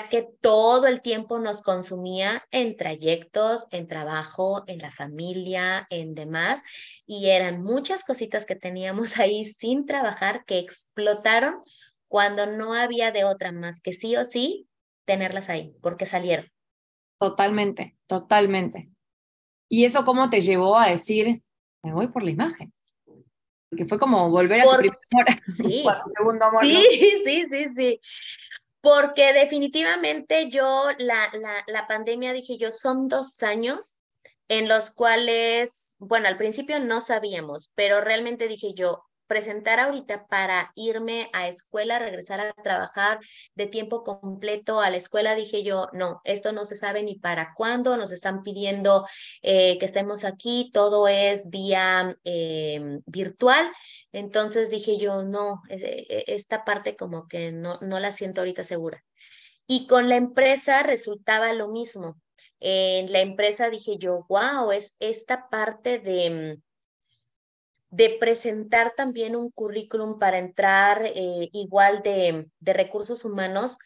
que 0.09 0.27
todo 0.41 0.87
el 0.87 1.01
tiempo 1.01 1.39
nos 1.39 1.61
consumía 1.61 2.45
en 2.51 2.75
trayectos, 2.75 3.67
en 3.71 3.87
trabajo, 3.87 4.63
en 4.67 4.79
la 4.79 4.91
familia, 4.91 5.87
en 5.89 6.15
demás, 6.15 6.61
y 7.05 7.29
eran 7.29 7.63
muchas 7.63 8.03
cositas 8.03 8.45
que 8.45 8.55
teníamos 8.55 9.17
ahí 9.19 9.45
sin 9.45 9.85
trabajar 9.85 10.43
que 10.45 10.59
explotaron 10.59 11.63
cuando 12.07 12.45
no 12.45 12.73
había 12.73 13.11
de 13.11 13.23
otra 13.23 13.51
más 13.51 13.79
que 13.79 13.93
sí 13.93 14.15
o 14.15 14.25
sí 14.25 14.67
tenerlas 15.05 15.49
ahí, 15.49 15.75
porque 15.81 16.05
salieron. 16.05 16.47
Totalmente, 17.19 17.95
totalmente. 18.07 18.92
¿Y 19.69 19.85
eso 19.85 20.05
cómo 20.05 20.29
te 20.29 20.41
llevó 20.41 20.77
a 20.77 20.89
decir, 20.89 21.41
me 21.83 21.93
voy 21.93 22.07
por 22.07 22.23
la 22.23 22.31
imagen? 22.31 22.73
Porque 23.69 23.85
fue 23.85 23.97
como 23.97 24.29
volver 24.29 24.61
a 24.61 24.65
tu 24.65 24.77
primer 24.77 25.41
sí. 25.57 25.83
segundo 26.17 26.45
amor. 26.45 26.63
Sí, 26.63 26.85
sí, 27.25 27.45
sí, 27.49 27.67
sí. 27.75 28.01
Porque 28.81 29.33
definitivamente 29.33 30.49
yo, 30.49 30.89
la, 30.97 31.31
la, 31.33 31.63
la 31.67 31.87
pandemia, 31.87 32.33
dije 32.33 32.57
yo, 32.57 32.69
son 32.71 33.07
dos 33.07 33.41
años 33.41 33.99
en 34.49 34.67
los 34.67 34.91
cuales, 34.91 35.95
bueno, 35.99 36.27
al 36.27 36.37
principio 36.37 36.79
no 36.79 36.99
sabíamos, 37.01 37.71
pero 37.75 38.01
realmente 38.01 38.47
dije 38.47 38.73
yo, 38.75 39.05
presentar 39.33 39.79
ahorita 39.79 40.27
para 40.27 40.71
irme 40.75 41.27
a 41.33 41.47
escuela, 41.47 41.97
regresar 41.97 42.39
a 42.39 42.53
trabajar 42.53 43.19
de 43.55 43.65
tiempo 43.65 44.03
completo 44.03 44.79
a 44.79 44.91
la 44.91 44.97
escuela, 44.97 45.33
dije 45.33 45.63
yo, 45.63 45.87
no, 45.91 46.21
esto 46.23 46.51
no 46.51 46.65
se 46.65 46.75
sabe 46.75 47.01
ni 47.01 47.15
para 47.15 47.55
cuándo, 47.55 47.97
nos 47.97 48.11
están 48.11 48.43
pidiendo 48.43 49.07
eh, 49.41 49.79
que 49.79 49.87
estemos 49.87 50.23
aquí, 50.23 50.69
todo 50.71 51.07
es 51.07 51.49
vía 51.49 52.15
em, 52.23 53.01
virtual. 53.07 53.71
Entonces 54.11 54.69
dije 54.69 54.99
yo, 54.99 55.23
no, 55.23 55.63
e, 55.67 56.05
e, 56.07 56.23
esta 56.27 56.63
parte 56.63 56.95
como 56.95 57.27
que 57.27 57.51
no, 57.51 57.79
no 57.81 57.99
la 57.99 58.11
siento 58.11 58.41
ahorita 58.41 58.63
segura. 58.63 59.03
Y 59.65 59.87
con 59.87 60.09
la 60.09 60.15
empresa 60.17 60.83
resultaba 60.83 61.53
lo 61.53 61.69
mismo. 61.69 62.21
En 62.59 63.11
la 63.11 63.21
empresa 63.21 63.71
dije 63.71 63.97
yo, 63.97 64.27
wow, 64.29 64.71
es 64.71 64.95
esta 64.99 65.49
parte 65.49 65.97
de 65.97 66.59
de 67.93 68.17
presentar 68.19 68.93
también 68.97 69.35
un 69.35 69.51
currículum 69.51 70.17
para 70.17 70.39
entrar 70.39 71.05
eh, 71.05 71.49
igual 71.53 72.01
de, 72.01 72.47
de, 72.59 72.73
recursos 72.73 73.23
humanos, 73.23 73.77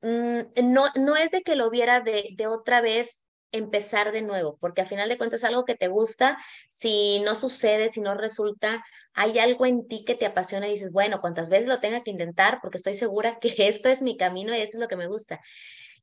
mm, 0.00 0.40
no, 0.72 0.86
no 0.98 1.16
es 1.16 1.30
de 1.30 1.42
que 1.42 1.54
lo 1.54 1.68
viera 1.68 2.00
de, 2.00 2.30
de 2.34 2.46
otra 2.46 2.80
vez 2.80 3.26
empezar 3.52 4.12
de 4.12 4.22
nuevo, 4.22 4.56
porque 4.58 4.80
a 4.80 4.86
final 4.86 5.10
de 5.10 5.18
cuentas 5.18 5.44
algo 5.44 5.66
que 5.66 5.74
te 5.74 5.88
gusta, 5.88 6.38
si 6.70 7.20
no 7.20 7.34
sucede, 7.34 7.90
si 7.90 8.00
no 8.00 8.14
resulta, 8.14 8.82
hay 9.12 9.38
algo 9.38 9.66
en 9.66 9.86
ti 9.86 10.02
que 10.06 10.14
te 10.14 10.24
apasiona 10.24 10.68
y 10.68 10.72
dices, 10.72 10.90
bueno, 10.90 11.20
cuantas 11.20 11.50
veces 11.50 11.68
lo 11.68 11.78
tenga 11.78 12.02
que 12.02 12.12
intentar, 12.12 12.60
porque 12.62 12.78
estoy 12.78 12.94
segura 12.94 13.38
que 13.38 13.54
esto 13.68 13.90
es 13.90 14.00
mi 14.00 14.16
camino 14.16 14.54
y 14.54 14.60
esto 14.60 14.78
es 14.78 14.80
lo 14.80 14.88
que 14.88 14.96
me 14.96 15.08
gusta. 15.08 15.40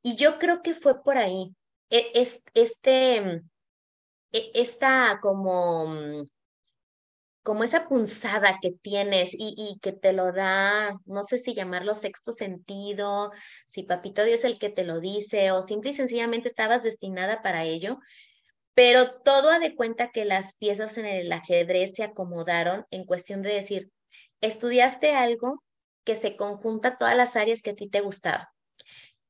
Y 0.02 0.14
yo 0.14 0.38
creo 0.38 0.62
que 0.62 0.74
fue 0.74 1.02
por 1.02 1.18
ahí. 1.18 1.52
E, 1.90 2.12
es, 2.14 2.44
este, 2.54 3.42
e, 4.30 4.50
esta 4.54 5.18
como 5.20 5.88
mm, 5.88 6.24
como 7.48 7.64
esa 7.64 7.88
punzada 7.88 8.58
que 8.60 8.72
tienes 8.72 9.30
y, 9.32 9.78
que 9.80 9.92
te 9.92 10.12
lo 10.12 10.32
da, 10.32 11.00
no 11.06 11.22
sé 11.22 11.38
si 11.38 11.54
llamarlo 11.54 11.94
sexto 11.94 12.30
sentido, 12.30 13.32
si 13.66 13.84
papito 13.84 14.22
Dios 14.22 14.40
es 14.40 14.44
el 14.44 14.58
que 14.58 14.68
te 14.68 14.84
lo 14.84 15.00
dice 15.00 15.50
o 15.52 15.62
simple 15.62 15.92
y 15.92 15.94
sencillamente 15.94 16.46
estabas 16.46 16.82
destinada 16.82 17.40
para 17.40 17.64
ello, 17.64 18.00
pero 18.74 19.22
todo 19.22 19.48
ha 19.48 19.60
de 19.60 19.74
cuenta 19.74 20.10
que 20.10 20.26
las 20.26 20.58
piezas 20.58 20.98
en 20.98 21.06
el 21.06 21.32
ajedrez 21.32 21.94
se 21.94 22.02
acomodaron 22.02 22.84
en 22.90 23.06
cuestión 23.06 23.40
de 23.40 23.54
decir, 23.54 23.90
estudiaste 24.42 25.14
algo 25.14 25.64
que 26.04 26.16
se 26.16 26.36
conjunta 26.36 26.98
todas 26.98 27.16
las 27.16 27.34
áreas 27.34 27.62
que 27.62 27.70
a 27.70 27.76
ti 27.76 27.88
te 27.88 28.02
gustaban. 28.02 28.44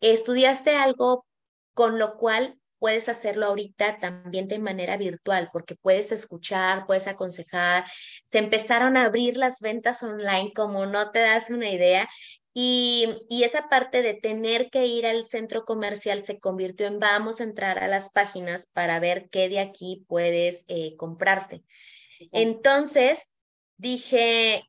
Estudiaste 0.01 0.75
algo 0.75 1.25
con 1.73 2.01
lo 2.01 2.17
cual 2.17 2.58
puedes 2.79 3.09
hacerlo 3.09 3.47
ahorita 3.47 3.99
también 3.99 4.49
de 4.49 4.59
manera 4.59 4.97
virtual, 4.97 5.51
porque 5.53 5.77
puedes 5.77 6.13
escuchar, 6.13 6.87
puedes 6.87 7.07
aconsejar. 7.07 7.85
Se 8.25 8.39
empezaron 8.39 8.97
a 8.97 9.05
abrir 9.05 9.37
las 9.37 9.61
ventas 9.61 10.03
online 10.03 10.53
como 10.55 10.87
no 10.87 11.11
te 11.11 11.21
das 11.21 11.51
una 11.51 11.71
idea 11.71 12.09
y, 12.61 13.17
esa 13.31 13.69
parte 13.69 14.03
de 14.03 14.15
tener 14.15 14.69
que 14.71 14.87
ir 14.87 15.07
al 15.07 15.27
centro 15.27 15.65
comercial 15.65 16.25
se 16.25 16.41
convirtió 16.41 16.89
en 16.89 16.99
vamos 16.99 17.41
a 17.41 17.45
entrar 17.45 17.79
a 17.79 17.87
las 17.87 18.11
páginas 18.11 18.69
para 18.73 18.99
ver 18.99 19.29
qué 19.31 19.49
de 19.49 19.61
aquí 19.61 20.05
puedes 20.09 20.65
eh, 20.67 20.97
comprarte. 20.97 21.63
Entonces, 22.33 23.29
dije, 23.77 24.65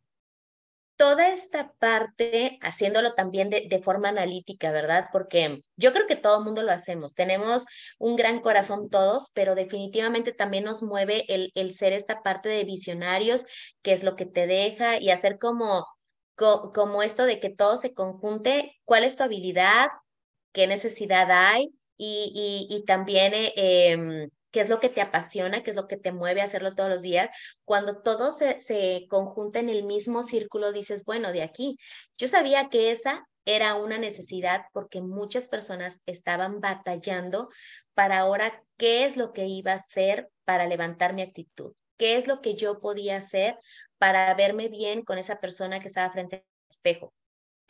toda 0.99 1.29
esta 1.29 1.71
parte, 1.79 2.59
haciéndolo 2.61 3.13
también 3.13 3.49
de, 3.49 3.67
de, 3.69 3.81
forma 3.81 4.09
analítica, 4.09 4.69
¿verdad? 4.73 5.07
Porque 5.13 5.63
yo 5.77 5.93
creo 5.93 6.07
que 6.07 6.17
todo 6.17 6.39
el 6.39 6.43
mundo 6.43 6.61
lo 6.61 6.73
hacemos. 6.73 7.15
Tenemos 7.15 7.65
un 7.99 8.17
gran 8.17 8.41
corazón 8.41 8.89
todos, 8.89 9.31
pero 9.33 9.55
definitivamente 9.55 10.33
también 10.33 10.65
nos 10.65 10.83
mueve 10.83 11.23
el, 11.33 11.51
el 11.55 11.73
ser 11.73 11.93
esta 11.93 12.21
parte 12.21 12.49
de 12.49 12.65
visionarios, 12.65 13.45
que 13.81 13.93
es 13.93 14.03
lo 14.03 14.17
que 14.17 14.25
te 14.25 14.45
deja 14.45 14.99
y 14.99 15.09
hacer 15.09 15.39
como 15.39 15.85
como 16.35 17.03
esto 17.03 17.25
de 17.25 17.41
que 17.41 17.49
todo 17.49 17.75
se 17.75 17.93
conjunte, 17.93 18.77
cuál 18.85 19.03
es 19.03 19.17
tu 19.17 19.23
habilidad, 19.23 19.89
qué 20.53 20.67
necesidad 20.67 21.29
hay 21.31 21.73
y, 21.97 22.65
y, 22.69 22.85
también 22.85 23.33
eh, 23.33 23.51
em, 23.57 24.29
qué 24.51 24.61
es 24.61 24.69
lo 24.69 24.79
que 24.79 24.89
te 24.89 25.01
apasiona, 25.01 25.63
qué 25.63 25.69
es 25.71 25.75
lo 25.75 25.87
que 25.87 25.97
te 25.97 26.11
mueve 26.11 26.41
a 26.41 26.45
hacerlo 26.45 26.75
todos 26.75 26.89
los 26.89 27.01
días. 27.01 27.29
Cuando 27.65 28.01
todo 28.01 28.31
se, 28.31 28.59
se 28.59 29.05
conjunta 29.09 29.59
en 29.59 29.69
el 29.69 29.83
mismo 29.83 30.23
círculo, 30.23 30.71
dices, 30.71 31.03
bueno, 31.05 31.31
de 31.31 31.43
aquí, 31.43 31.77
yo 32.17 32.27
sabía 32.27 32.69
que 32.69 32.91
esa 32.91 33.27
era 33.45 33.75
una 33.75 33.97
necesidad 33.97 34.65
porque 34.73 35.01
muchas 35.01 35.47
personas 35.47 36.01
estaban 36.05 36.59
batallando 36.59 37.49
para 37.93 38.19
ahora 38.19 38.63
qué 38.77 39.05
es 39.05 39.17
lo 39.17 39.33
que 39.33 39.45
iba 39.45 39.71
a 39.71 39.75
hacer 39.75 40.29
para 40.45 40.67
levantar 40.67 41.13
mi 41.13 41.21
actitud, 41.21 41.73
qué 41.97 42.15
es 42.15 42.27
lo 42.27 42.41
que 42.41 42.55
yo 42.55 42.79
podía 42.79 43.17
hacer 43.17 43.57
para 43.97 44.33
verme 44.35 44.69
bien 44.69 45.03
con 45.03 45.17
esa 45.17 45.39
persona 45.39 45.79
que 45.79 45.87
estaba 45.87 46.11
frente 46.11 46.37
al 46.37 46.43
espejo. 46.69 47.13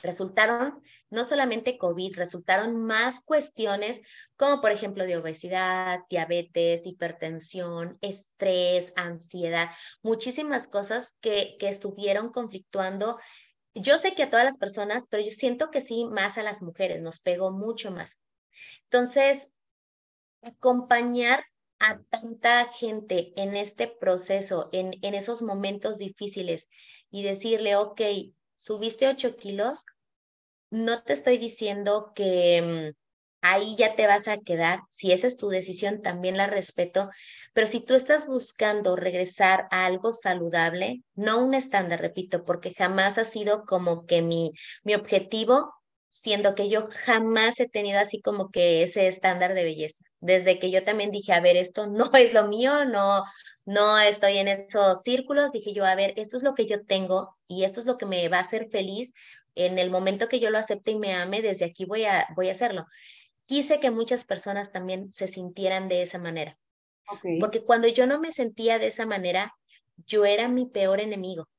Resultaron 0.02 0.82
no 1.10 1.26
solamente 1.26 1.78
COVID, 1.78 2.16
resultaron 2.16 2.78
más 2.78 3.22
cuestiones 3.22 4.02
como 4.36 4.62
por 4.62 4.72
ejemplo 4.72 5.06
de 5.06 5.18
obesidad, 5.18 6.02
diabetes, 6.10 6.86
hipertensión, 6.86 7.98
estrés, 8.02 8.94
ansiedad, 8.96 9.70
muchísimas 10.02 10.68
cosas 10.68 11.18
que, 11.22 11.58
que 11.60 11.70
estuvieron 11.70 12.32
conflictuando. 12.32 13.20
Yo 13.74 13.98
sé 13.98 14.14
que 14.14 14.24
a 14.24 14.30
todas 14.30 14.46
las 14.46 14.58
personas, 14.58 15.08
pero 15.10 15.24
yo 15.24 15.32
siento 15.32 15.72
que 15.72 15.82
sí, 15.82 16.06
más 16.06 16.38
a 16.38 16.44
las 16.44 16.62
mujeres, 16.62 17.02
nos 17.02 17.20
pegó 17.20 17.52
mucho 17.52 17.92
más. 17.92 18.20
Entonces, 18.86 19.50
acompañar 20.42 21.46
a 21.80 22.02
tanta 22.10 22.66
gente 22.74 23.32
en 23.36 23.56
este 23.56 23.88
proceso, 23.88 24.70
en, 24.74 24.92
en 25.02 25.14
esos 25.14 25.42
momentos 25.42 25.98
difíciles 25.98 26.70
y 27.10 27.24
decirle, 27.24 27.78
ok, 27.78 28.02
subiste 28.60 29.08
8 29.08 29.36
kilos, 29.36 29.86
no 30.70 31.02
te 31.02 31.14
estoy 31.14 31.40
diciendo 31.40 32.12
que 32.14 32.94
mm, 32.94 33.00
ahí 33.42 33.76
ya 33.78 33.96
te 33.96 34.06
vas 34.06 34.28
a 34.28 34.38
quedar, 34.38 34.82
si 34.92 35.12
esa 35.12 35.26
es 35.26 35.38
tu 35.38 35.50
decisión, 35.50 36.02
también 36.02 36.38
la 36.38 36.46
respeto, 36.46 37.10
pero 37.54 37.66
si 37.66 37.80
tú 37.84 37.96
estás 37.96 38.28
buscando 38.28 38.96
regresar 38.96 39.68
a 39.72 39.86
algo 39.86 40.12
saludable, 40.12 41.02
no 41.16 41.44
un 41.44 41.54
estándar, 41.54 42.02
repito, 42.02 42.44
porque 42.44 42.74
jamás 42.76 43.18
ha 43.18 43.26
sido 43.26 43.66
como 43.66 44.06
que 44.06 44.22
mi, 44.22 44.52
mi 44.84 44.94
objetivo 44.94 45.74
siendo 46.10 46.56
que 46.56 46.70
yo 46.70 46.90
jamás 47.06 47.60
he 47.60 47.70
tenido 47.70 48.00
así 48.00 48.22
como 48.22 48.50
que 48.52 48.84
ese 48.84 49.08
estándar 49.08 49.54
de 49.54 49.64
belleza. 49.64 50.04
Desde 50.20 50.60
que 50.60 50.72
yo 50.72 50.84
también 50.84 51.12
dije, 51.12 51.34
a 51.34 51.40
ver, 51.40 51.56
esto 51.56 51.88
no 51.88 52.12
es 52.14 52.34
lo 52.34 52.48
mío, 52.48 52.86
no, 52.86 53.24
no 53.66 54.00
estoy 54.00 54.38
en 54.38 54.48
esos 54.48 55.02
círculos, 55.02 55.52
dije 55.52 55.74
yo, 55.74 55.86
a 55.86 55.96
ver, 55.96 56.14
esto 56.18 56.38
es 56.38 56.44
lo 56.44 56.56
que 56.56 56.66
yo 56.66 56.84
tengo 56.86 57.38
y 57.48 57.64
esto 57.64 57.80
es 57.80 57.86
lo 57.86 57.98
que 57.98 58.06
me 58.06 58.28
va 58.28 58.38
a 58.38 58.42
hacer 58.42 58.70
feliz 58.70 59.14
en 59.56 59.78
el 59.78 59.92
momento 59.92 60.30
que 60.30 60.40
yo 60.40 60.50
lo 60.50 60.58
acepte 60.58 60.92
y 60.92 60.98
me 60.98 61.14
ame, 61.14 61.42
desde 61.42 61.66
aquí 61.66 61.86
voy 61.86 62.06
a, 62.06 62.28
voy 62.36 62.50
a 62.50 62.54
hacerlo. 62.54 62.86
Quise 63.46 63.80
que 63.80 63.92
muchas 63.92 64.26
personas 64.26 64.72
también 64.72 65.12
se 65.12 65.28
sintieran 65.28 65.88
de 65.90 66.02
esa 66.02 66.18
manera. 66.18 66.58
Porque 67.40 67.64
cuando 67.64 67.88
yo 67.88 68.06
no 68.06 68.20
me 68.20 68.32
sentía 68.32 68.78
de 68.78 68.88
esa 68.88 69.08
manera, 69.08 69.56
yo 70.06 70.26
era 70.26 70.48
mi 70.48 70.68
peor 70.68 71.00
enemigo. 71.00 71.50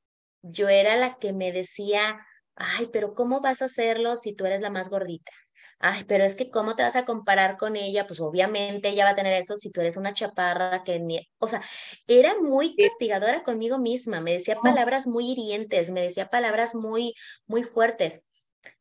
Yo 0.41 0.69
era 0.69 0.95
la 0.95 1.17
que 1.17 1.33
me 1.33 1.51
decía, 1.51 2.25
ay, 2.61 2.89
pero 2.91 3.13
¿cómo 3.13 3.41
vas 3.41 3.61
a 3.61 3.65
hacerlo 3.65 4.15
si 4.15 4.33
tú 4.33 4.45
eres 4.45 4.61
la 4.61 4.69
más 4.69 4.89
gordita? 4.89 5.31
Ay, 5.79 6.03
pero 6.03 6.23
es 6.23 6.35
que 6.35 6.51
¿cómo 6.51 6.75
te 6.75 6.83
vas 6.83 6.95
a 6.95 7.05
comparar 7.05 7.57
con 7.57 7.75
ella? 7.75 8.05
Pues 8.05 8.19
obviamente 8.19 8.89
ella 8.89 9.05
va 9.05 9.11
a 9.11 9.15
tener 9.15 9.33
eso 9.33 9.57
si 9.57 9.71
tú 9.71 9.81
eres 9.81 9.97
una 9.97 10.13
chaparra 10.13 10.83
que 10.83 10.99
ni... 10.99 11.27
O 11.39 11.47
sea, 11.47 11.63
era 12.07 12.39
muy 12.39 12.75
castigadora 12.75 13.43
conmigo 13.43 13.79
misma, 13.79 14.21
me 14.21 14.33
decía 14.33 14.57
palabras 14.61 15.07
muy 15.07 15.31
hirientes, 15.31 15.89
me 15.89 16.01
decía 16.03 16.29
palabras 16.29 16.75
muy, 16.75 17.15
muy 17.47 17.63
fuertes. 17.63 18.21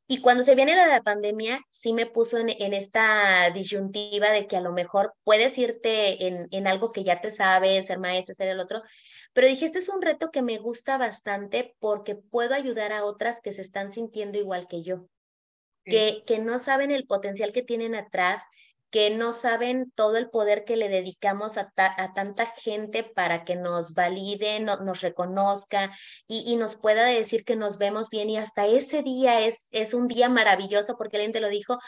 Y 0.07 0.21
cuando 0.21 0.43
se 0.43 0.57
viene 0.57 0.75
la 0.75 1.03
pandemia, 1.03 1.61
sí 1.71 1.93
me 1.93 2.05
puso 2.05 2.37
en, 2.39 2.51
en, 2.51 2.75
esta 2.75 3.49
disyuntiva 3.51 4.31
de 4.31 4.49
que 4.49 4.57
a 4.57 4.61
lo 4.61 4.73
mejor 4.73 5.15
puedes 5.23 5.57
irte 5.57 6.27
en, 6.27 6.49
en 6.51 6.67
algo 6.67 6.91
que 6.91 7.05
ya 7.05 7.21
te 7.21 7.31
sabes, 7.31 7.87
ser 7.87 8.01
maestra, 8.01 8.35
ser 8.35 8.49
el 8.49 8.59
otro, 8.59 8.83
pero 9.33 9.47
dije, 9.47 9.65
este 9.65 9.79
es 9.79 9.89
un 9.89 10.03
reto 10.03 10.31
que 10.31 10.43
me 10.43 10.59
gusta 10.59 10.99
bastante 10.99 11.75
porque 11.79 12.17
puedo 12.17 12.55
ayudar 12.55 12.93
a 12.93 13.05
otras 13.05 13.41
que 13.41 13.53
se 13.53 13.63
están 13.63 13.93
sintiendo 13.93 14.39
igual 14.39 14.67
que 14.69 14.83
yo, 14.83 15.07
que, 15.85 16.25
que 16.27 16.39
no 16.39 16.59
saben 16.59 16.91
el 16.91 17.07
potencial 17.07 17.53
que 17.53 17.63
tienen 17.63 17.95
atrás, 17.95 18.43
que 18.91 19.11
no 19.11 19.33
saben 19.33 19.93
todo 19.95 20.17
el 20.17 20.31
poder 20.31 20.65
que 20.65 20.77
le 20.77 20.89
dedicamos 20.89 21.59
a, 21.59 21.73
a 21.77 22.13
tanta 22.13 22.47
gente 22.47 23.05
para 23.05 23.45
que 23.45 23.55
nos 23.55 23.95
valide, 23.95 24.59
nos 24.61 25.01
reconozca 25.01 25.97
y, 26.27 26.43
y, 26.45 26.57
nos 26.57 26.75
pueda 26.75 27.07
decir 27.07 27.45
que 27.45 27.55
nos 27.55 27.79
vemos 27.79 28.11
bien 28.11 28.31
y 28.31 28.37
hasta 28.37 28.67
ese 28.67 29.03
día 29.03 29.47
es, 29.47 29.69
es 29.71 29.95
un 29.95 30.09
día 30.09 30.29
maravilloso 30.29 30.97
porque 30.99 31.19
alguien 31.19 31.33
te 31.33 31.41
lo 31.41 31.49
dijo. 31.49 31.79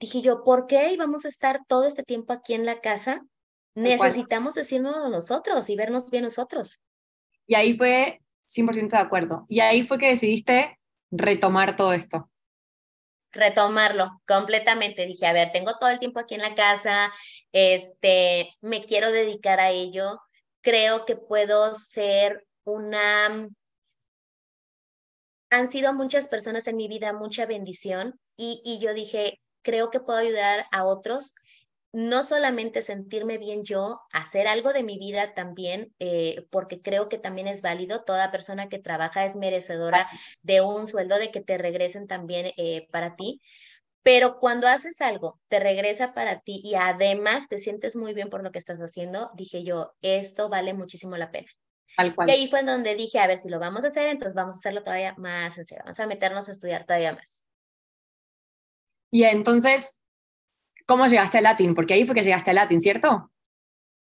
Dije 0.00 0.22
yo, 0.22 0.42
¿por 0.42 0.66
qué 0.66 0.92
íbamos 0.92 1.24
a 1.24 1.28
estar 1.28 1.60
todo 1.68 1.84
este 1.84 2.02
tiempo 2.02 2.32
aquí 2.32 2.54
en 2.54 2.66
la 2.66 2.80
casa 2.80 3.22
Necesitamos 3.74 4.54
decirnos 4.54 5.10
nosotros 5.10 5.68
y 5.70 5.76
vernos 5.76 6.10
bien 6.10 6.24
nosotros. 6.24 6.80
Y 7.46 7.54
ahí 7.54 7.74
fue 7.74 8.20
100% 8.46 8.90
de 8.90 9.02
acuerdo. 9.02 9.44
Y 9.48 9.60
ahí 9.60 9.82
fue 9.82 9.98
que 9.98 10.08
decidiste 10.08 10.78
retomar 11.10 11.76
todo 11.76 11.92
esto. 11.92 12.30
Retomarlo 13.32 14.20
completamente. 14.26 15.06
Dije, 15.06 15.26
a 15.26 15.32
ver, 15.32 15.52
tengo 15.52 15.78
todo 15.78 15.90
el 15.90 15.98
tiempo 15.98 16.20
aquí 16.20 16.34
en 16.34 16.42
la 16.42 16.54
casa, 16.54 17.12
este, 17.52 18.56
me 18.60 18.84
quiero 18.84 19.12
dedicar 19.12 19.60
a 19.60 19.70
ello. 19.70 20.20
Creo 20.62 21.04
que 21.04 21.16
puedo 21.16 21.74
ser 21.74 22.46
una... 22.64 23.48
Han 25.52 25.66
sido 25.66 25.92
muchas 25.92 26.28
personas 26.28 26.66
en 26.68 26.76
mi 26.76 26.86
vida 26.86 27.12
mucha 27.12 27.46
bendición 27.46 28.20
y, 28.36 28.62
y 28.64 28.78
yo 28.78 28.94
dije, 28.94 29.40
creo 29.62 29.90
que 29.90 30.00
puedo 30.00 30.18
ayudar 30.18 30.66
a 30.70 30.84
otros 30.84 31.34
no 31.92 32.22
solamente 32.22 32.82
sentirme 32.82 33.38
bien 33.38 33.64
yo, 33.64 34.00
hacer 34.12 34.46
algo 34.46 34.72
de 34.72 34.82
mi 34.82 34.98
vida 34.98 35.34
también, 35.34 35.92
eh, 35.98 36.46
porque 36.50 36.80
creo 36.80 37.08
que 37.08 37.18
también 37.18 37.48
es 37.48 37.62
válido, 37.62 38.04
toda 38.04 38.30
persona 38.30 38.68
que 38.68 38.78
trabaja 38.78 39.24
es 39.24 39.36
merecedora 39.36 40.08
de 40.42 40.60
un 40.60 40.86
sueldo, 40.86 41.18
de 41.18 41.30
que 41.30 41.40
te 41.40 41.58
regresen 41.58 42.06
también 42.06 42.52
eh, 42.56 42.86
para 42.92 43.16
ti, 43.16 43.40
pero 44.02 44.38
cuando 44.38 44.66
haces 44.66 45.00
algo, 45.00 45.40
te 45.48 45.60
regresa 45.60 46.14
para 46.14 46.40
ti 46.40 46.60
y 46.64 46.74
además 46.74 47.48
te 47.48 47.58
sientes 47.58 47.96
muy 47.96 48.14
bien 48.14 48.30
por 48.30 48.42
lo 48.42 48.50
que 48.50 48.58
estás 48.58 48.78
haciendo, 48.78 49.30
dije 49.34 49.62
yo, 49.62 49.92
esto 50.00 50.48
vale 50.48 50.72
muchísimo 50.72 51.16
la 51.16 51.30
pena. 51.30 51.48
Y 52.26 52.30
ahí 52.30 52.48
fue 52.48 52.60
en 52.60 52.66
donde 52.66 52.94
dije, 52.94 53.18
a 53.18 53.26
ver, 53.26 53.36
si 53.36 53.48
lo 53.48 53.58
vamos 53.58 53.84
a 53.84 53.88
hacer, 53.88 54.06
entonces 54.08 54.34
vamos 54.34 54.54
a 54.54 54.58
hacerlo 54.58 54.82
todavía 54.82 55.14
más 55.18 55.58
en 55.58 55.64
serio, 55.64 55.82
vamos 55.84 56.00
a 56.00 56.06
meternos 56.06 56.48
a 56.48 56.52
estudiar 56.52 56.86
todavía 56.86 57.12
más. 57.12 57.44
Y 59.10 59.24
entonces, 59.24 60.00
¿Cómo 60.90 61.06
llegaste 61.06 61.38
a 61.38 61.40
Latin? 61.40 61.72
Porque 61.72 61.94
ahí 61.94 62.04
fue 62.04 62.16
que 62.16 62.24
llegaste 62.24 62.50
a 62.50 62.52
Latin, 62.52 62.80
¿cierto? 62.80 63.30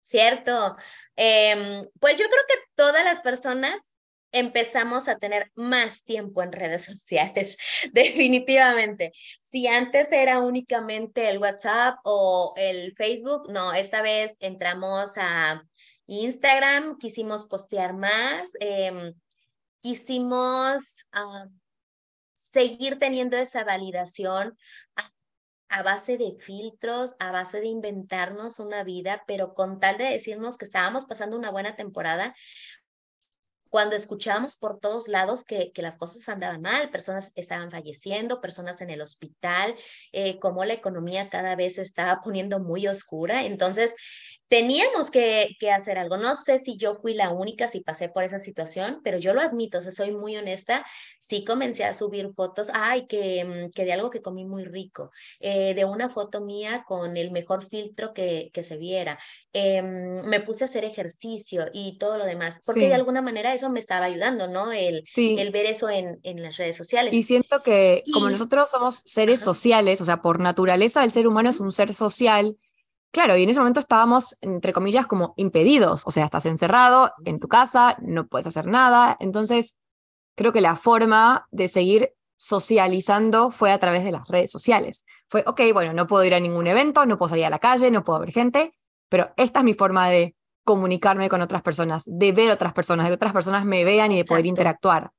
Cierto. 0.00 0.76
Em, 1.14 1.84
pues 2.00 2.18
yo 2.18 2.24
creo 2.26 2.42
que 2.48 2.54
todas 2.74 3.04
las 3.04 3.20
personas 3.20 3.94
empezamos 4.32 5.06
a 5.06 5.16
tener 5.16 5.52
más 5.54 6.02
tiempo 6.02 6.42
en 6.42 6.50
redes 6.50 6.84
sociales, 6.84 7.56
definitivamente. 7.92 9.12
Si 9.40 9.68
antes 9.68 10.10
era 10.10 10.40
únicamente 10.40 11.30
el 11.30 11.38
WhatsApp 11.38 11.98
o 12.02 12.54
el 12.56 12.92
Facebook, 12.96 13.52
no, 13.52 13.72
esta 13.72 14.02
vez 14.02 14.36
entramos 14.40 15.12
a 15.16 15.62
Instagram, 16.08 16.98
quisimos 16.98 17.44
postear 17.44 17.92
más, 17.92 18.50
em, 18.58 19.14
quisimos 19.78 21.06
ah, 21.12 21.46
seguir 22.32 22.98
teniendo 22.98 23.36
esa 23.36 23.62
validación 23.62 24.58
base 25.82 26.16
de 26.18 26.36
filtros, 26.38 27.16
a 27.18 27.32
base 27.32 27.60
de 27.60 27.66
inventarnos 27.66 28.58
una 28.58 28.84
vida, 28.84 29.24
pero 29.26 29.54
con 29.54 29.80
tal 29.80 29.98
de 29.98 30.04
decirnos 30.04 30.58
que 30.58 30.64
estábamos 30.64 31.06
pasando 31.06 31.36
una 31.36 31.50
buena 31.50 31.76
temporada, 31.76 32.34
cuando 33.74 33.96
escuchábamos 33.96 34.54
por 34.54 34.78
todos 34.78 35.08
lados 35.08 35.42
que, 35.42 35.72
que, 35.72 35.82
las 35.82 35.98
cosas 35.98 36.28
andaban 36.28 36.62
mal, 36.62 36.90
personas 36.90 37.32
estaban 37.34 37.72
falleciendo, 37.72 38.40
personas 38.40 38.80
en 38.80 38.90
el 38.90 39.00
hospital, 39.00 39.74
eh, 40.12 40.38
como 40.38 40.64
la 40.64 40.74
economía 40.74 41.28
cada 41.28 41.56
vez 41.56 41.74
se 41.74 41.82
estaba 41.82 42.20
poniendo 42.22 42.60
muy 42.60 42.86
oscura. 42.86 43.42
Entonces, 43.44 43.96
teníamos 44.48 45.10
que, 45.10 45.56
que, 45.58 45.70
hacer 45.70 45.98
algo. 45.98 46.16
No 46.16 46.36
sé 46.36 46.58
si 46.58 46.76
yo 46.76 46.94
fui 46.94 47.14
la 47.14 47.30
única, 47.30 47.68
si 47.68 47.80
pasé 47.80 48.08
por 48.08 48.24
esa 48.24 48.40
situación, 48.40 49.00
pero 49.02 49.18
yo 49.18 49.32
lo 49.32 49.40
admito, 49.40 49.78
o 49.78 49.80
sea, 49.80 49.90
soy 49.90 50.12
muy 50.12 50.36
honesta. 50.36 50.84
Sí 51.18 51.44
comencé 51.44 51.84
a 51.84 51.94
subir 51.94 52.30
fotos, 52.34 52.70
ay, 52.72 53.06
que, 53.06 53.44
mm, 53.44 53.70
que 53.70 53.84
de 53.84 53.92
algo 53.92 54.10
que 54.10 54.22
comí 54.22 54.44
muy 54.44 54.64
rico, 54.64 55.10
eh, 55.40 55.74
de 55.74 55.84
una 55.84 56.10
foto 56.10 56.40
mía 56.40 56.84
con 56.86 57.16
el 57.16 57.30
mejor 57.30 57.66
filtro 57.66 58.12
que, 58.12 58.50
que 58.52 58.62
se 58.62 58.76
viera. 58.76 59.18
Eh, 59.52 59.82
me 59.82 60.40
puse 60.40 60.64
a 60.64 60.66
hacer 60.66 60.84
ejercicio 60.84 61.66
y 61.72 61.96
todo 61.98 62.18
lo 62.18 62.24
demás, 62.24 62.60
porque 62.66 62.88
de 62.88 62.94
alguna 62.94 63.22
manera 63.22 63.54
eso 63.54 63.70
me 63.70 63.78
estaba 63.78 64.06
ayudando, 64.06 64.48
¿no? 64.48 64.72
El, 64.72 65.04
el 65.16 65.50
ver 65.50 65.66
eso 65.66 65.88
en, 65.88 66.18
en, 66.22 66.42
las 66.42 66.56
redes 66.56 66.76
sociales. 66.76 67.14
Y 67.14 67.22
siento 67.22 67.62
que 67.62 68.02
como 68.12 68.28
nosotros 68.28 68.70
somos 68.70 69.02
seres 69.04 69.40
sociales, 69.40 70.00
o 70.00 70.04
sea, 70.04 70.22
por 70.22 70.40
naturaleza 70.40 71.04
el 71.04 71.12
ser 71.12 71.28
humano 71.28 71.50
es 71.50 71.60
un 71.60 71.72
ser 71.72 71.94
social, 71.94 72.56
Claro, 73.14 73.36
y 73.36 73.44
en 73.44 73.48
ese 73.48 73.60
momento 73.60 73.78
estábamos, 73.78 74.36
entre 74.40 74.72
comillas, 74.72 75.06
como 75.06 75.34
impedidos, 75.36 76.02
o 76.04 76.10
sea, 76.10 76.24
estás 76.24 76.46
encerrado 76.46 77.12
en 77.24 77.38
tu 77.38 77.46
casa, 77.46 77.96
no 78.02 78.26
puedes 78.26 78.48
hacer 78.48 78.66
nada, 78.66 79.16
entonces 79.20 79.78
creo 80.34 80.52
que 80.52 80.60
la 80.60 80.74
forma 80.74 81.46
de 81.52 81.68
seguir 81.68 82.12
socializando 82.36 83.52
fue 83.52 83.70
a 83.70 83.78
través 83.78 84.02
de 84.02 84.10
las 84.10 84.26
redes 84.26 84.50
sociales. 84.50 85.06
Fue, 85.28 85.44
ok, 85.46 85.60
bueno, 85.72 85.92
no 85.92 86.08
puedo 86.08 86.24
ir 86.24 86.34
a 86.34 86.40
ningún 86.40 86.66
evento, 86.66 87.06
no 87.06 87.16
puedo 87.16 87.28
salir 87.28 87.44
a 87.44 87.50
la 87.50 87.60
calle, 87.60 87.92
no 87.92 88.02
puedo 88.02 88.18
ver 88.18 88.32
gente, 88.32 88.74
pero 89.08 89.32
esta 89.36 89.60
es 89.60 89.64
mi 89.64 89.74
forma 89.74 90.08
de 90.08 90.34
comunicarme 90.64 91.28
con 91.28 91.40
otras 91.40 91.62
personas, 91.62 92.02
de 92.06 92.32
ver 92.32 92.50
otras 92.50 92.72
personas, 92.72 93.06
de 93.06 93.10
que 93.10 93.14
otras 93.14 93.32
personas 93.32 93.64
me 93.64 93.84
vean 93.84 94.10
y 94.10 94.16
de 94.16 94.24
poder 94.24 94.44
interactuar. 94.44 95.12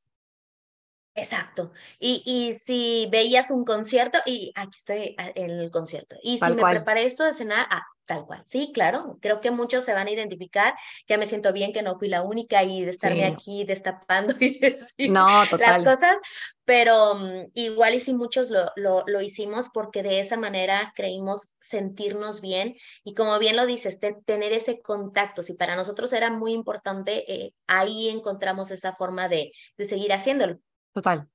Exacto. 1.16 1.72
Y, 1.98 2.22
y 2.26 2.54
si 2.54 3.08
veías 3.10 3.50
un 3.50 3.64
concierto, 3.64 4.20
y 4.26 4.52
aquí 4.54 4.78
estoy 4.78 5.16
en 5.18 5.50
el 5.50 5.72
concierto, 5.72 6.18
y 6.22 6.38
si 6.38 6.54
me 6.54 6.62
preparé 6.62 7.06
esto 7.06 7.24
de 7.24 7.32
cenar, 7.32 7.66
ah, 7.70 7.84
tal 8.06 8.26
cual. 8.26 8.44
Sí, 8.46 8.72
claro, 8.74 9.18
creo 9.22 9.42
que 9.42 9.52
muchos 9.52 9.84
se 9.84 9.94
van 9.94 10.08
a 10.08 10.12
identificar, 10.12 10.76
ya 11.08 11.18
me 11.18 11.26
siento 11.26 11.54
bien 11.54 11.74
que 11.74 11.82
no 11.82 11.98
fui 11.98 12.08
la 12.08 12.22
única 12.22 12.64
y 12.64 12.84
de 12.84 12.92
estarme 12.92 13.26
aquí 13.26 13.64
destapando 13.66 14.36
y 14.40 14.60
decir 14.60 15.12
no, 15.12 15.28
las 15.58 15.84
cosas, 15.84 16.16
pero 16.64 17.16
mm, 17.16 17.52
igual 17.54 17.96
y 17.96 18.00
si 18.00 18.14
muchos 18.14 18.52
lo, 18.52 18.72
lo, 18.76 19.04
lo, 19.08 19.22
hicimos 19.22 19.70
porque 19.74 20.04
de 20.04 20.20
esa 20.20 20.38
manera 20.38 20.94
creímos 20.96 21.54
sentirnos 21.60 22.42
bien 22.42 22.76
y 23.04 23.14
como 23.16 23.38
bien 23.40 23.56
lo 23.56 23.66
dices, 23.66 24.00
tener 24.00 24.54
ese 24.54 24.82
contacto, 24.82 25.44
si 25.44 25.54
para 25.54 25.76
nosotros 25.76 26.14
era 26.14 26.30
muy 26.30 26.54
importante, 26.54 27.32
eh, 27.32 27.54
ahí 27.68 28.10
encontramos 28.10 28.72
esa 28.72 28.96
forma 28.96 29.28
de, 29.28 29.52
de 29.78 29.86
seguir 29.86 30.14
haciéndolo. 30.14 30.60
Total. 30.96 31.28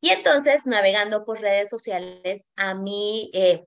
Y 0.00 0.10
entonces, 0.10 0.66
navegando 0.66 1.24
por 1.24 1.40
redes 1.40 1.68
sociales, 1.68 2.48
a 2.54 2.74
mí, 2.74 3.28
eh, 3.34 3.64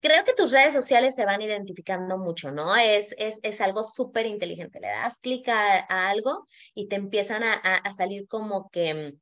creo 0.00 0.22
que 0.22 0.34
tus 0.34 0.52
redes 0.52 0.74
sociales 0.74 1.14
se 1.14 1.24
van 1.24 1.40
identificando 1.40 2.18
mucho, 2.18 2.52
¿no? 2.52 2.76
Es, 2.76 3.14
es, 3.16 3.40
es 3.42 3.62
algo 3.62 3.82
súper 3.82 4.26
inteligente. 4.26 4.78
Le 4.78 4.88
das 4.88 5.18
clic 5.18 5.48
a, 5.48 5.78
algo 6.10 6.46
y 6.74 6.88
te 6.88 6.96
empiezan 6.96 7.42
a, 7.42 7.54
a, 7.54 7.92
salir 7.94 8.28
como 8.28 8.68
que 8.68 9.14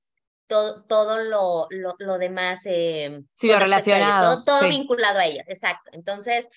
todo, 0.49 0.83
todo 0.87 1.23
lo, 1.23 1.69
lo, 1.71 1.95
lo 2.01 2.19
demás. 2.19 2.63
Eh, 2.65 3.23
sí, 3.33 3.47
lo 3.47 3.61
relacionado. 3.61 4.43
Todo, 4.43 4.59
todo 4.59 4.69
vinculado 4.69 5.21
a 5.21 5.27
ella, 5.27 5.45
exacto. 5.47 5.91
Entonces, 5.93 6.49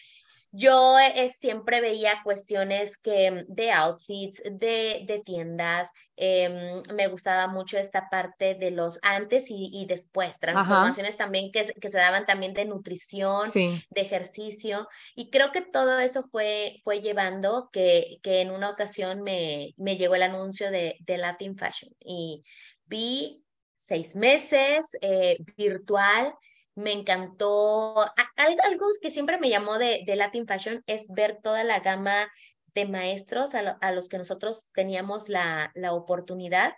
yo 0.51 0.97
eh, 0.99 1.29
siempre 1.29 1.79
veía 1.79 2.21
cuestiones 2.23 2.97
que 2.97 3.45
de 3.47 3.71
outfits, 3.71 4.41
de, 4.43 5.03
de 5.05 5.21
tiendas, 5.23 5.89
em, 6.17 6.83
me 6.93 7.07
gustaba 7.07 7.47
mucho 7.47 7.77
esta 7.77 8.09
parte 8.09 8.55
de 8.55 8.71
los 8.71 8.99
antes 9.01 9.45
y, 9.49 9.85
después, 9.87 10.39
transformaciones 10.39 11.15
también 11.15 11.51
que, 11.51 11.73
que, 11.79 11.89
se 11.89 11.97
daban 11.97 12.25
también 12.25 12.53
de 12.53 12.65
nutrición, 12.65 13.49
de 13.53 13.81
ejercicio, 14.01 14.87
y 15.15 15.29
creo 15.29 15.51
que 15.51 15.61
todo 15.61 15.99
eso 15.99 16.27
fue, 16.29 16.81
fue 16.83 17.01
llevando 17.01 17.69
que, 17.71 18.19
que 18.21 18.41
en 18.41 18.51
una 18.51 18.69
ocasión 18.69 19.21
me, 19.21 19.73
me 19.77 19.95
llegó 19.95 20.15
el 20.15 20.23
anuncio 20.23 20.69
de, 20.69 20.97
de 20.99 21.17
Latin 21.17 21.57
Fashion 21.57 21.93
y 21.99 22.43
vi 22.85 23.41
seis 23.77 24.15
meses 24.15 24.95
eh, 25.01 25.37
virtual 25.57 26.33
me 26.75 26.91
encantó. 26.93 27.95
Algo, 28.35 28.87
que 29.01 29.09
siempre 29.09 29.39
me 29.39 29.49
llamó 29.49 29.77
de, 29.77 30.03
de, 30.05 30.15
Latin 30.15 30.47
Fashion 30.47 30.83
es 30.87 31.09
ver 31.13 31.39
toda 31.41 31.63
la 31.63 31.79
gama 31.79 32.31
de 32.73 32.85
maestros 32.85 33.53
a, 33.53 33.91
los 33.91 34.07
que 34.07 34.17
nosotros 34.17 34.69
teníamos 34.73 35.29
la, 35.29 35.71
la 35.75 35.93
oportunidad 35.93 36.73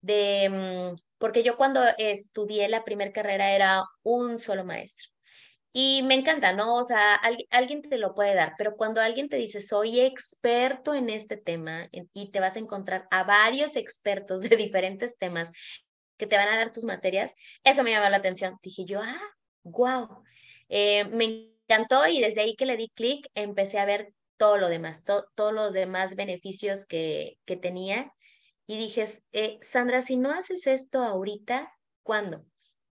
de, 0.00 0.94
mm, 0.94 1.02
porque 1.18 1.42
yo 1.42 1.56
cuando 1.56 1.80
estudié 1.98 2.68
la 2.68 2.84
primera 2.84 3.12
carrera 3.12 3.52
era 3.52 3.84
un 4.02 4.38
solo 4.38 4.64
maestro. 4.64 5.14
Y 5.76 6.02
me 6.04 6.14
encanta, 6.14 6.52
¿no? 6.52 6.76
O 6.76 6.84
sea, 6.84 7.20
alguien 7.50 7.82
te 7.82 7.98
lo 7.98 8.14
puede 8.14 8.34
dar, 8.34 8.54
pero 8.56 8.76
cuando 8.76 9.00
alguien 9.00 9.28
te 9.28 9.36
dice, 9.36 9.60
soy 9.60 10.00
experto 10.00 10.94
en 10.94 11.10
este 11.10 11.36
tema 11.36 11.88
y 11.92 12.30
te 12.30 12.38
vas 12.38 12.54
a 12.54 12.60
encontrar 12.60 13.08
a 13.10 13.24
varios 13.24 13.74
expertos 13.74 14.42
de 14.42 14.56
diferentes 14.56 15.18
temas 15.18 15.50
que 16.24 16.30
te 16.30 16.36
van 16.36 16.48
a 16.48 16.56
dar 16.56 16.72
tus 16.72 16.84
materias, 16.84 17.34
eso 17.62 17.82
me 17.82 17.90
llamó 17.90 18.08
la 18.08 18.16
atención. 18.16 18.58
Dije 18.62 18.84
yo, 18.86 19.00
ah, 19.02 19.20
wow. 19.62 20.22
Eh, 20.68 21.04
me 21.06 21.52
encantó 21.68 22.06
y 22.08 22.20
desde 22.20 22.40
ahí 22.40 22.56
que 22.56 22.66
le 22.66 22.76
di 22.76 22.88
clic 22.90 23.28
empecé 23.34 23.78
a 23.78 23.84
ver 23.84 24.12
todo 24.36 24.56
lo 24.58 24.68
demás, 24.68 25.04
todos 25.04 25.52
los 25.52 25.72
demás 25.72 26.16
beneficios 26.16 26.86
que, 26.86 27.38
que 27.44 27.56
tenía. 27.56 28.12
Y 28.66 28.78
dije, 28.78 29.04
eh, 29.32 29.58
Sandra, 29.60 30.00
si 30.02 30.16
no 30.16 30.30
haces 30.30 30.66
esto 30.66 31.02
ahorita, 31.02 31.70
¿cuándo? 32.02 32.44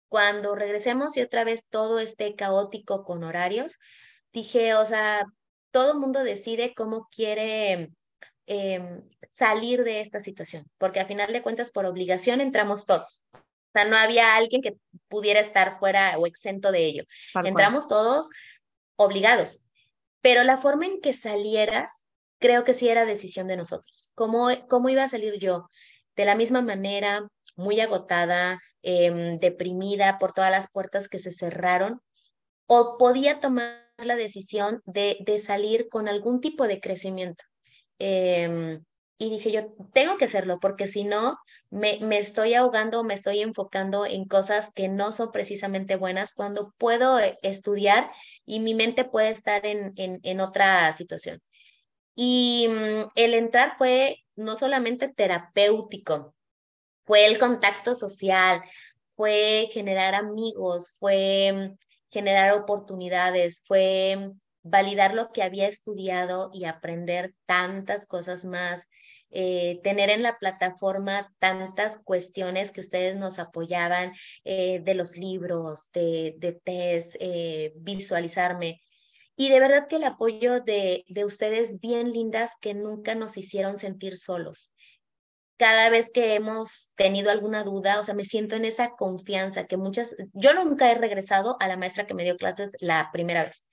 Cuando 0.07 0.55
regresemos 0.55 1.17
y 1.17 1.21
otra 1.21 1.43
vez 1.43 1.69
todo 1.69 1.99
esté 1.99 2.35
caótico 2.35 3.03
con 3.03 3.23
horarios, 3.23 3.79
dije, 4.31 4.75
o 4.75 4.85
sea, 4.85 5.25
todo 5.71 5.93
el 5.93 5.99
mundo 5.99 6.23
decide 6.23 6.75
cómo 6.75 7.07
quiere 7.11 7.89
Em, 8.45 9.01
salir 9.29 9.85
de 9.85 10.01
esta 10.01 10.19
situación, 10.19 10.69
porque 10.77 10.99
a 10.99 11.05
final 11.05 11.31
de 11.31 11.41
cuentas 11.41 11.71
por 11.71 11.85
obligación 11.85 12.41
entramos 12.41 12.85
todos. 12.85 13.23
O 13.33 13.39
sea, 13.73 13.85
no 13.85 13.95
había 13.95 14.35
alguien 14.35 14.61
que 14.61 14.75
pudiera 15.07 15.39
estar 15.39 15.79
fuera 15.79 16.17
o 16.17 16.27
exento 16.27 16.71
de 16.71 16.85
ello. 16.85 17.03
entramos 17.45 17.87
todos 17.87 18.29
obligados, 18.97 19.65
pero 20.21 20.43
la 20.43 20.57
forma 20.57 20.85
en 20.85 20.99
que 20.99 21.13
salieras, 21.13 22.05
creo 22.37 22.65
que 22.65 22.73
sí 22.73 22.89
era 22.89 23.05
decisión 23.05 23.47
de 23.47 23.55
nosotros. 23.55 24.11
¿Cómo, 24.13 24.49
cómo 24.67 24.89
iba 24.89 25.03
a 25.03 25.07
salir 25.07 25.39
yo? 25.39 25.69
De 26.17 26.25
la 26.25 26.35
misma 26.35 26.61
manera, 26.61 27.25
muy 27.55 27.79
agotada, 27.79 28.61
em, 28.81 29.39
deprimida 29.39 30.19
por 30.19 30.33
todas 30.33 30.51
las 30.51 30.69
puertas 30.69 31.07
que 31.07 31.17
se 31.17 31.31
cerraron, 31.31 32.01
o 32.67 32.97
podía 32.97 33.39
tomar 33.39 33.87
la 33.97 34.17
decisión 34.17 34.81
de, 34.85 35.17
de 35.21 35.39
salir 35.39 35.87
con 35.87 36.09
algún 36.09 36.41
tipo 36.41 36.67
de 36.67 36.81
crecimiento. 36.81 37.45
Em, 37.99 38.83
y 39.17 39.29
dije 39.29 39.51
yo, 39.51 39.73
tengo 39.93 40.17
que 40.17 40.25
hacerlo 40.25 40.59
porque 40.59 40.87
si 40.87 41.03
no, 41.03 41.37
me, 41.69 41.99
me, 42.01 42.17
estoy 42.17 42.53
ahogando, 42.55 43.03
me 43.03 43.13
estoy 43.13 43.41
enfocando 43.41 44.05
en 44.05 44.25
cosas 44.25 44.71
que 44.73 44.89
no 44.89 45.11
son 45.11 45.31
precisamente 45.31 45.95
buenas 45.95 46.33
cuando 46.33 46.73
puedo 46.77 47.19
eh, 47.19 47.37
estudiar 47.41 48.11
y 48.45 48.59
mi 48.59 48.73
mente 48.75 49.05
puede 49.05 49.29
estar 49.29 49.65
en, 49.65 49.93
en, 49.97 50.19
en 50.23 50.41
otra 50.41 50.91
situación. 50.93 51.41
Y 52.15 52.67
mm, 52.69 53.11
el 53.15 53.33
entrar 53.33 53.75
fue 53.77 54.17
no 54.35 54.55
solamente 54.55 55.07
terapéutico, 55.09 56.35
fue 57.05 57.25
el 57.27 57.39
contacto 57.39 57.93
social, 57.95 58.61
fue 59.15 59.69
generar 59.71 60.15
amigos, 60.15 60.95
fue 60.99 61.51
mm, 61.53 61.77
generar 62.11 62.57
oportunidades, 62.57 63.63
fue 63.65 64.31
validar 64.63 65.13
lo 65.13 65.31
que 65.31 65.43
había 65.43 65.67
estudiado 65.67 66.49
y 66.53 66.65
aprender 66.65 67.33
tantas 67.45 68.05
cosas 68.05 68.45
más, 68.45 68.89
eh, 69.31 69.79
tener 69.83 70.09
en 70.09 70.23
la 70.23 70.37
plataforma 70.37 71.33
tantas 71.39 71.97
cuestiones 71.97 72.71
que 72.71 72.81
ustedes 72.81 73.15
nos 73.17 73.39
apoyaban 73.39 74.13
eh, 74.45 74.79
de 74.83 74.93
los 74.93 75.17
libros, 75.17 75.89
de, 75.91 76.35
de 76.37 76.53
test, 76.53 77.15
eh, 77.19 77.73
visualizarme. 77.75 78.81
Y 79.35 79.49
de 79.49 79.59
verdad 79.59 79.87
que 79.87 79.95
el 79.97 80.03
apoyo 80.03 80.61
de, 80.61 81.03
de 81.07 81.25
ustedes 81.25 81.79
bien 81.79 82.11
lindas 82.11 82.55
que 82.61 82.73
nunca 82.75 83.15
nos 83.15 83.37
hicieron 83.37 83.77
sentir 83.77 84.17
solos. 84.17 84.71
cada 85.57 85.89
vez 85.89 86.09
que 86.11 86.35
hemos 86.35 86.93
tenido 86.95 87.31
alguna 87.31 87.63
duda, 87.63 87.99
o 87.99 88.03
sea, 88.03 88.13
me 88.13 88.25
siento 88.25 88.55
en 88.55 88.65
esa 88.65 88.91
confianza 88.97 89.65
que 89.65 89.77
muchas, 89.77 90.15
yo 90.33 90.53
nunca 90.53 90.91
he 90.91 90.95
regresado 90.95 91.57
a 91.59 91.67
la 91.67 91.77
maestra 91.77 92.05
que 92.05 92.13
me 92.13 92.23
dio 92.23 92.37
clases 92.37 92.75
la 92.81 93.09
primera 93.13 93.43
vez, 93.45 93.65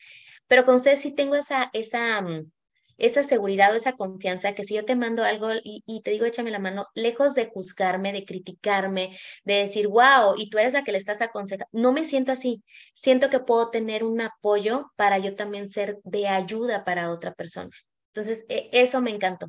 pero 0.50 0.64
con 0.64 0.74
ustedes 0.74 1.00
sí 1.00 1.12
tengo 1.12 1.36
esa, 1.36 1.70
esa, 1.72 2.20
mm, 2.20 2.50
esa 2.98 3.22
seguridad 3.22 3.72
o 3.72 3.76
esa 3.76 3.92
confianza 3.92 4.52
que 4.52 4.64
si 4.64 4.74
yo 4.74 4.84
te 4.84 4.96
mando 4.96 5.22
algo 5.22 5.50
y, 5.62 6.02
te 6.02 6.10
digo 6.10 6.24
échame 6.26 6.50
la 6.50 6.58
mano, 6.58 6.88
lejos 6.92 7.36
de 7.36 7.46
juzgarme, 7.46 8.12
de 8.12 8.24
criticarme, 8.24 9.16
de 9.44 9.54
decir, 9.54 9.86
wow, 9.86 10.34
y 10.36 10.50
tú 10.50 10.58
eres 10.58 10.72
la 10.72 10.82
que 10.82 10.90
le 10.90 10.98
estás 10.98 11.20
aconsejando, 11.20 11.68
no 11.70 11.92
me 11.92 12.04
siento 12.04 12.32
así. 12.32 12.64
Siento 12.94 13.30
que 13.30 13.38
puedo 13.38 13.70
tener 13.70 14.02
un 14.02 14.22
apoyo 14.22 14.90
para 14.96 15.18
yo 15.18 15.36
también 15.36 15.68
ser 15.68 16.00
de 16.02 16.26
ayuda 16.26 16.84
para 16.84 17.12
otra 17.12 17.32
persona. 17.32 17.70
Entonces, 18.12 18.44
e, 18.48 18.70
eso 18.72 19.00
me 19.00 19.10
encantó. 19.10 19.46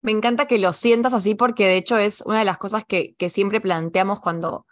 Me 0.00 0.10
encanta 0.10 0.48
que 0.48 0.58
lo 0.58 0.72
sientas 0.72 1.12
así 1.14 1.36
porque 1.36 1.66
de 1.66 1.76
hecho 1.76 1.98
es 1.98 2.20
una 2.22 2.40
de 2.40 2.44
las 2.46 2.58
cosas 2.58 2.82
que, 2.84 3.14
que 3.14 3.28
siempre 3.28 3.60
planteamos 3.60 4.20
cuando, 4.20 4.66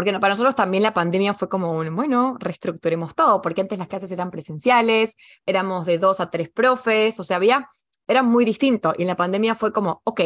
porque 0.00 0.18
para 0.18 0.30
nosotros 0.30 0.54
también 0.54 0.82
la 0.82 0.94
pandemia 0.94 1.34
fue 1.34 1.50
como 1.50 1.72
un, 1.72 1.94
bueno, 1.94 2.38
reestructuremos 2.40 3.14
todo, 3.14 3.42
porque 3.42 3.60
antes 3.60 3.78
las 3.78 3.86
clases 3.86 4.10
eran 4.10 4.30
presenciales, 4.30 5.14
éramos 5.44 5.84
de 5.84 5.98
dos 5.98 6.20
a 6.20 6.30
tres 6.30 6.48
profes, 6.48 7.20
o 7.20 7.22
sea, 7.22 7.36
había, 7.36 7.68
era 8.06 8.22
muy 8.22 8.46
distinto. 8.46 8.94
Y 8.96 9.02
en 9.02 9.08
la 9.08 9.16
pandemia 9.16 9.54
fue 9.54 9.74
como, 9.74 10.00
ok, 10.04 10.22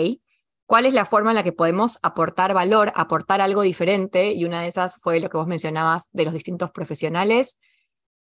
¿cuál 0.64 0.86
es 0.86 0.94
la 0.94 1.06
forma 1.06 1.32
en 1.32 1.34
la 1.34 1.42
que 1.42 1.50
podemos 1.50 1.98
aportar 2.02 2.54
valor, 2.54 2.92
aportar 2.94 3.40
algo 3.40 3.62
diferente? 3.62 4.30
Y 4.30 4.44
una 4.44 4.62
de 4.62 4.68
esas 4.68 5.00
fue 5.00 5.18
lo 5.18 5.28
que 5.28 5.38
vos 5.38 5.48
mencionabas 5.48 6.08
de 6.12 6.24
los 6.24 6.34
distintos 6.34 6.70
profesionales. 6.70 7.58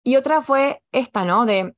Y 0.01 0.15
otra 0.15 0.41
fue 0.41 0.81
esta, 0.91 1.23
¿no? 1.23 1.45
De 1.45 1.75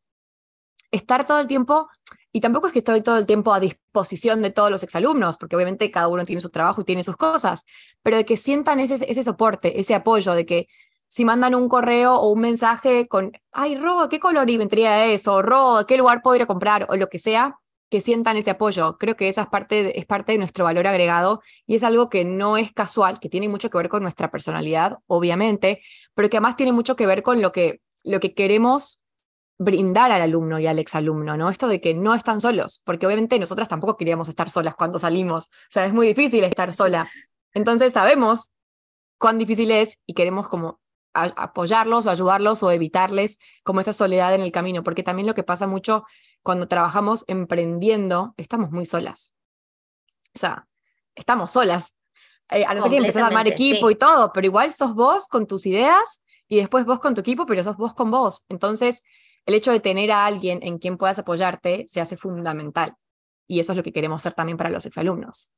estar 0.92 1.28
todo 1.28 1.42
el 1.42 1.48
tiempo 1.48 1.90
y 2.36 2.42
tampoco 2.42 2.68
es 2.68 2.74
que 2.74 2.80
estoy 2.80 3.00
todo 3.00 3.18
el 3.18 3.26
tiempo 3.26 3.54
a 3.54 3.62
disposición 3.62 4.42
de 4.42 4.50
todos 4.50 4.70
los 4.70 4.84
exalumnos, 4.84 5.38
porque 5.38 5.56
obviamente 5.56 5.90
cada 5.90 6.10
uno 6.10 6.26
tiene 6.26 6.42
su 6.42 6.50
trabajo 6.50 6.82
y 6.82 6.84
tiene 6.84 7.02
sus 7.02 7.16
cosas, 7.16 7.64
pero 8.04 8.18
de 8.18 8.26
que 8.26 8.36
sientan 8.36 8.82
ese, 8.82 8.96
ese 9.10 9.24
soporte, 9.24 9.80
ese 9.80 9.96
apoyo, 9.96 10.34
de 10.34 10.46
que 10.46 10.68
si 11.08 11.24
mandan 11.24 11.56
un 11.56 11.70
correo 11.70 12.16
o 12.16 12.28
un 12.28 12.42
mensaje 12.42 13.08
con, 13.08 13.32
ay, 13.54 13.78
Ro, 13.78 14.10
¿qué 14.10 14.20
color 14.20 14.48
vendría 14.48 15.06
eso? 15.06 15.42
Ro, 15.42 15.86
¿qué 15.88 15.96
lugar 15.96 16.22
puedo 16.22 16.36
ir 16.36 16.42
a 16.42 16.46
comprar? 16.46 16.86
O 16.90 16.98
lo 16.98 17.08
que 17.08 17.20
sea, 17.20 17.58
que 17.90 18.02
sientan 18.02 18.36
ese 18.36 18.52
apoyo. 18.52 18.98
Creo 18.98 19.16
que 19.16 19.30
esa 19.30 19.44
es 19.44 19.48
parte, 19.48 19.98
es 19.98 20.06
parte 20.06 20.34
de 20.34 20.38
nuestro 20.38 20.66
valor 20.66 20.88
agregado 20.88 21.42
y 21.66 21.76
es 21.76 21.84
algo 21.84 22.10
que 22.10 22.26
no 22.26 22.58
es 22.58 22.74
casual, 22.74 23.22
que 23.22 23.30
tiene 23.30 23.48
mucho 23.48 23.70
que 23.70 23.78
ver 23.78 23.88
con 23.88 24.04
nuestra 24.04 24.30
personalidad, 24.30 24.98
obviamente, 25.08 25.82
pero 26.14 26.30
que 26.30 26.36
además 26.36 26.58
tiene 26.58 26.74
mucho 26.74 26.98
que 26.98 27.08
ver 27.08 27.24
con 27.24 27.42
lo 27.42 27.54
que, 27.54 27.80
lo 28.04 28.20
que 28.20 28.34
queremos 28.34 29.05
brindar 29.58 30.12
al 30.12 30.22
alumno 30.22 30.60
y 30.60 30.68
al 30.68 30.80
exalumno, 30.80 31.38
¿no? 31.38 31.50
Esto 31.50 31.68
de 31.68 31.80
que 31.80 31.94
no 31.94 32.14
están 32.14 32.42
solos, 32.42 32.82
porque 32.86 33.06
obviamente 33.06 33.40
nosotras 33.40 33.70
tampoco 33.70 33.98
queríamos 33.98 34.28
estar 34.28 34.50
solas 34.50 34.76
cuando 34.76 35.00
salimos, 35.00 35.48
o 35.48 35.70
sea, 35.70 35.86
es 35.86 35.94
muy 35.94 36.08
difícil 36.08 36.44
estar 36.44 36.72
sola. 36.74 37.10
Entonces 37.54 37.94
sabemos 37.94 38.54
cuán 39.18 39.38
difícil 39.38 39.72
es 39.72 40.02
y 40.06 40.14
queremos 40.14 40.50
como 40.50 40.82
apoyarlos 41.14 42.06
o 42.06 42.10
ayudarlos 42.10 42.62
o 42.64 42.72
evitarles 42.72 43.40
como 43.64 43.80
esa 43.80 43.94
soledad 43.94 44.36
en 44.36 44.42
el 44.42 44.52
camino, 44.52 44.84
porque 44.84 45.04
también 45.04 45.28
lo 45.28 45.34
que 45.34 45.44
pasa 45.44 45.66
mucho 45.66 46.06
cuando 46.44 46.68
trabajamos 46.68 47.24
emprendiendo, 47.28 48.34
estamos 48.38 48.72
muy 48.72 48.86
solas. 48.86 49.32
O 50.36 50.40
sea, 50.40 50.68
estamos 51.16 51.52
solas. 51.52 51.96
Eh, 52.52 52.66
a 52.66 52.74
no 52.76 52.82
ser 52.82 52.92
que 52.92 52.98
empezás 52.98 53.24
a 53.24 53.28
armar 53.28 53.48
equipo 53.48 53.90
y 53.90 53.96
todo, 53.96 54.32
pero 54.34 54.46
igual 54.46 54.72
sos 54.72 54.94
vos 54.94 55.28
con 55.28 55.48
tus 55.48 55.66
ideas 55.66 56.24
y 56.48 56.58
después 56.58 56.86
vos 56.86 57.00
con 57.00 57.16
tu 57.16 57.22
equipo, 57.22 57.46
pero 57.46 57.64
sos 57.64 57.78
vos 57.78 57.94
con 57.94 58.12
vos. 58.12 58.46
Entonces, 58.50 59.04
el 59.46 59.56
hecho 59.56 59.72
de 59.72 59.80
tener 59.80 60.12
a 60.12 60.26
alguien 60.26 60.60
en 60.64 60.80
quien 60.80 60.98
puedas 60.98 61.20
apoyarte 61.20 61.86
se 61.88 62.02
hace 62.02 62.18
fundamental. 62.18 62.96
Y 63.48 63.60
eso 63.60 63.74
es 63.74 63.78
lo 63.78 63.84
que 63.84 63.94
queremos 63.94 64.22
hacer 64.22 64.34
también 64.34 64.58
para 64.58 64.70
los 64.70 64.86
exalumnos. 64.86 65.52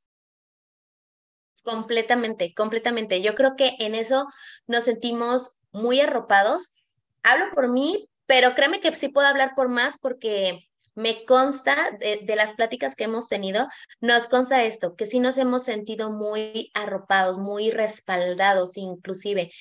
Completamente, 1.62 2.54
completamente. 2.54 3.22
Yo 3.22 3.34
creo 3.34 3.56
que 3.56 3.76
en 3.78 3.94
eso 3.94 4.26
nos 4.66 4.84
sentimos 4.84 5.60
muy 5.72 6.00
arropados. 6.00 6.74
Hablo 7.22 7.46
por 7.54 7.68
mí, 7.68 8.08
pero 8.26 8.54
créeme 8.54 8.80
que 8.80 8.94
sí 8.94 9.08
puedo 9.08 9.26
hablar 9.26 9.54
por 9.54 9.68
más 9.68 9.98
porque 10.00 10.68
me 10.94 11.24
consta 11.24 11.92
de, 12.00 12.16
de, 12.24 12.36
las 12.36 12.54
pláticas 12.54 12.96
que 12.96 13.04
hemos 13.04 13.28
tenido, 13.28 13.68
nos 14.00 14.26
consta 14.26 14.64
esto, 14.64 14.96
que 14.96 15.06
sí 15.06 15.20
nos 15.20 15.38
hemos 15.38 15.62
sentido 15.62 16.10
muy 16.10 16.72
arropados, 16.74 17.38
muy 17.38 17.70
respaldados 17.70 18.76
inclusive 18.76 19.52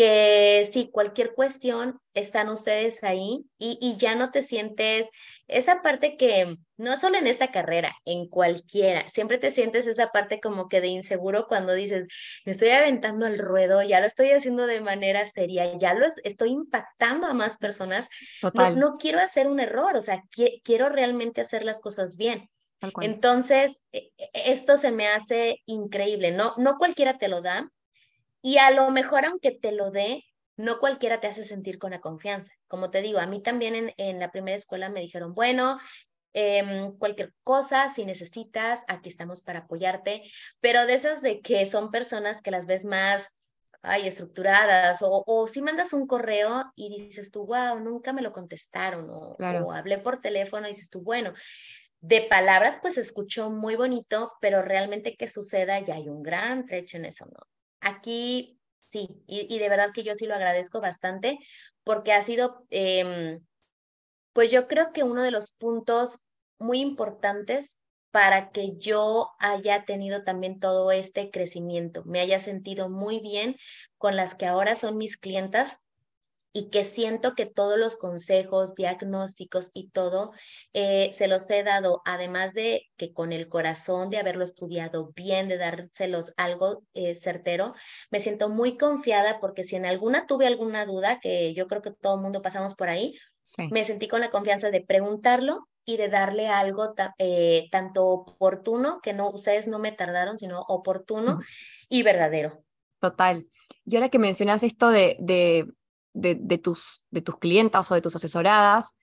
que 0.00 0.64
si 0.64 0.90
cualquier 0.90 1.34
cuestión 1.34 2.00
están 2.14 2.48
ustedes 2.48 3.04
ahí 3.04 3.44
y, 3.58 3.96
ya 3.98 4.14
no 4.14 4.30
te 4.30 4.40
sientes 4.40 5.10
esa 5.46 5.82
parte 5.82 6.16
que 6.16 6.56
no 6.78 6.96
solo 6.96 7.18
en 7.18 7.26
esta 7.26 7.50
carrera, 7.50 7.92
en 8.06 8.26
cualquiera, 8.26 9.10
siempre 9.10 9.36
te 9.36 9.50
sientes 9.50 9.86
esa 9.86 10.08
parte 10.08 10.40
como 10.40 10.70
que 10.70 10.80
de 10.80 10.86
inseguro 10.86 11.46
cuando 11.48 11.74
dices, 11.74 12.06
me 12.46 12.52
estoy 12.52 12.70
aventando 12.70 13.26
al 13.26 13.36
ruedo, 13.36 13.82
ya 13.82 14.00
lo 14.00 14.06
estoy 14.06 14.30
haciendo 14.30 14.66
de 14.66 14.80
manera 14.80 15.26
seria, 15.26 15.76
ya 15.76 15.92
lo 15.92 16.06
estoy 16.24 16.52
impactando 16.52 17.26
a 17.26 17.34
más 17.34 17.58
personas, 17.58 18.08
no, 18.54 18.70
no, 18.70 18.96
quiero 18.96 19.20
hacer 19.20 19.48
un 19.48 19.60
error, 19.60 19.96
o 19.96 20.00
sea, 20.00 20.22
quiero 20.64 20.88
realmente 20.88 21.42
hacer 21.42 21.62
las 21.62 21.82
cosas 21.82 22.16
bien. 22.16 22.48
Entonces, 23.02 23.82
e, 23.92 24.12
e, 24.16 24.30
esto 24.32 24.78
se 24.78 24.92
me 24.92 25.08
hace 25.08 25.58
increíble, 25.66 26.32
no, 26.32 26.54
no 26.56 26.78
cualquiera 26.78 27.18
te 27.18 27.28
lo 27.28 27.42
da, 27.42 27.70
y 28.42 28.58
a 28.58 28.70
lo 28.70 28.90
mejor, 28.90 29.24
aunque 29.24 29.50
te 29.50 29.72
lo 29.72 29.90
dé, 29.90 30.24
no 30.56 30.78
cualquiera 30.78 31.20
te 31.20 31.26
hace 31.26 31.44
sentir 31.44 31.78
con 31.78 31.92
la 31.92 32.00
confianza. 32.00 32.52
Como 32.68 32.90
te 32.90 33.02
digo, 33.02 33.18
a 33.18 33.26
mí 33.26 33.42
también 33.42 33.74
en, 33.74 33.94
en 33.96 34.18
la 34.18 34.30
primera 34.30 34.56
escuela 34.56 34.88
me 34.88 35.00
dijeron, 35.00 35.34
bueno, 35.34 35.78
em, 36.32 36.96
cualquier 36.98 37.32
cosa, 37.42 37.88
si 37.88 38.04
necesitas, 38.04 38.84
aquí 38.88 39.08
estamos 39.08 39.40
para 39.42 39.60
apoyarte, 39.60 40.22
pero 40.60 40.86
de 40.86 40.94
esas 40.94 41.22
de 41.22 41.40
que 41.40 41.66
son 41.66 41.90
personas 41.90 42.42
que 42.42 42.50
las 42.50 42.66
ves 42.66 42.84
más 42.84 43.30
ay, 43.82 44.06
estructuradas, 44.06 45.02
o, 45.02 45.24
o 45.26 45.46
si 45.48 45.62
mandas 45.62 45.92
un 45.92 46.06
correo 46.06 46.64
y 46.74 46.90
dices 46.90 47.30
tú, 47.30 47.46
wow, 47.46 47.78
nunca 47.80 48.12
me 48.12 48.22
lo 48.22 48.32
contestaron, 48.32 49.08
o, 49.10 49.36
o 49.38 49.72
hablé 49.72 49.98
por 49.98 50.20
teléfono 50.20 50.66
y 50.66 50.70
dices 50.70 50.90
tú, 50.90 51.00
bueno, 51.00 51.32
de 52.00 52.22
palabras 52.22 52.78
pues 52.80 52.98
escuchó 52.98 53.50
muy 53.50 53.76
bonito, 53.76 54.32
pero 54.40 54.62
realmente 54.62 55.16
que 55.16 55.28
suceda 55.28 55.80
ya 55.80 55.94
hay 55.96 56.08
un 56.08 56.22
gran 56.22 56.66
trecho 56.66 56.96
en 56.96 57.06
eso, 57.06 57.26
¿no? 57.26 57.40
Aquí 57.80 58.58
sí, 58.80 59.08
y, 59.26 59.58
de 59.58 59.68
verdad 59.68 59.90
que 59.94 60.02
yo 60.02 60.14
sí 60.14 60.26
lo 60.26 60.34
agradezco 60.34 60.80
bastante 60.80 61.38
porque 61.84 62.12
ha 62.12 62.22
sido, 62.22 62.66
em, 62.70 63.40
pues 64.32 64.50
yo 64.50 64.68
creo 64.68 64.92
que 64.92 65.02
uno 65.02 65.22
de 65.22 65.30
los 65.30 65.52
puntos 65.52 66.20
muy 66.58 66.80
importantes 66.80 67.78
para 68.10 68.50
que 68.50 68.76
yo 68.76 69.30
haya 69.38 69.84
tenido 69.84 70.24
también 70.24 70.58
todo 70.60 70.90
este 70.90 71.30
crecimiento, 71.30 72.04
me 72.04 72.20
haya 72.20 72.38
sentido 72.38 72.90
muy 72.90 73.20
bien 73.20 73.56
con 73.98 74.16
las 74.16 74.34
que 74.34 74.46
ahora 74.46 74.74
son 74.74 74.96
mis 74.98 75.16
clientas 75.16 75.78
y 76.52 76.70
que 76.70 76.84
siento 76.84 77.34
que 77.34 77.46
todos 77.46 77.78
los 77.78 77.96
consejos, 77.96 78.74
diagnósticos 78.74 79.70
y 79.72 79.88
todo 79.90 80.32
eh, 80.72 81.10
se 81.12 81.28
los 81.28 81.48
he 81.50 81.62
dado, 81.62 82.02
además 82.04 82.54
de 82.54 82.88
que 82.96 83.12
con 83.12 83.32
el 83.32 83.48
corazón 83.48 84.10
de 84.10 84.18
haberlo 84.18 84.42
estudiado 84.42 85.12
bien, 85.14 85.48
de 85.48 85.58
dárselos 85.58 86.34
algo 86.36 86.82
eh, 86.94 87.14
certero, 87.14 87.74
me 88.10 88.20
siento 88.20 88.48
muy 88.48 88.76
confiada 88.76 89.38
porque 89.38 89.62
si 89.62 89.76
en 89.76 89.86
alguna 89.86 90.26
tuve 90.26 90.46
alguna 90.46 90.86
duda, 90.86 91.20
que 91.20 91.54
yo 91.54 91.68
creo 91.68 91.82
que 91.82 91.92
todo 91.92 92.16
el 92.16 92.22
mundo 92.22 92.42
pasamos 92.42 92.74
por 92.74 92.88
ahí, 92.88 93.16
me 93.70 93.84
sentí 93.84 94.06
con 94.06 94.20
la 94.20 94.30
confianza 94.30 94.70
de 94.70 94.80
preguntarlo 94.80 95.68
y 95.84 95.96
de 95.96 96.08
darle 96.08 96.48
algo 96.48 96.94
eh, 97.18 97.68
tanto 97.70 98.06
oportuno, 98.06 99.00
que 99.02 99.12
no, 99.12 99.30
ustedes 99.30 99.66
no 99.66 99.78
me 99.78 99.92
tardaron, 99.92 100.38
sino 100.38 100.60
oportuno 100.62 101.40
y 101.88 102.02
verdadero. 102.02 102.62
Total. 103.00 103.46
Y 103.84 103.96
ahora 103.96 104.08
que 104.08 104.18
mencionas 104.18 104.62
esto 104.62 104.90
de, 104.90 105.16
de 105.18 105.66
de, 106.12 106.34
tus, 106.58 107.06
de 107.10 107.22
tus 107.22 107.38
clientas 107.38 107.90
o 107.90 107.94
de 107.94 108.00
tus 108.00 108.16
asesoradas, 108.16 108.96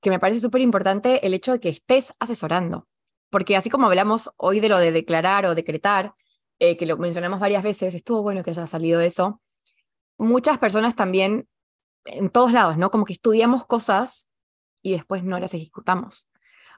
que 0.00 0.10
me 0.10 0.18
parece 0.18 0.40
súper 0.40 0.60
importante 0.60 1.26
el 1.26 1.34
hecho 1.34 1.52
de 1.52 1.60
que 1.60 1.68
estés 1.68 2.14
asesorando. 2.18 2.88
Porque 3.30 3.56
así 3.56 3.70
como 3.70 3.86
hablamos 3.86 4.30
hoy 4.36 4.60
de 4.60 4.68
lo 4.68 4.78
de 4.78 4.92
declarar 4.92 5.46
o 5.46 5.54
decretar, 5.54 6.14
eh, 6.58 6.76
que 6.76 6.86
lo 6.86 6.96
mencionamos 6.96 7.40
varias 7.40 7.62
veces, 7.62 7.94
estuvo 7.94 8.22
bueno 8.22 8.42
que 8.42 8.50
haya 8.50 8.66
salido 8.66 9.00
eso, 9.00 9.40
muchas 10.18 10.58
personas 10.58 10.94
también, 10.94 11.48
en 12.04 12.30
todos 12.30 12.52
lados, 12.52 12.76
¿no? 12.76 12.90
Como 12.90 13.04
que 13.04 13.12
estudiamos 13.12 13.64
cosas 13.64 14.28
y 14.82 14.92
después 14.92 15.22
no 15.22 15.38
las 15.38 15.54
ejecutamos 15.54 16.31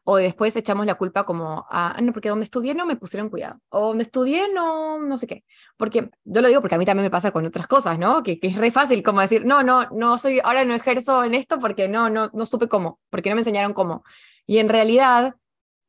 o 0.05 0.17
después 0.17 0.55
echamos 0.55 0.85
la 0.87 0.97
culpa 0.97 1.25
como 1.25 1.67
a, 1.71 1.97
ah, 1.97 2.01
no, 2.03 2.13
porque 2.13 2.29
donde 2.29 2.45
estudié 2.45 2.75
no 2.75 2.85
me 2.85 2.97
pusieron 2.97 3.31
cuidado, 3.31 3.59
o 3.71 3.89
donde 3.89 4.05
estudié 4.05 4.53
no, 4.53 4.99
no 4.99 5.17
sé 5.17 5.27
qué. 5.27 5.45
Porque 5.79 6.11
yo 6.25 6.43
lo 6.43 6.49
digo 6.49 6.61
porque 6.61 6.75
a 6.75 6.79
mí 6.79 6.85
también 6.85 7.05
me 7.05 7.11
pasa 7.11 7.33
con 7.33 7.47
otras 7.47 7.67
cosas, 7.67 7.99
¿no? 7.99 8.23
Que, 8.23 8.39
que 8.39 8.49
es 8.49 8.57
re 8.57 8.71
fácil 8.71 9.03
como 9.03 9.21
decir, 9.21 9.47
no, 9.47 9.63
no, 9.63 9.89
no 9.91 10.19
soy, 10.19 10.41
ahora 10.45 10.65
no 10.67 10.75
ejerzo 10.75 11.25
en 11.25 11.35
esto 11.35 11.59
porque 11.59 11.89
no, 11.89 12.11
no, 12.11 12.31
no 12.35 12.47
supe 12.47 12.69
cómo, 12.69 13.01
porque 13.11 13.31
no 13.31 13.37
me 13.37 13.41
enseñaron 13.41 13.73
cómo. 13.73 14.05
Y 14.47 14.59
en 14.59 14.69
realidad, 14.69 15.37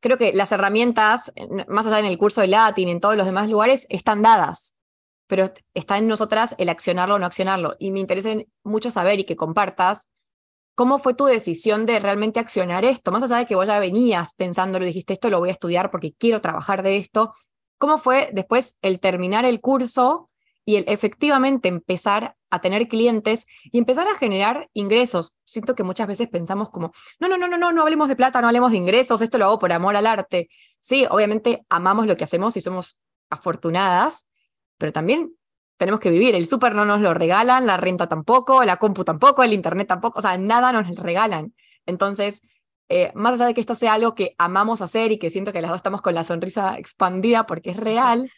creo 0.00 0.16
que 0.16 0.32
las 0.32 0.50
herramientas, 0.50 1.32
más 1.68 1.86
allá 1.86 2.00
en 2.00 2.06
el 2.06 2.16
curso 2.16 2.40
de 2.40 2.48
latín, 2.48 2.88
en 2.88 3.00
todos 3.00 3.16
los 3.16 3.26
demás 3.26 3.50
lugares, 3.50 3.86
están 3.90 4.22
dadas, 4.22 4.76
pero 5.26 5.52
está 5.74 5.98
en 5.98 6.08
nosotras 6.08 6.54
el 6.56 6.70
accionarlo 6.70 7.16
o 7.16 7.18
no 7.18 7.26
accionarlo. 7.26 7.76
Y 7.78 7.90
me 7.90 8.00
interesa 8.00 8.30
mucho 8.62 8.90
saber 8.90 9.20
y 9.20 9.24
que 9.24 9.36
compartas 9.36 10.12
¿Cómo 10.76 11.00
fue 11.00 11.14
tu 11.14 11.24
decisión 11.24 11.86
de 11.86 11.98
realmente 11.98 12.38
accionar 12.38 12.84
esto? 12.84 13.10
Más 13.10 13.24
allá 13.24 13.38
de 13.38 13.46
que 13.46 13.56
vos 13.56 13.66
ya 13.66 13.80
venías 13.80 14.34
pensando, 14.34 14.78
le 14.78 14.86
dijiste, 14.86 15.14
esto 15.14 15.30
lo 15.30 15.40
voy 15.40 15.48
a 15.48 15.52
estudiar 15.52 15.90
porque 15.90 16.14
quiero 16.16 16.40
trabajar 16.40 16.84
de 16.84 16.98
esto, 16.98 17.34
¿Cómo 17.78 17.98
fue 17.98 18.30
después 18.32 18.78
el 18.82 19.00
terminar 19.00 19.44
el 19.44 19.60
curso 19.60 20.30
y 20.64 20.76
el 20.76 20.84
efectivamente 20.88 21.68
empezar 21.68 22.36
a 22.50 22.60
tener 22.60 22.88
clientes 22.88 23.46
y 23.64 23.78
empezar 23.78 24.08
a 24.08 24.16
generar 24.16 24.70
ingresos? 24.72 25.36
Siento 25.44 25.74
que 25.74 25.82
muchas 25.82 26.06
veces 26.06 26.28
pensamos 26.28 26.70
como, 26.70 26.92
no, 27.20 27.28
no, 27.28 27.36
no, 27.36 27.48
no, 27.48 27.58
no, 27.58 27.72
no 27.72 27.82
hablemos 27.82 28.08
de 28.08 28.16
plata, 28.16 28.40
no 28.40 28.48
hablemos 28.48 28.70
de 28.70 28.78
ingresos, 28.78 29.20
esto 29.20 29.36
lo 29.36 29.44
hago 29.44 29.58
por 29.58 29.72
amor 29.72 29.94
al 29.96 30.06
arte. 30.06 30.48
Sí, 30.80 31.06
obviamente 31.10 31.66
amamos 31.68 32.06
lo 32.06 32.16
que 32.16 32.24
hacemos 32.24 32.56
y 32.56 32.60
somos 32.62 32.98
afortunadas, 33.28 34.26
pero 34.78 34.92
también 34.92 35.36
tenemos 35.76 36.00
que 36.00 36.10
vivir. 36.10 36.34
El 36.34 36.46
súper 36.46 36.74
no 36.74 36.84
nos 36.84 37.00
lo 37.00 37.14
regalan, 37.14 37.66
la 37.66 37.76
renta 37.76 38.08
tampoco, 38.08 38.64
la 38.64 38.76
compu 38.76 39.04
tampoco, 39.04 39.42
el 39.42 39.52
internet 39.52 39.88
tampoco, 39.88 40.18
o 40.18 40.22
sea, 40.22 40.38
nada 40.38 40.72
nos 40.72 40.88
regalan. 40.96 41.54
Entonces, 41.86 42.46
eh, 42.88 43.12
más 43.14 43.34
allá 43.34 43.46
de 43.46 43.54
que 43.54 43.60
esto 43.60 43.74
sea 43.74 43.94
algo 43.94 44.14
que 44.14 44.34
amamos 44.38 44.80
hacer 44.80 45.12
y 45.12 45.18
que 45.18 45.30
siento 45.30 45.52
que 45.52 45.60
las 45.60 45.70
dos 45.70 45.78
estamos 45.78 46.02
con 46.02 46.14
la 46.14 46.24
sonrisa 46.24 46.78
expandida 46.78 47.46
porque 47.46 47.70
es 47.70 47.76
real, 47.76 48.30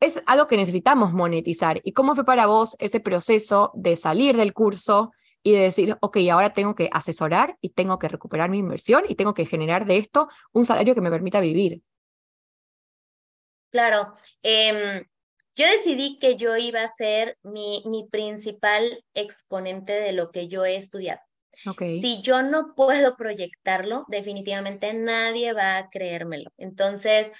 es 0.00 0.22
algo 0.26 0.46
que 0.46 0.56
necesitamos 0.56 1.12
monetizar. 1.12 1.80
¿Y 1.84 1.92
cómo 1.92 2.14
fue 2.14 2.24
para 2.24 2.46
vos 2.46 2.76
ese 2.78 3.00
proceso 3.00 3.70
de 3.74 3.96
salir 3.96 4.36
del 4.36 4.52
curso 4.52 5.12
y 5.42 5.52
de 5.52 5.60
decir, 5.60 5.96
ok, 6.00 6.18
ahora 6.32 6.52
tengo 6.52 6.74
que 6.74 6.88
asesorar 6.92 7.56
y 7.60 7.70
tengo 7.70 7.98
que 7.98 8.08
recuperar 8.08 8.50
mi 8.50 8.58
inversión 8.58 9.04
y 9.08 9.14
tengo 9.14 9.34
que 9.34 9.46
generar 9.46 9.86
de 9.86 9.98
esto 9.98 10.28
un 10.52 10.66
salario 10.66 10.94
que 10.94 11.00
me 11.00 11.10
permita 11.10 11.40
vivir? 11.40 11.82
Claro, 13.70 14.12
em, 14.42 15.04
yo 15.56 15.66
decidí 15.66 16.18
que 16.18 16.36
yo 16.36 16.56
iba 16.56 16.82
a 16.82 16.88
ser 16.88 17.38
mi, 17.42 17.82
mi 17.86 18.08
principal 18.08 19.04
exponente 19.14 19.92
de 19.92 20.12
lo 20.12 20.30
que 20.30 20.48
yo 20.48 20.64
he 20.64 20.76
estudiado. 20.76 21.20
Si 21.78 22.20
yo 22.20 22.42
no 22.42 22.74
puedo 22.74 23.16
proyectarlo, 23.16 24.04
definitivamente 24.08 24.92
nadie 24.92 25.52
va 25.52 25.78
a 25.78 25.88
creérmelo. 25.88 26.50
Entonces, 26.58 27.32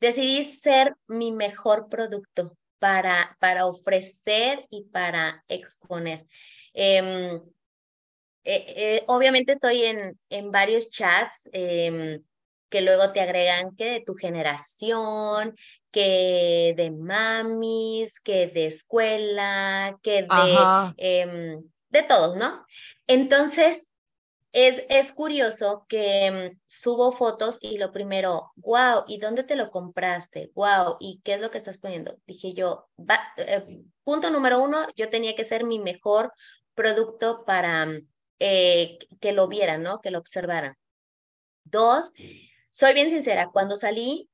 decidí 0.00 0.44
ser 0.44 0.94
mi 1.08 1.32
mejor 1.32 1.88
producto 1.88 2.56
para, 2.78 3.36
para 3.40 3.66
ofrecer 3.66 4.66
y 4.70 4.84
para 4.84 5.44
exponer. 5.48 6.26
Em, 6.72 7.36
eh, 8.44 8.64
eh, 8.76 9.04
obviamente 9.08 9.52
estoy 9.52 9.84
en, 9.84 10.18
en 10.30 10.50
varios 10.50 10.88
chats 10.88 11.50
em, 11.52 12.22
que 12.68 12.82
luego 12.82 13.12
te 13.12 13.20
agregan 13.20 13.74
que 13.76 13.90
de 13.90 14.00
tu 14.00 14.14
generación, 14.14 15.54
que 15.90 16.74
de 16.76 16.90
mamis, 16.90 18.20
que 18.20 18.48
de 18.48 18.66
escuela, 18.66 19.98
que 20.02 20.22
de, 20.22 20.92
em, 20.96 21.62
de 21.88 22.02
todos, 22.02 22.36
¿no? 22.36 22.64
Entonces, 23.06 23.88
es, 24.52 24.82
es 24.88 25.12
curioso 25.12 25.84
que 25.88 26.52
mm, 26.52 26.60
subo 26.66 27.12
fotos 27.12 27.58
y 27.60 27.78
lo 27.78 27.92
primero, 27.92 28.52
wow, 28.56 29.04
¿y 29.06 29.18
dónde 29.18 29.44
te 29.44 29.56
lo 29.56 29.70
compraste? 29.70 30.50
Wow, 30.54 30.96
¿y 31.00 31.20
qué 31.22 31.34
es 31.34 31.40
lo 31.40 31.50
que 31.50 31.58
estás 31.58 31.78
poniendo? 31.78 32.16
Dije 32.26 32.54
yo, 32.54 32.88
eh, 33.36 33.82
punto 34.04 34.30
número 34.30 34.62
uno, 34.62 34.86
yo 34.96 35.10
tenía 35.10 35.34
que 35.34 35.44
ser 35.44 35.64
mi 35.64 35.78
mejor 35.78 36.32
producto 36.74 37.44
para 37.44 37.88
eh, 38.38 38.98
que 39.20 39.32
lo 39.32 39.48
vieran, 39.48 39.82
¿no? 39.82 40.00
Que 40.00 40.10
lo 40.10 40.18
observaran. 40.18 40.76
Dos, 41.64 42.12
soy 42.70 42.94
bien 42.94 43.10
sincera, 43.10 43.50
cuando 43.52 43.76
salí 43.76 44.28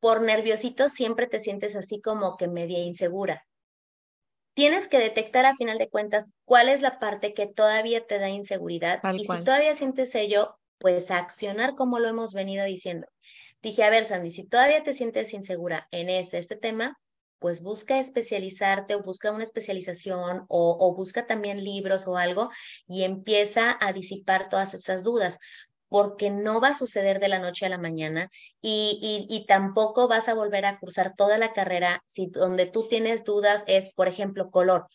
por 0.00 0.22
nerviosito 0.22 0.88
siempre 0.88 1.26
te 1.26 1.40
sientes 1.40 1.76
así 1.76 2.00
como 2.00 2.36
que 2.36 2.48
media 2.48 2.78
insegura. 2.78 3.46
Tienes 4.54 4.88
que 4.88 4.98
detectar 4.98 5.44
a 5.44 5.54
final 5.54 5.78
de 5.78 5.88
cuentas 5.88 6.32
cuál 6.44 6.68
es 6.68 6.80
la 6.80 6.98
parte 6.98 7.34
que 7.34 7.46
todavía 7.46 8.06
te 8.06 8.18
da 8.18 8.28
inseguridad 8.28 9.00
y 9.14 9.24
si 9.24 9.44
todavía 9.44 9.74
sientes 9.74 10.14
ello, 10.14 10.56
pues 10.78 11.10
accionar 11.10 11.74
como 11.74 11.98
lo 11.98 12.08
hemos 12.08 12.32
venido 12.32 12.64
diciendo. 12.64 13.06
Dije, 13.62 13.84
a 13.84 13.90
ver, 13.90 14.04
Sandy, 14.04 14.30
si 14.30 14.46
todavía 14.46 14.82
te 14.82 14.92
sientes 14.92 15.34
insegura 15.34 15.88
en 15.90 16.08
este, 16.08 16.38
este 16.38 16.56
tema, 16.56 16.98
pues 17.38 17.60
busca 17.60 17.98
especializarte 17.98 18.94
o 18.94 19.02
busca 19.02 19.30
una 19.30 19.42
especialización 19.42 20.46
o, 20.48 20.76
o 20.80 20.94
busca 20.94 21.26
también 21.26 21.62
libros 21.62 22.06
o 22.06 22.16
algo 22.16 22.50
y 22.86 23.02
empieza 23.02 23.76
a 23.78 23.92
disipar 23.92 24.48
todas 24.48 24.72
esas 24.72 25.04
dudas 25.04 25.38
porque 25.88 26.30
no 26.30 26.60
va 26.60 26.68
a 26.68 26.74
suceder 26.74 27.20
de 27.20 27.28
la 27.28 27.38
noche 27.38 27.66
a 27.66 27.68
la 27.68 27.78
mañana 27.78 28.30
y, 28.60 29.26
y, 29.28 29.46
tampoco 29.46 30.08
vas 30.08 30.28
a 30.28 30.34
volver 30.34 30.64
a 30.66 30.78
cursar 30.78 31.14
toda 31.16 31.38
la 31.38 31.52
carrera 31.52 32.02
si 32.06 32.26
donde 32.26 32.66
tú 32.66 32.88
tienes 32.88 33.24
dudas 33.24 33.64
es, 33.66 33.94
por 33.94 34.08
ejemplo, 34.08 34.50
color. 34.50 34.86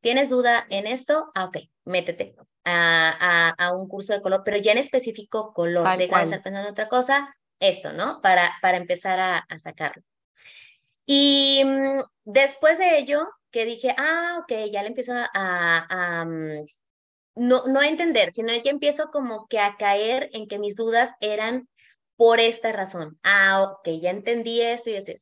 ¿Tienes 0.00 0.30
duda 0.30 0.66
en 0.70 0.86
esto? 0.86 1.30
Ah, 1.34 1.46
ok, 1.46 1.58
métete 1.84 2.36
a, 2.64 3.54
a, 3.58 3.72
un 3.74 3.88
curso 3.88 4.12
de 4.12 4.22
color, 4.22 4.42
pero 4.44 4.56
ya 4.58 4.72
en 4.72 4.78
específico 4.78 5.52
color. 5.52 5.96
Deja 5.98 6.18
de 6.18 6.24
estar 6.24 6.42
pensando 6.42 6.68
en 6.68 6.72
otra 6.72 6.88
cosa, 6.88 7.34
esto, 7.58 7.92
¿no? 7.92 8.20
Para, 8.20 8.52
para 8.62 8.76
empezar 8.76 9.18
a, 9.18 9.38
a 9.38 9.58
sacarlo. 9.58 10.02
Y 11.06 11.62
mm, 11.64 12.02
después 12.24 12.78
de 12.78 12.98
ello, 12.98 13.28
que 13.50 13.64
dije, 13.64 13.94
ah, 13.96 14.40
ok, 14.42 14.70
ya 14.72 14.82
le 14.82 14.88
empiezo 14.88 15.12
a, 15.14 15.28
a, 15.32 16.24
mm, 16.24 16.66
no, 17.36 17.66
no 17.66 17.80
a 17.80 17.88
entender, 17.88 18.32
sino 18.32 18.48
que 18.62 18.70
empiezo 18.70 19.10
como 19.12 19.46
que 19.48 19.60
a 19.60 19.76
caer 19.76 20.30
en 20.32 20.48
que 20.48 20.58
mis 20.58 20.76
dudas 20.76 21.12
eran 21.20 21.68
por 22.16 22.40
esta 22.40 22.72
razón. 22.72 23.18
Ah, 23.22 23.62
ok, 23.62 24.00
ya 24.00 24.10
entendí 24.10 24.62
eso 24.62 24.90
y 24.90 24.94
eso. 24.94 25.12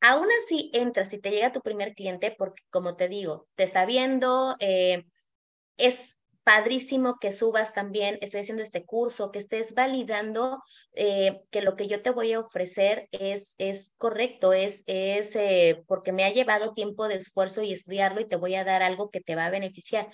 Aún 0.00 0.28
así 0.38 0.70
entras 0.72 1.12
y 1.12 1.20
te 1.20 1.30
llega 1.30 1.52
tu 1.52 1.60
primer 1.60 1.94
cliente 1.94 2.34
porque, 2.36 2.62
como 2.70 2.96
te 2.96 3.08
digo, 3.08 3.46
te 3.54 3.64
está 3.64 3.84
viendo, 3.84 4.56
eh, 4.58 5.04
es 5.76 6.16
padrísimo 6.42 7.18
que 7.20 7.32
subas 7.32 7.74
también, 7.74 8.18
estoy 8.22 8.40
haciendo 8.40 8.62
este 8.62 8.84
curso, 8.84 9.30
que 9.30 9.38
estés 9.38 9.74
validando 9.74 10.62
eh, 10.94 11.42
que 11.50 11.62
lo 11.62 11.76
que 11.76 11.86
yo 11.86 12.02
te 12.02 12.10
voy 12.10 12.32
a 12.32 12.40
ofrecer 12.40 13.08
es, 13.12 13.54
es 13.58 13.94
correcto, 13.98 14.52
es, 14.54 14.82
es 14.86 15.36
eh, 15.36 15.84
porque 15.86 16.12
me 16.12 16.24
ha 16.24 16.32
llevado 16.32 16.72
tiempo 16.72 17.06
de 17.08 17.16
esfuerzo 17.16 17.62
y 17.62 17.72
estudiarlo 17.72 18.20
y 18.20 18.28
te 18.28 18.36
voy 18.36 18.54
a 18.54 18.64
dar 18.64 18.82
algo 18.82 19.10
que 19.10 19.20
te 19.20 19.36
va 19.36 19.46
a 19.46 19.50
beneficiar. 19.50 20.08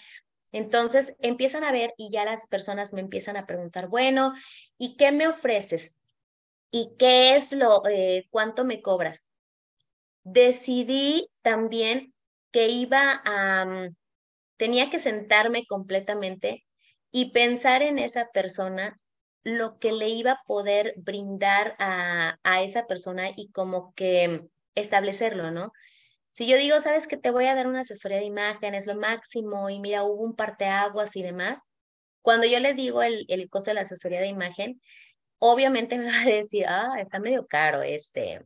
Entonces 0.57 1.15
empiezan 1.19 1.65
a 1.65 1.71
ver 1.71 1.93
y 1.99 2.11
ya 2.11 2.25
las 2.25 2.47
personas 2.47 2.95
me 2.95 3.03
empiezan 3.03 3.37
a 3.37 3.45
preguntar, 3.45 3.89
bueno, 3.89 4.33
¿y 4.79 4.97
qué 4.97 5.13
me 5.13 5.29
ofreces? 5.29 5.99
¿Y 6.71 6.95
qué 6.99 7.37
es 7.37 7.53
lo, 7.53 7.87
eh, 7.87 8.27
cuánto 8.31 8.65
me 8.65 8.81
cobras? 8.81 9.29
Decidí 10.25 11.29
también 11.43 12.15
que 12.53 12.69
iba 12.71 13.21
a, 13.27 13.67
mm, 13.67 13.97
tenía 14.57 14.89
que 14.89 14.99
sentarme 14.99 15.67
completamente 15.67 16.65
y 17.13 17.33
pensar 17.33 17.83
en 17.83 17.99
esa 17.99 18.31
persona, 18.33 18.99
lo 19.45 19.79
que 19.79 19.93
le 19.93 20.09
iba 20.09 20.33
a 20.33 20.43
poder 20.47 20.95
brindar 20.97 21.77
a, 21.79 22.39
a 22.45 22.63
esa 22.63 22.87
persona 22.87 23.29
y 23.37 23.51
como 23.51 23.93
que 23.93 24.49
establecerlo, 24.75 25.51
¿no? 25.51 25.75
Si 26.37 26.47
yo 26.47 26.59
digo, 26.59 26.79
sabes 26.81 27.07
que 27.07 27.17
te 27.17 27.31
voy 27.31 27.47
a 27.47 27.55
dar 27.55 27.67
una 27.67 27.81
asesoría 27.81 28.19
de 28.19 28.25
imagen, 28.25 28.75
es 28.75 28.87
lo 28.87 28.95
máximo, 28.95 29.71
y 29.71 29.81
mira, 29.81 30.03
hubo 30.03 30.23
un 30.23 30.37
parteaguas 30.37 31.17
y 31.17 31.23
demás, 31.23 31.63
cuando 32.21 32.47
yo 32.47 32.61
le 32.61 32.75
digo 32.75 33.03
el, 33.03 33.25
el 33.29 33.49
costo 33.49 33.71
de 33.71 33.77
la 33.77 33.81
asesoría 33.81 34.21
de 34.21 34.27
imagen, 34.27 34.83
obviamente 35.39 35.97
me 35.99 36.11
va 36.11 36.21
a 36.21 36.25
decir, 36.27 36.67
ah, 36.69 36.93
está 37.01 37.21
medio 37.21 37.47
caro 37.47 37.81
este. 37.81 38.45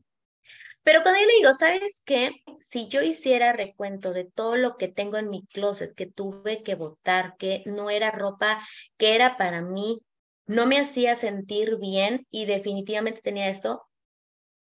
Pero 0.84 1.02
cuando 1.02 1.20
yo 1.20 1.26
le 1.26 1.34
digo, 1.34 1.52
¿sabes 1.52 2.00
qué? 2.04 2.30
Si 2.60 2.86
yo 2.86 3.02
hiciera 3.02 3.52
recuento 3.54 4.12
de 4.12 4.24
todo 4.24 4.54
lo 4.54 4.76
que 4.76 4.86
tengo 4.86 5.16
en 5.16 5.28
mi 5.28 5.44
closet, 5.46 5.92
que 5.96 6.06
tuve 6.06 6.62
que 6.62 6.76
botar, 6.76 7.34
que 7.38 7.64
no 7.66 7.90
era 7.90 8.12
ropa, 8.12 8.64
que 8.98 9.16
era 9.16 9.36
para 9.36 9.62
mí, 9.62 10.00
no 10.46 10.66
me 10.66 10.78
hacía 10.78 11.16
sentir 11.16 11.76
bien 11.78 12.24
y 12.30 12.44
definitivamente 12.44 13.20
tenía 13.20 13.48
esto, 13.48 13.82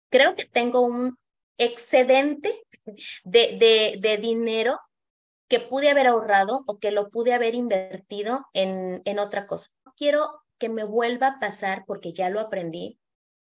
creo 0.09 0.35
que 0.35 0.45
tengo 0.45 0.81
un 0.81 1.15
excedente 1.59 2.59
de, 3.23 3.57
de, 3.57 3.97
de 3.99 4.17
dinero 4.17 4.79
que 5.47 5.59
pude 5.59 5.89
haber 5.89 6.07
ahorrado 6.07 6.63
o 6.67 6.77
que 6.77 6.91
lo 6.91 7.09
pude 7.09 7.33
haber 7.33 7.55
invertido 7.55 8.45
en, 8.53 9.01
en 9.05 9.19
otra 9.19 9.47
cosa. 9.47 9.71
Quiero 9.97 10.41
que 10.59 10.69
me 10.69 10.83
vuelva 10.83 11.27
a 11.27 11.39
pasar, 11.39 11.85
porque 11.87 12.13
ya 12.13 12.29
lo 12.29 12.39
aprendí, 12.39 12.99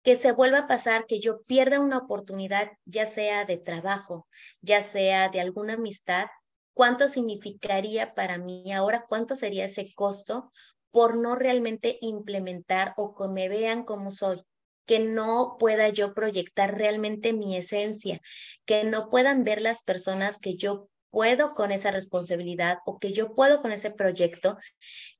que 0.03 0.17
se 0.17 0.33
vuelva 0.33 0.61
a 0.61 0.67
pasar 0.67 1.07
que 1.07 1.21
yo 1.21 1.43
pierda 1.43 1.81
una 1.81 1.99
oportunidad, 1.99 2.71
ya 2.85 3.07
sea 3.07 3.45
de 3.45 3.59
trabajo, 3.59 4.29
ya 4.61 4.83
sea 4.83 5.29
de 5.29 5.41
alguna 5.41 5.75
amistad, 5.75 6.27
¿cuánto 6.75 7.09
significaría 7.09 8.15
para 8.15 8.39
mí 8.39 8.73
ahora? 8.73 9.05
¿Cuánto 9.09 9.35
sería 9.35 9.67
ese 9.67 9.93
costo 9.95 10.53
por 10.91 11.17
no 11.17 11.37
realmente 11.37 11.99
implementar 12.01 12.95
o 12.97 13.15
que 13.15 13.29
me 13.29 13.49
vean 13.49 13.85
como 13.85 14.11
soy? 14.11 14.43
Que 14.87 14.99
no 14.99 15.57
pueda 15.59 15.89
yo 15.89 16.15
proyectar 16.15 16.77
realmente 16.77 17.33
mi 17.33 17.57
esencia, 17.57 18.21
que 18.65 18.85
no 18.85 19.09
puedan 19.11 19.45
ver 19.45 19.61
las 19.61 19.83
personas 19.83 20.39
que 20.39 20.57
yo 20.57 20.89
puedo 21.11 21.55
con 21.55 21.73
esa 21.73 21.91
responsabilidad 21.91 22.79
o 22.85 22.99
que 22.99 23.13
yo 23.13 23.35
puedo 23.35 23.61
con 23.63 23.73
ese 23.73 23.91
proyecto 23.91 24.57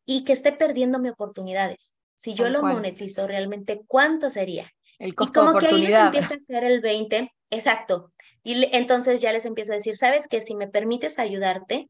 y 0.05 0.25
que 0.25 0.33
esté 0.33 0.53
perdiendo 0.53 0.99
mis 0.99 1.13
oportunidades. 1.13 1.95
Si 2.15 2.35
yo 2.35 2.51
lo 2.51 2.63
monetizo 2.63 3.27
realmente, 3.27 3.81
¿cuánto 3.87 4.29
sería? 4.31 4.71
El 4.99 5.15
costo 5.15 5.43
y 5.43 5.47
como 5.47 5.59
que 5.59 5.67
ahí 5.69 5.81
les 5.81 5.95
empieza 5.95 6.35
a 6.35 6.39
caer 6.47 6.65
el 6.65 6.81
20, 6.81 7.33
exacto. 7.51 8.13
Y 8.43 8.69
entonces 8.77 9.21
ya 9.21 9.33
les 9.33 9.47
empiezo 9.47 9.73
a 9.73 9.77
decir, 9.77 9.97
sabes 9.97 10.29
que 10.29 10.43
si 10.43 10.55
me 10.55 10.69
permites 10.69 11.19
ayudarte, 11.19 11.89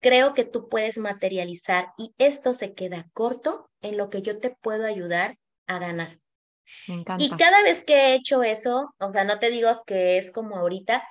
creo 0.00 0.34
que 0.34 0.44
tú 0.44 0.68
puedes 0.68 0.98
materializar 0.98 1.92
y 1.96 2.14
esto 2.18 2.54
se 2.54 2.74
queda 2.74 3.08
corto 3.12 3.68
en 3.82 3.96
lo 3.96 4.10
que 4.10 4.22
yo 4.22 4.38
te 4.38 4.56
puedo 4.60 4.86
ayudar 4.86 5.38
a 5.66 5.78
ganar. 5.78 6.18
Me 6.86 6.94
encanta. 6.94 7.24
Y 7.24 7.30
cada 7.30 7.62
vez 7.62 7.82
que 7.84 7.94
he 7.94 8.14
hecho 8.14 8.42
eso, 8.42 8.94
o 8.98 9.12
sea, 9.12 9.24
no 9.24 9.38
te 9.38 9.50
digo 9.50 9.84
que 9.86 10.18
es 10.18 10.30
como 10.30 10.56
ahorita, 10.56 11.06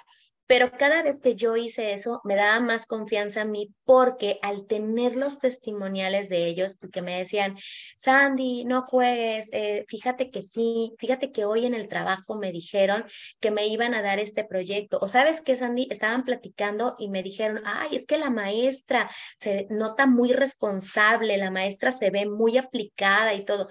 pero 0.47 0.71
cada 0.71 1.03
vez 1.03 1.19
que 1.19 1.35
yo 1.35 1.57
hice 1.57 1.93
eso, 1.93 2.21
me 2.23 2.35
daba 2.35 2.61
más 2.61 2.85
confianza 2.85 3.41
a 3.41 3.45
mí 3.45 3.73
porque 3.83 4.39
al 4.41 4.65
tener 4.65 5.17
los 5.17 5.39
testimoniales 5.39 6.29
de 6.29 6.47
ellos, 6.47 6.79
que 6.91 7.01
me 7.01 7.17
decían, 7.17 7.57
Sandy, 7.97 8.63
no 8.63 8.83
juegues, 8.83 9.49
eh, 9.51 9.85
fíjate 9.89 10.31
que 10.31 10.41
sí, 10.41 10.93
fíjate 10.97 11.33
que 11.33 11.43
hoy 11.43 11.65
en 11.65 11.73
el 11.73 11.89
trabajo 11.89 12.37
me 12.37 12.53
dijeron 12.53 13.05
que 13.41 13.51
me 13.51 13.67
iban 13.67 13.93
a 13.93 14.01
dar 14.01 14.19
este 14.19 14.45
proyecto. 14.45 14.99
O 15.01 15.09
sabes 15.09 15.41
qué, 15.41 15.57
Sandy, 15.57 15.87
estaban 15.91 16.23
platicando 16.23 16.95
y 16.97 17.09
me 17.09 17.23
dijeron, 17.23 17.61
ay, 17.65 17.95
es 17.95 18.05
que 18.05 18.17
la 18.17 18.29
maestra 18.29 19.09
se 19.35 19.67
nota 19.69 20.07
muy 20.07 20.31
responsable, 20.31 21.37
la 21.37 21.51
maestra 21.51 21.91
se 21.91 22.09
ve 22.09 22.25
muy 22.25 22.57
aplicada 22.57 23.33
y 23.33 23.43
todo. 23.43 23.67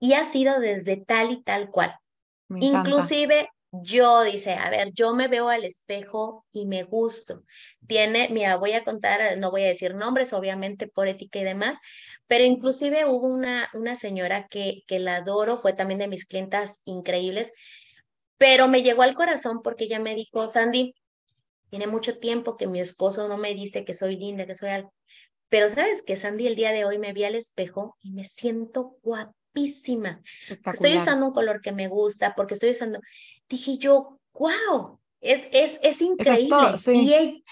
Y 0.00 0.14
ha 0.14 0.24
sido 0.24 0.58
desde 0.58 0.96
tal 0.96 1.32
y 1.32 1.42
tal 1.42 1.70
cual. 1.70 1.94
Inclusive 2.48 3.48
yo 3.82 4.22
dice, 4.22 4.54
a 4.54 4.70
ver, 4.70 4.92
yo 4.92 5.14
me 5.14 5.28
veo 5.28 5.48
al 5.48 5.64
espejo 5.64 6.44
y 6.52 6.66
me 6.66 6.82
gusto. 6.82 7.42
Tiene, 7.86 8.28
mira, 8.30 8.56
voy 8.56 8.72
a 8.72 8.84
contar, 8.84 9.38
no 9.38 9.50
voy 9.50 9.62
a 9.62 9.68
decir 9.68 9.94
nombres, 9.94 10.32
obviamente 10.32 10.86
por 10.86 11.08
ética 11.08 11.38
y 11.38 11.44
demás, 11.44 11.78
pero 12.26 12.44
inclusive 12.44 13.06
hubo 13.06 13.26
una, 13.26 13.68
una 13.74 13.96
señora 13.96 14.46
que, 14.48 14.82
que 14.86 14.98
la 14.98 15.16
adoro, 15.16 15.58
fue 15.58 15.72
también 15.72 15.98
de 15.98 16.08
mis 16.08 16.26
clientas 16.26 16.82
increíbles, 16.84 17.52
pero 18.38 18.68
me 18.68 18.82
llegó 18.82 19.02
al 19.02 19.14
corazón 19.14 19.62
porque 19.62 19.84
ella 19.84 20.00
me 20.00 20.14
dijo, 20.14 20.48
Sandy, 20.48 20.94
tiene 21.70 21.86
mucho 21.86 22.18
tiempo 22.18 22.56
que 22.56 22.66
mi 22.66 22.80
esposo 22.80 23.28
no 23.28 23.38
me 23.38 23.54
dice 23.54 23.84
que 23.84 23.94
soy 23.94 24.16
linda, 24.16 24.46
que 24.46 24.54
soy 24.54 24.70
algo. 24.70 24.92
Pero 25.48 25.68
sabes 25.68 26.02
que 26.02 26.16
Sandy 26.16 26.46
el 26.46 26.56
día 26.56 26.72
de 26.72 26.84
hoy 26.84 26.98
me 26.98 27.12
vi 27.12 27.24
al 27.24 27.34
espejo 27.34 27.96
y 28.00 28.12
me 28.12 28.24
siento 28.24 28.96
guapa 29.02 29.34
Estoy 30.72 30.96
usando 30.96 31.26
un 31.26 31.32
color 31.32 31.60
que 31.60 31.72
me 31.72 31.88
gusta, 31.88 32.34
porque 32.34 32.54
estoy 32.54 32.70
usando. 32.70 32.98
Dije 33.48 33.78
yo, 33.78 34.18
wow, 34.32 34.98
es, 35.20 35.48
es, 35.52 35.78
es 35.82 36.02
increíble. 36.02 36.78
sí. 36.78 37.44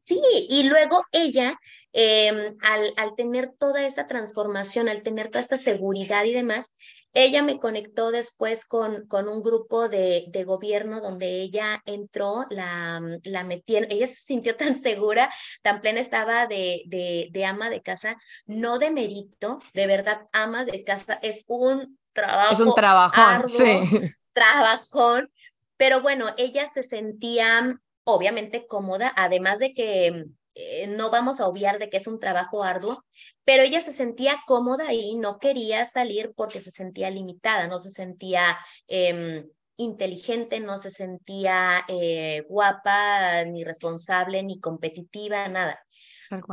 sí, 0.00 0.20
y 0.48 0.64
luego 0.64 1.04
ella, 1.12 1.58
em, 1.92 2.56
al, 2.60 2.92
al 2.96 3.14
tener 3.16 3.52
toda 3.58 3.84
esta 3.86 4.06
transformación, 4.06 4.88
al 4.88 5.02
tener 5.02 5.28
toda 5.28 5.40
esta 5.40 5.56
seguridad 5.56 6.24
y 6.24 6.32
demás, 6.32 6.70
ella 7.14 7.42
me 7.42 7.60
conectó 7.60 8.10
después 8.10 8.66
con, 8.66 9.06
con 9.06 9.28
un 9.28 9.42
grupo 9.42 9.88
de, 9.88 10.24
de 10.28 10.44
gobierno 10.44 11.00
donde 11.00 11.42
ella 11.42 11.80
entró, 11.86 12.44
la, 12.50 13.00
la 13.22 13.44
metieron, 13.44 13.90
ella 13.90 14.06
se 14.06 14.16
sintió 14.16 14.56
tan 14.56 14.76
segura, 14.76 15.32
tan 15.62 15.80
plena 15.80 16.00
estaba 16.00 16.46
de, 16.46 16.82
de, 16.86 17.28
de 17.30 17.44
ama 17.44 17.70
de 17.70 17.80
casa, 17.80 18.16
no 18.46 18.78
de 18.78 18.90
mérito, 18.90 19.60
de 19.72 19.86
verdad, 19.86 20.26
ama 20.32 20.64
de 20.64 20.82
casa 20.84 21.14
es 21.22 21.44
un 21.46 21.98
trabajo. 22.12 22.52
Es 22.52 22.60
un 22.60 22.74
trabajón, 22.74 23.48
sí. 23.48 24.12
Trabajón, 24.34 25.30
pero 25.78 26.02
bueno, 26.02 26.26
ella 26.36 26.66
se 26.66 26.82
sentía 26.82 27.80
obviamente 28.04 28.66
cómoda, 28.66 29.12
además 29.16 29.58
de 29.58 29.72
que 29.72 30.26
eh, 30.54 30.86
no 30.86 31.10
vamos 31.10 31.40
a 31.40 31.48
obviar 31.48 31.78
de 31.78 31.90
que 31.90 31.96
es 31.96 32.06
un 32.06 32.20
trabajo 32.20 32.62
arduo, 32.62 33.04
pero 33.44 33.62
ella 33.62 33.80
se 33.80 33.92
sentía 33.92 34.42
cómoda 34.46 34.92
y 34.92 35.16
no 35.16 35.38
quería 35.38 35.84
salir 35.84 36.32
porque 36.36 36.60
se 36.60 36.70
sentía 36.70 37.10
limitada, 37.10 37.66
no 37.66 37.78
se 37.80 37.90
sentía 37.90 38.58
em, 38.86 39.48
inteligente, 39.76 40.60
no 40.60 40.78
se 40.78 40.90
sentía 40.90 41.84
eh, 41.88 42.44
guapa, 42.48 43.44
ni 43.46 43.64
responsable, 43.64 44.42
ni 44.42 44.60
competitiva, 44.60 45.48
nada. 45.48 45.80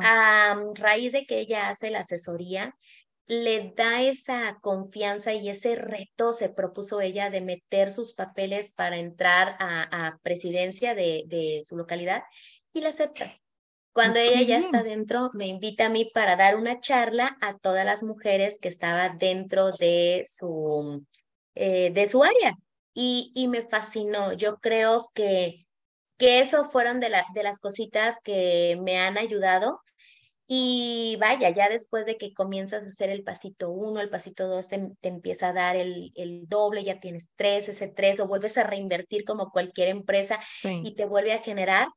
A 0.04 0.60
raíz 0.76 1.12
de 1.14 1.26
que 1.26 1.40
ella 1.40 1.70
hace 1.70 1.92
la 1.92 2.00
asesoría, 2.00 2.76
le 3.32 3.72
da 3.78 4.02
esa 4.02 4.58
confianza 4.60 5.32
y 5.32 5.48
ese 5.48 5.78
reto 5.78 6.34
se 6.34 6.50
propuso 6.50 7.00
ella 7.00 7.30
de 7.30 7.40
meter 7.40 7.90
sus 7.90 8.14
papeles 8.14 8.74
para 8.74 8.98
entrar 8.98 9.56
a, 9.58 10.20
presidencia 10.22 10.96
de, 10.96 11.24
de, 11.28 11.62
su 11.64 11.78
localidad 11.78 12.24
y 12.74 12.82
la 12.82 12.90
acepta. 12.90 13.40
Cuando 13.94 14.20
ella 14.20 14.42
ya 14.42 14.58
está 14.58 14.84
dentro, 14.84 15.30
me 15.34 15.48
invita 15.48 15.86
a 15.86 15.90
mí 15.90 16.12
para 16.14 16.36
dar 16.36 16.58
una 16.58 16.82
charla 16.82 17.38
a 17.40 17.58
todas 17.58 17.86
las 17.86 18.04
mujeres 18.04 18.60
que 18.60 18.68
estaban 18.68 19.18
dentro 19.18 19.72
de 19.72 20.26
su, 20.28 21.06
eh, 21.56 21.90
de 21.92 22.08
su 22.08 22.26
área. 22.26 22.58
Y, 22.94 23.32
y 23.34 23.48
me 23.48 23.62
fascinó. 23.62 24.34
Yo 24.34 24.58
creo 24.58 25.10
que, 25.14 25.66
que 26.18 26.42
eso 26.42 26.66
fueron 26.66 27.00
de, 27.00 27.08
la, 27.08 27.24
de 27.34 27.44
las 27.44 27.60
cositas 27.62 28.20
que 28.22 28.78
me 28.82 29.00
han 29.00 29.18
ayudado. 29.18 29.80
Y 30.54 31.16
vaya, 31.16 31.50
ya 31.52 31.70
después 31.70 32.06
de 32.06 32.18
que 32.18 32.34
comienzas 32.34 32.84
a 32.84 32.88
hacer 32.88 33.10
el 33.10 33.24
pasito 33.24 33.70
uno, 33.70 34.02
el 34.02 34.10
pasito 34.10 34.50
dos, 34.50 34.68
te, 34.68 34.86
te, 35.00 35.08
empieza 35.08 35.48
a 35.48 35.54
dar 35.54 35.78
el, 35.78 36.12
el 36.14 36.50
doble, 36.50 36.84
ya 36.84 37.00
tienes 37.00 37.30
tres, 37.38 37.70
ese 37.70 37.88
tres, 37.88 38.18
lo 38.18 38.28
vuelves 38.28 38.58
a 38.58 38.64
reinvertir 38.64 39.24
como 39.24 39.50
cualquier 39.50 39.88
empresa 39.88 40.42
y 40.62 40.94
te 40.96 41.06
vuelve 41.06 41.32
a 41.32 41.42
generar. 41.42 41.88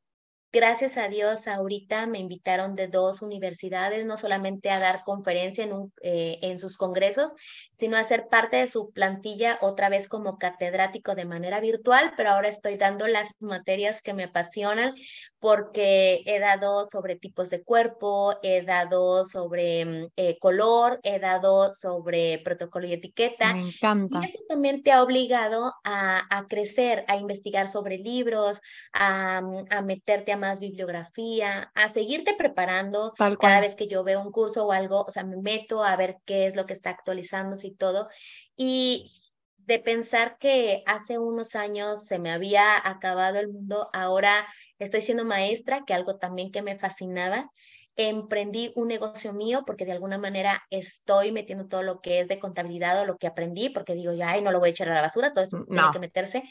Gracias 0.52 0.98
a 0.98 1.08
Dios, 1.08 1.48
ahorita 1.48 2.06
me 2.06 2.20
invitaron 2.20 2.76
de 2.76 2.86
dos 2.86 3.22
universidades, 3.22 4.06
no 4.06 4.16
solamente 4.16 4.70
a 4.70 4.78
dar 4.78 5.02
conferencia 5.02 5.64
en, 5.64 5.72
un, 5.72 5.92
eh, 6.00 6.38
en 6.42 6.60
sus 6.60 6.76
congresos, 6.76 7.34
sino 7.78 7.96
a 7.96 8.04
ser 8.04 8.28
parte 8.28 8.56
de 8.56 8.68
su 8.68 8.90
plantilla 8.90 9.58
otra 9.60 9.88
vez 9.88 10.08
como 10.08 10.38
catedrático 10.38 11.14
de 11.14 11.24
manera 11.24 11.60
virtual, 11.60 12.12
pero 12.16 12.30
ahora 12.30 12.48
estoy 12.48 12.76
dando 12.76 13.06
las 13.06 13.32
materias 13.40 14.00
que 14.02 14.14
me 14.14 14.24
apasionan 14.24 14.94
porque 15.38 16.22
he 16.24 16.38
dado 16.38 16.84
sobre 16.84 17.16
tipos 17.16 17.50
de 17.50 17.62
cuerpo, 17.62 18.36
he 18.42 18.62
dado 18.62 19.24
sobre 19.24 19.84
mm, 19.84 20.06
eh, 20.16 20.38
color, 20.38 21.00
he 21.02 21.18
dado 21.18 21.74
sobre 21.74 22.38
protocolo 22.38 22.86
y 22.86 22.94
etiqueta. 22.94 23.52
Me 23.52 23.68
encanta. 23.68 24.20
Y 24.22 24.24
eso 24.24 24.38
también 24.48 24.82
te 24.82 24.92
ha 24.92 25.02
obligado 25.02 25.74
a, 25.84 26.22
a 26.30 26.46
crecer, 26.46 27.04
a 27.08 27.16
investigar 27.16 27.68
sobre 27.68 27.98
libros, 27.98 28.60
a, 28.92 29.42
mm, 29.42 29.66
a 29.70 29.82
meterte 29.82 30.32
a 30.32 30.36
más 30.36 30.60
bibliografía, 30.60 31.70
a 31.74 31.88
seguirte 31.88 32.34
preparando 32.34 33.12
cada 33.40 33.60
vez 33.60 33.76
que 33.76 33.88
yo 33.88 34.04
veo 34.04 34.20
un 34.20 34.30
curso 34.30 34.66
o 34.66 34.72
algo, 34.72 35.04
o 35.06 35.10
sea, 35.10 35.24
me 35.24 35.36
meto 35.36 35.84
a 35.84 35.96
ver 35.96 36.16
qué 36.24 36.46
es 36.46 36.56
lo 36.56 36.66
que 36.66 36.72
está 36.72 36.90
actualizándose 36.90 37.73
y 37.74 37.76
todo. 37.76 38.08
Y 38.56 39.12
de 39.58 39.78
pensar 39.78 40.38
que 40.38 40.82
hace 40.86 41.18
unos 41.18 41.54
años 41.54 42.04
se 42.06 42.18
me 42.18 42.30
había 42.30 42.76
acabado 42.88 43.38
el 43.38 43.48
mundo, 43.48 43.88
ahora 43.92 44.46
estoy 44.78 45.00
siendo 45.00 45.24
maestra, 45.24 45.84
que 45.86 45.94
algo 45.94 46.16
también 46.16 46.50
que 46.50 46.62
me 46.62 46.78
fascinaba. 46.78 47.50
Emprendí 47.96 48.72
un 48.74 48.88
negocio 48.88 49.32
mío 49.32 49.62
porque 49.64 49.84
de 49.84 49.92
alguna 49.92 50.18
manera 50.18 50.64
estoy 50.70 51.30
metiendo 51.30 51.66
todo 51.66 51.82
lo 51.82 52.00
que 52.00 52.20
es 52.20 52.28
de 52.28 52.40
contabilidad 52.40 53.00
o 53.00 53.06
lo 53.06 53.18
que 53.18 53.28
aprendí, 53.28 53.68
porque 53.68 53.94
digo, 53.94 54.12
ya, 54.12 54.30
ay, 54.30 54.42
no 54.42 54.50
lo 54.50 54.58
voy 54.58 54.68
a 54.68 54.70
echar 54.70 54.88
a 54.88 54.94
la 54.94 55.02
basura, 55.02 55.32
todo 55.32 55.44
esto 55.44 55.64
tiene 55.64 55.88
que 55.92 55.98
meterse 56.00 56.42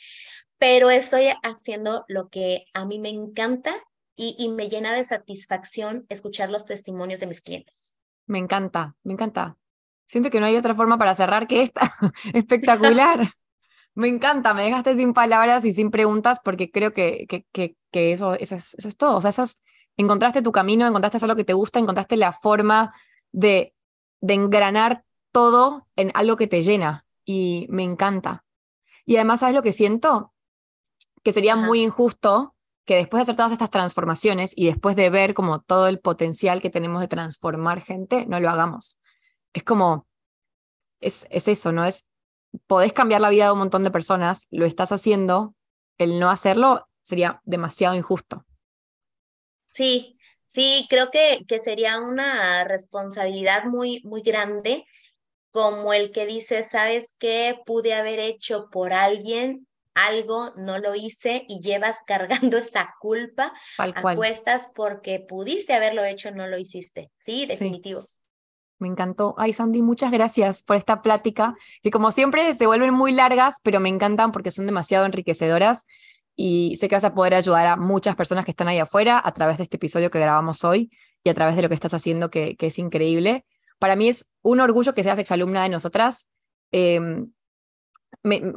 pero 0.64 0.90
estoy 0.92 1.26
haciendo 1.44 2.06
lo 2.08 2.30
que 2.30 2.68
a 2.74 2.86
mí 2.86 2.98
me 2.98 3.10
encanta 3.10 3.76
y, 4.16 4.48
me 4.48 4.70
llena 4.70 4.94
de 4.94 5.04
satisfacción 5.04 6.06
escuchar 6.08 6.50
los 6.50 6.66
testimonios 6.66 7.20
de 7.20 7.28
mis 7.28 7.42
clientes. 7.42 7.98
Me 8.28 8.40
encanta, 8.40 8.96
me 9.04 9.12
encanta. 9.12 9.58
Siento 10.06 10.30
que 10.30 10.40
no 10.40 10.46
hay 10.46 10.56
otra 10.56 10.76
forma 10.76 10.98
para 10.98 11.14
cerrar 11.14 11.48
que 11.48 11.62
esta. 11.62 11.96
Espectacular. 12.34 13.34
me 13.96 14.08
encanta, 14.08 14.54
me 14.54 14.64
dejaste 14.64 14.96
sin 14.96 15.14
palabras 15.14 15.66
y 15.66 15.72
sin 15.72 15.92
preguntas 15.92 16.40
porque 16.44 16.72
creo 16.72 16.94
que, 16.94 17.26
que, 17.28 17.76
que, 17.92 18.12
eso, 18.12 18.34
eso, 18.34 18.56
es, 18.56 18.76
eso 18.76 18.88
es 18.88 18.98
todo. 18.98 19.18
O 19.18 19.22
sea, 19.22 19.30
eso 19.30 19.46
encontraste 19.98 20.42
tu 20.42 20.52
camino, 20.52 20.88
encontraste 20.88 21.24
algo 21.24 21.36
que 21.36 21.44
te 21.44 21.54
gusta, 21.54 21.80
encontraste 21.80 22.18
la 22.18 22.34
forma 22.34 22.94
de, 23.32 23.74
de 24.22 24.34
engranar 24.34 25.04
todo 25.32 25.88
en 25.96 26.12
algo 26.14 26.38
que 26.38 26.48
te 26.48 26.62
llena 26.62 27.06
y 27.26 27.68
me 27.70 27.84
encanta. 27.84 28.44
Y 29.06 29.16
además, 29.18 29.42
¿sabes 29.42 29.56
lo 29.56 29.64
que 29.64 29.72
siento? 29.72 30.34
que 31.24 31.32
sería 31.32 31.56
muy 31.56 31.82
injusto 31.82 32.54
que 32.86 32.96
después 32.96 33.20
de 33.20 33.22
hacer 33.24 33.36
todas 33.38 33.54
estas 33.54 33.70
transformaciones 33.70 34.54
y 34.56 34.66
después 34.66 34.96
de 34.96 35.10
ver 35.10 35.34
como 35.34 35.62
todo 35.62 35.88
el 35.88 36.00
potencial 36.00 36.62
que 36.62 36.70
tenemos 36.70 37.00
de 37.00 37.08
transformar 37.08 37.82
gente, 37.82 38.26
no 38.26 38.42
lo 38.42 38.50
hagamos. 38.50 39.00
Es 39.54 39.64
como, 39.64 40.08
es, 41.00 41.28
es 41.30 41.48
eso, 41.48 41.72
¿no? 41.72 41.86
Es, 41.86 42.10
podés 42.68 42.94
cambiar 42.94 43.22
la 43.22 43.30
vida 43.30 43.46
de 43.46 43.52
un 43.54 43.60
montón 43.60 43.84
de 43.84 43.92
personas, 43.92 44.48
lo 44.52 44.66
estás 44.66 44.92
haciendo, 44.92 45.56
el 45.98 46.20
no 46.20 46.30
hacerlo 46.30 46.88
sería 47.02 47.42
demasiado 47.44 47.96
injusto. 47.96 48.46
Sí, 49.74 50.18
sí, 50.46 50.88
creo 50.90 51.10
que, 51.12 51.46
que 51.48 51.60
sería 51.60 52.00
una 52.00 52.64
responsabilidad 52.64 53.66
muy, 53.66 54.02
muy 54.04 54.22
grande 54.22 54.86
como 55.52 55.94
el 55.94 56.12
que 56.12 56.26
dice, 56.26 56.64
¿sabes 56.64 57.16
qué? 57.20 57.60
Pude 57.66 57.94
haber 57.94 58.20
hecho 58.20 58.70
por 58.72 58.92
alguien 58.92 59.68
algo, 59.94 60.52
no 60.56 60.80
lo 60.80 60.96
hice 60.96 61.46
y 61.48 61.62
llevas 61.62 62.00
cargando 62.08 62.58
esa 62.58 62.94
culpa 63.00 63.54
a 63.78 64.16
cuestas 64.16 64.72
porque 64.76 65.20
pudiste 65.20 65.74
haberlo 65.74 66.04
hecho, 66.04 66.32
no 66.32 66.48
lo 66.48 66.58
hiciste. 66.58 67.12
Sí, 67.20 67.46
definitivo. 67.46 68.08
Me 68.84 68.90
encantó. 68.90 69.34
Ay, 69.38 69.54
Sandy, 69.54 69.82
muchas 69.82 70.12
gracias 70.12 70.62
por 70.62 70.76
esta 70.76 71.02
plática, 71.02 71.56
que 71.82 71.90
como 71.90 72.12
siempre 72.12 72.54
se 72.54 72.68
vuelven 72.68 72.94
muy 72.94 73.14
largas, 73.14 73.62
pero 73.64 73.80
me 73.80 73.88
encantan 73.88 74.34
porque 74.34 74.52
son 74.52 74.66
demasiado 74.66 75.06
enriquecedoras 75.06 75.86
y 76.36 76.76
sé 76.76 76.90
que 76.90 76.96
vas 76.98 77.06
a 77.06 77.14
poder 77.14 77.34
ayudar 77.34 77.66
a 77.66 77.78
muchas 77.78 78.18
personas 78.18 78.44
que 78.44 78.52
están 78.52 78.68
ahí 78.68 78.80
afuera 78.80 79.22
a 79.24 79.34
través 79.34 79.56
de 79.56 79.64
este 79.64 79.78
episodio 79.78 80.12
que 80.12 80.20
grabamos 80.20 80.66
hoy 80.66 80.92
y 81.24 81.30
a 81.30 81.34
través 81.34 81.56
de 81.56 81.62
lo 81.62 81.70
que 81.70 81.76
estás 81.76 81.94
haciendo, 81.94 82.30
que, 82.30 82.58
es 82.60 82.78
increíble. 82.78 83.46
Para 83.80 83.96
mí 83.96 84.10
es 84.10 84.34
un 84.42 84.60
orgullo 84.60 84.94
que 84.94 85.04
seas 85.04 85.18
exalumna 85.18 85.64
de 85.64 85.70
nosotras. 85.70 86.30
Em, 86.74 87.32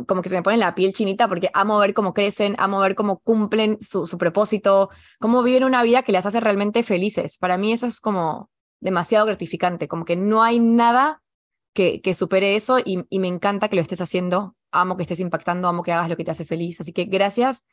como 0.08 0.22
que 0.22 0.28
se 0.28 0.34
me 0.34 0.42
pone 0.42 0.56
la 0.56 0.74
piel 0.74 0.92
chinita 0.92 1.28
porque 1.28 1.50
amo 1.54 1.78
ver 1.78 1.94
cómo 1.94 2.14
crecen, 2.14 2.56
amo 2.58 2.80
ver 2.80 2.96
cómo 2.96 3.20
cumplen 3.20 3.76
su, 3.80 4.06
su 4.06 4.18
propósito, 4.18 4.90
cómo 5.20 5.44
viven 5.44 5.62
una 5.62 5.84
vida 5.84 6.02
que 6.02 6.10
las 6.10 6.26
hace 6.26 6.40
realmente 6.40 6.82
felices. 6.82 7.38
Para 7.38 7.58
mí 7.58 7.72
eso 7.72 7.86
es 7.86 8.00
como 8.00 8.50
demasiado 8.80 9.26
gratificante, 9.26 9.88
como 9.88 10.04
que 10.04 10.16
no 10.16 10.42
hay 10.42 10.60
nada 10.60 11.22
que, 11.74 12.00
que 12.00 12.14
supere 12.14 12.56
eso 12.56 12.78
y, 12.78 13.04
y 13.10 13.18
me 13.18 13.28
encanta 13.28 13.68
que 13.68 13.76
lo 13.76 13.82
estés 13.82 14.00
haciendo. 14.00 14.56
Amo 14.70 14.96
que 14.96 15.02
estés 15.02 15.20
impactando, 15.20 15.68
amo 15.68 15.82
que 15.82 15.92
hagas 15.92 16.08
lo 16.08 16.16
que 16.16 16.24
te 16.24 16.30
hace 16.30 16.44
feliz. 16.44 16.80
Así 16.80 16.92
que 16.92 17.04
gracias 17.04 17.66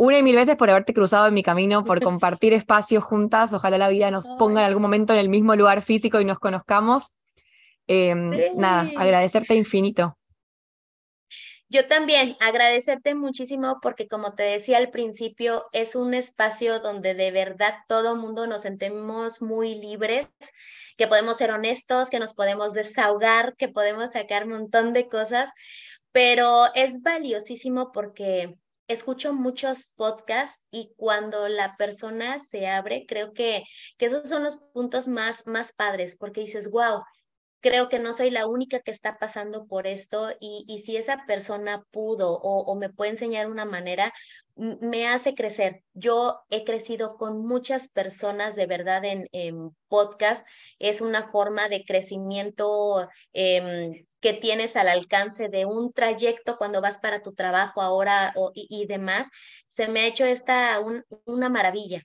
una 0.00 0.18
y 0.18 0.22
mil 0.22 0.36
veces 0.36 0.54
por 0.54 0.70
haberte 0.70 0.94
cruzado 0.94 1.26
en 1.26 1.34
mi 1.34 1.42
camino, 1.42 1.84
por 1.84 2.00
compartir 2.00 2.52
espacios 2.52 3.02
juntas. 3.02 3.52
Ojalá 3.52 3.78
la 3.78 3.88
vida 3.88 4.12
nos 4.12 4.28
ponga 4.38 4.60
en 4.60 4.66
algún 4.68 4.82
momento 4.82 5.12
en 5.12 5.18
el 5.18 5.28
mismo 5.28 5.56
lugar 5.56 5.82
físico 5.82 6.20
y 6.20 6.24
nos 6.24 6.38
conozcamos. 6.38 7.16
Em, 7.88 8.30
nada, 8.54 8.90
agradecerte 8.96 9.56
infinito. 9.56 10.17
Yo 11.70 11.86
también 11.86 12.34
agradecerte 12.40 13.14
muchísimo 13.14 13.78
porque 13.82 14.08
como 14.08 14.34
te 14.34 14.42
decía 14.42 14.78
al 14.78 14.90
principio, 14.90 15.66
es 15.72 15.94
un 15.94 16.14
espacio 16.14 16.80
donde 16.80 17.12
de 17.12 17.30
verdad 17.30 17.74
todo 17.88 18.16
mundo 18.16 18.46
nos 18.46 18.62
sentemos 18.62 19.42
muy 19.42 19.74
libres, 19.74 20.26
que 20.96 21.06
podemos 21.06 21.36
ser 21.36 21.50
honestos, 21.50 22.08
que 22.08 22.20
nos 22.20 22.32
podemos 22.32 22.72
desahogar, 22.72 23.54
que 23.56 23.68
podemos 23.68 24.12
sacar 24.12 24.44
un 24.44 24.52
montón 24.52 24.94
de 24.94 25.08
cosas, 25.08 25.50
pero 26.10 26.74
es 26.74 27.02
valiosísimo 27.02 27.92
porque 27.92 28.54
escucho 28.88 29.34
muchos 29.34 29.92
podcasts 29.94 30.64
y 30.70 30.94
cuando 30.96 31.48
la 31.48 31.76
persona 31.76 32.38
se 32.38 32.66
abre, 32.66 33.04
creo 33.06 33.34
que, 33.34 33.64
que 33.98 34.06
esos 34.06 34.26
son 34.26 34.42
los 34.42 34.56
puntos 34.72 35.06
más, 35.06 35.46
más 35.46 35.72
padres 35.72 36.16
porque 36.18 36.40
dices, 36.40 36.70
wow, 36.70 37.02
creo 37.60 37.88
que 37.88 37.98
no 37.98 38.12
soy 38.12 38.30
la 38.30 38.46
única 38.46 38.80
que 38.80 38.90
está 38.90 39.18
pasando 39.18 39.66
por 39.66 39.86
esto 39.86 40.30
y, 40.40 40.64
y 40.68 40.80
si 40.80 40.96
esa 40.96 41.24
persona 41.26 41.84
pudo 41.90 42.32
o, 42.32 42.60
o, 42.62 42.74
me 42.76 42.90
puede 42.90 43.10
enseñar 43.10 43.50
una 43.50 43.64
manera, 43.64 44.12
me 44.56 45.06
hace 45.06 45.34
crecer. 45.34 45.82
Yo 45.94 46.40
he 46.50 46.64
crecido 46.64 47.16
con 47.16 47.46
muchas 47.46 47.88
personas 47.88 48.56
de 48.56 48.66
verdad 48.66 49.04
en, 49.04 49.28
en 49.32 49.70
podcast. 49.88 50.46
Es 50.78 51.00
una 51.00 51.22
forma 51.22 51.68
de 51.68 51.84
crecimiento 51.84 53.08
eh, 53.32 54.06
que 54.20 54.32
tienes 54.32 54.76
al 54.76 54.88
alcance 54.88 55.48
de 55.48 55.64
un 55.64 55.92
trayecto 55.92 56.56
cuando 56.58 56.80
vas 56.80 56.98
para 56.98 57.22
tu 57.22 57.34
trabajo 57.34 57.82
ahora 57.82 58.34
y, 58.54 58.86
demás. 58.86 59.28
Se 59.68 59.88
me 59.88 60.00
ha 60.00 60.06
hecho 60.06 60.24
esta 60.24 60.80
un, 60.80 61.04
una 61.24 61.48
maravilla. 61.48 62.02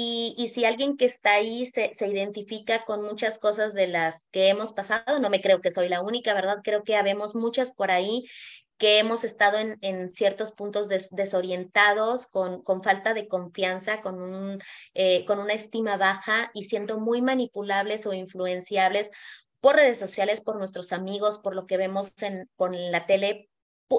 Y, 0.00 0.36
y, 0.38 0.46
si 0.46 0.64
alguien 0.64 0.96
que 0.96 1.06
está 1.06 1.32
ahí 1.32 1.66
se, 1.66 1.92
se, 1.92 2.06
identifica 2.06 2.84
con 2.84 3.02
muchas 3.02 3.40
cosas 3.40 3.74
de 3.74 3.88
las 3.88 4.28
que 4.30 4.48
hemos 4.48 4.72
pasado, 4.72 5.18
no 5.18 5.28
me 5.28 5.40
creo 5.40 5.60
que 5.60 5.72
soy 5.72 5.88
la 5.88 6.02
única, 6.02 6.34
¿verdad? 6.34 6.58
Creo 6.62 6.84
que 6.84 6.94
habemos 6.94 7.34
muchas 7.34 7.74
por 7.74 7.90
ahí 7.90 8.24
que 8.78 9.00
hemos 9.00 9.24
estado 9.24 9.58
en, 9.58 9.76
en 9.80 10.08
ciertos 10.08 10.52
puntos 10.52 10.88
des, 10.88 11.10
desorientados, 11.10 12.28
con, 12.28 12.62
con, 12.62 12.84
falta 12.84 13.12
de 13.12 13.26
confianza, 13.26 14.00
con, 14.00 14.22
un, 14.22 14.62
eh, 14.94 15.24
con 15.24 15.40
una 15.40 15.52
estima 15.52 15.96
baja 15.96 16.52
y 16.54 16.62
siendo 16.62 17.00
muy 17.00 17.20
manipulables 17.20 18.06
o 18.06 18.12
influenciables 18.12 19.10
por 19.60 19.74
redes 19.74 19.98
sociales, 19.98 20.40
por 20.40 20.56
nuestros 20.56 20.92
amigos, 20.92 21.38
por 21.38 21.56
lo 21.56 21.66
que 21.66 21.76
vemos 21.76 22.12
en, 22.22 22.48
con 22.54 22.72
la 22.92 23.06
tele, 23.06 23.50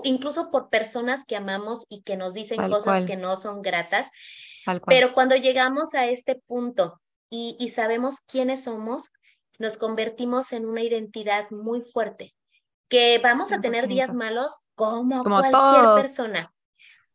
incluso 0.03 0.49
por 0.49 0.69
personas 0.69 1.25
que 1.25 1.35
amamos 1.35 1.85
y 1.89 2.03
que 2.03 2.15
nos 2.15 2.33
dicen 2.33 2.57
Tal 2.57 2.69
cosas 2.69 2.99
cual. 2.99 3.05
que 3.05 3.17
no 3.17 3.35
son 3.35 3.61
gratas. 3.61 4.09
Pero 4.87 5.13
cuando 5.13 5.35
llegamos 5.35 5.93
a 5.93 6.07
este 6.07 6.35
punto 6.35 6.99
y, 7.29 7.55
y 7.59 7.69
sabemos 7.69 8.21
quiénes 8.21 8.63
somos, 8.63 9.11
nos 9.59 9.77
convertimos 9.77 10.53
en 10.53 10.65
una 10.65 10.81
identidad 10.81 11.49
muy 11.51 11.81
fuerte, 11.81 12.33
que 12.87 13.19
vamos 13.21 13.51
100%. 13.51 13.57
a 13.57 13.61
tener 13.61 13.87
días 13.87 14.13
malos 14.13 14.53
como, 14.75 15.23
como 15.23 15.39
cualquier 15.39 15.53
todos. 15.53 16.01
persona, 16.01 16.53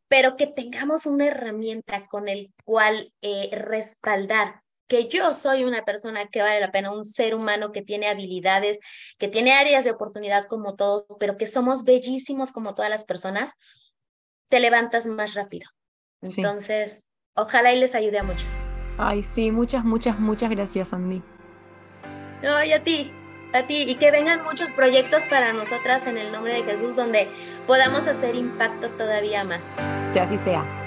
pero 0.08 0.36
que 0.36 0.46
tengamos 0.46 1.06
una 1.06 1.26
herramienta 1.26 2.06
con 2.06 2.28
el 2.28 2.52
cual 2.64 3.12
eh, 3.22 3.50
respaldar 3.52 4.62
que 4.86 5.08
yo 5.08 5.32
soy 5.32 5.64
una 5.64 5.84
persona 5.84 6.26
que 6.26 6.42
vale 6.42 6.60
la 6.60 6.70
pena, 6.70 6.92
un 6.92 7.04
ser 7.04 7.34
humano 7.34 7.72
que 7.72 7.82
tiene 7.82 8.06
habilidades, 8.06 8.78
que 9.18 9.28
tiene 9.28 9.52
áreas 9.52 9.84
de 9.84 9.90
oportunidad 9.90 10.46
como 10.46 10.76
todo, 10.76 11.06
pero 11.18 11.36
que 11.36 11.46
somos 11.46 11.84
bellísimos 11.84 12.52
como 12.52 12.74
todas 12.74 12.90
las 12.90 13.06
personas, 13.06 13.52
te 14.50 14.60
levantas 14.60 15.06
más 15.06 15.34
rápido. 15.34 15.68
Entonces. 16.20 17.06
Ojalá 17.34 17.72
y 17.72 17.80
les 17.80 17.94
ayude 17.94 18.18
a 18.18 18.22
muchos. 18.22 18.56
Ay, 18.98 19.22
sí, 19.22 19.50
muchas, 19.50 19.84
muchas, 19.84 20.18
muchas 20.18 20.50
gracias, 20.50 20.92
Andy. 20.92 21.22
Ay, 22.42 22.72
a 22.72 22.84
ti, 22.84 23.12
a 23.52 23.66
ti, 23.66 23.82
y 23.82 23.96
que 23.96 24.10
vengan 24.10 24.44
muchos 24.44 24.72
proyectos 24.72 25.24
para 25.26 25.52
nosotras 25.52 26.06
en 26.06 26.16
el 26.16 26.30
nombre 26.30 26.54
de 26.54 26.62
Jesús, 26.62 26.94
donde 26.94 27.28
podamos 27.66 28.06
hacer 28.06 28.34
impacto 28.34 28.88
todavía 28.90 29.44
más. 29.44 29.74
Que 30.12 30.20
así 30.20 30.36
sea. 30.36 30.83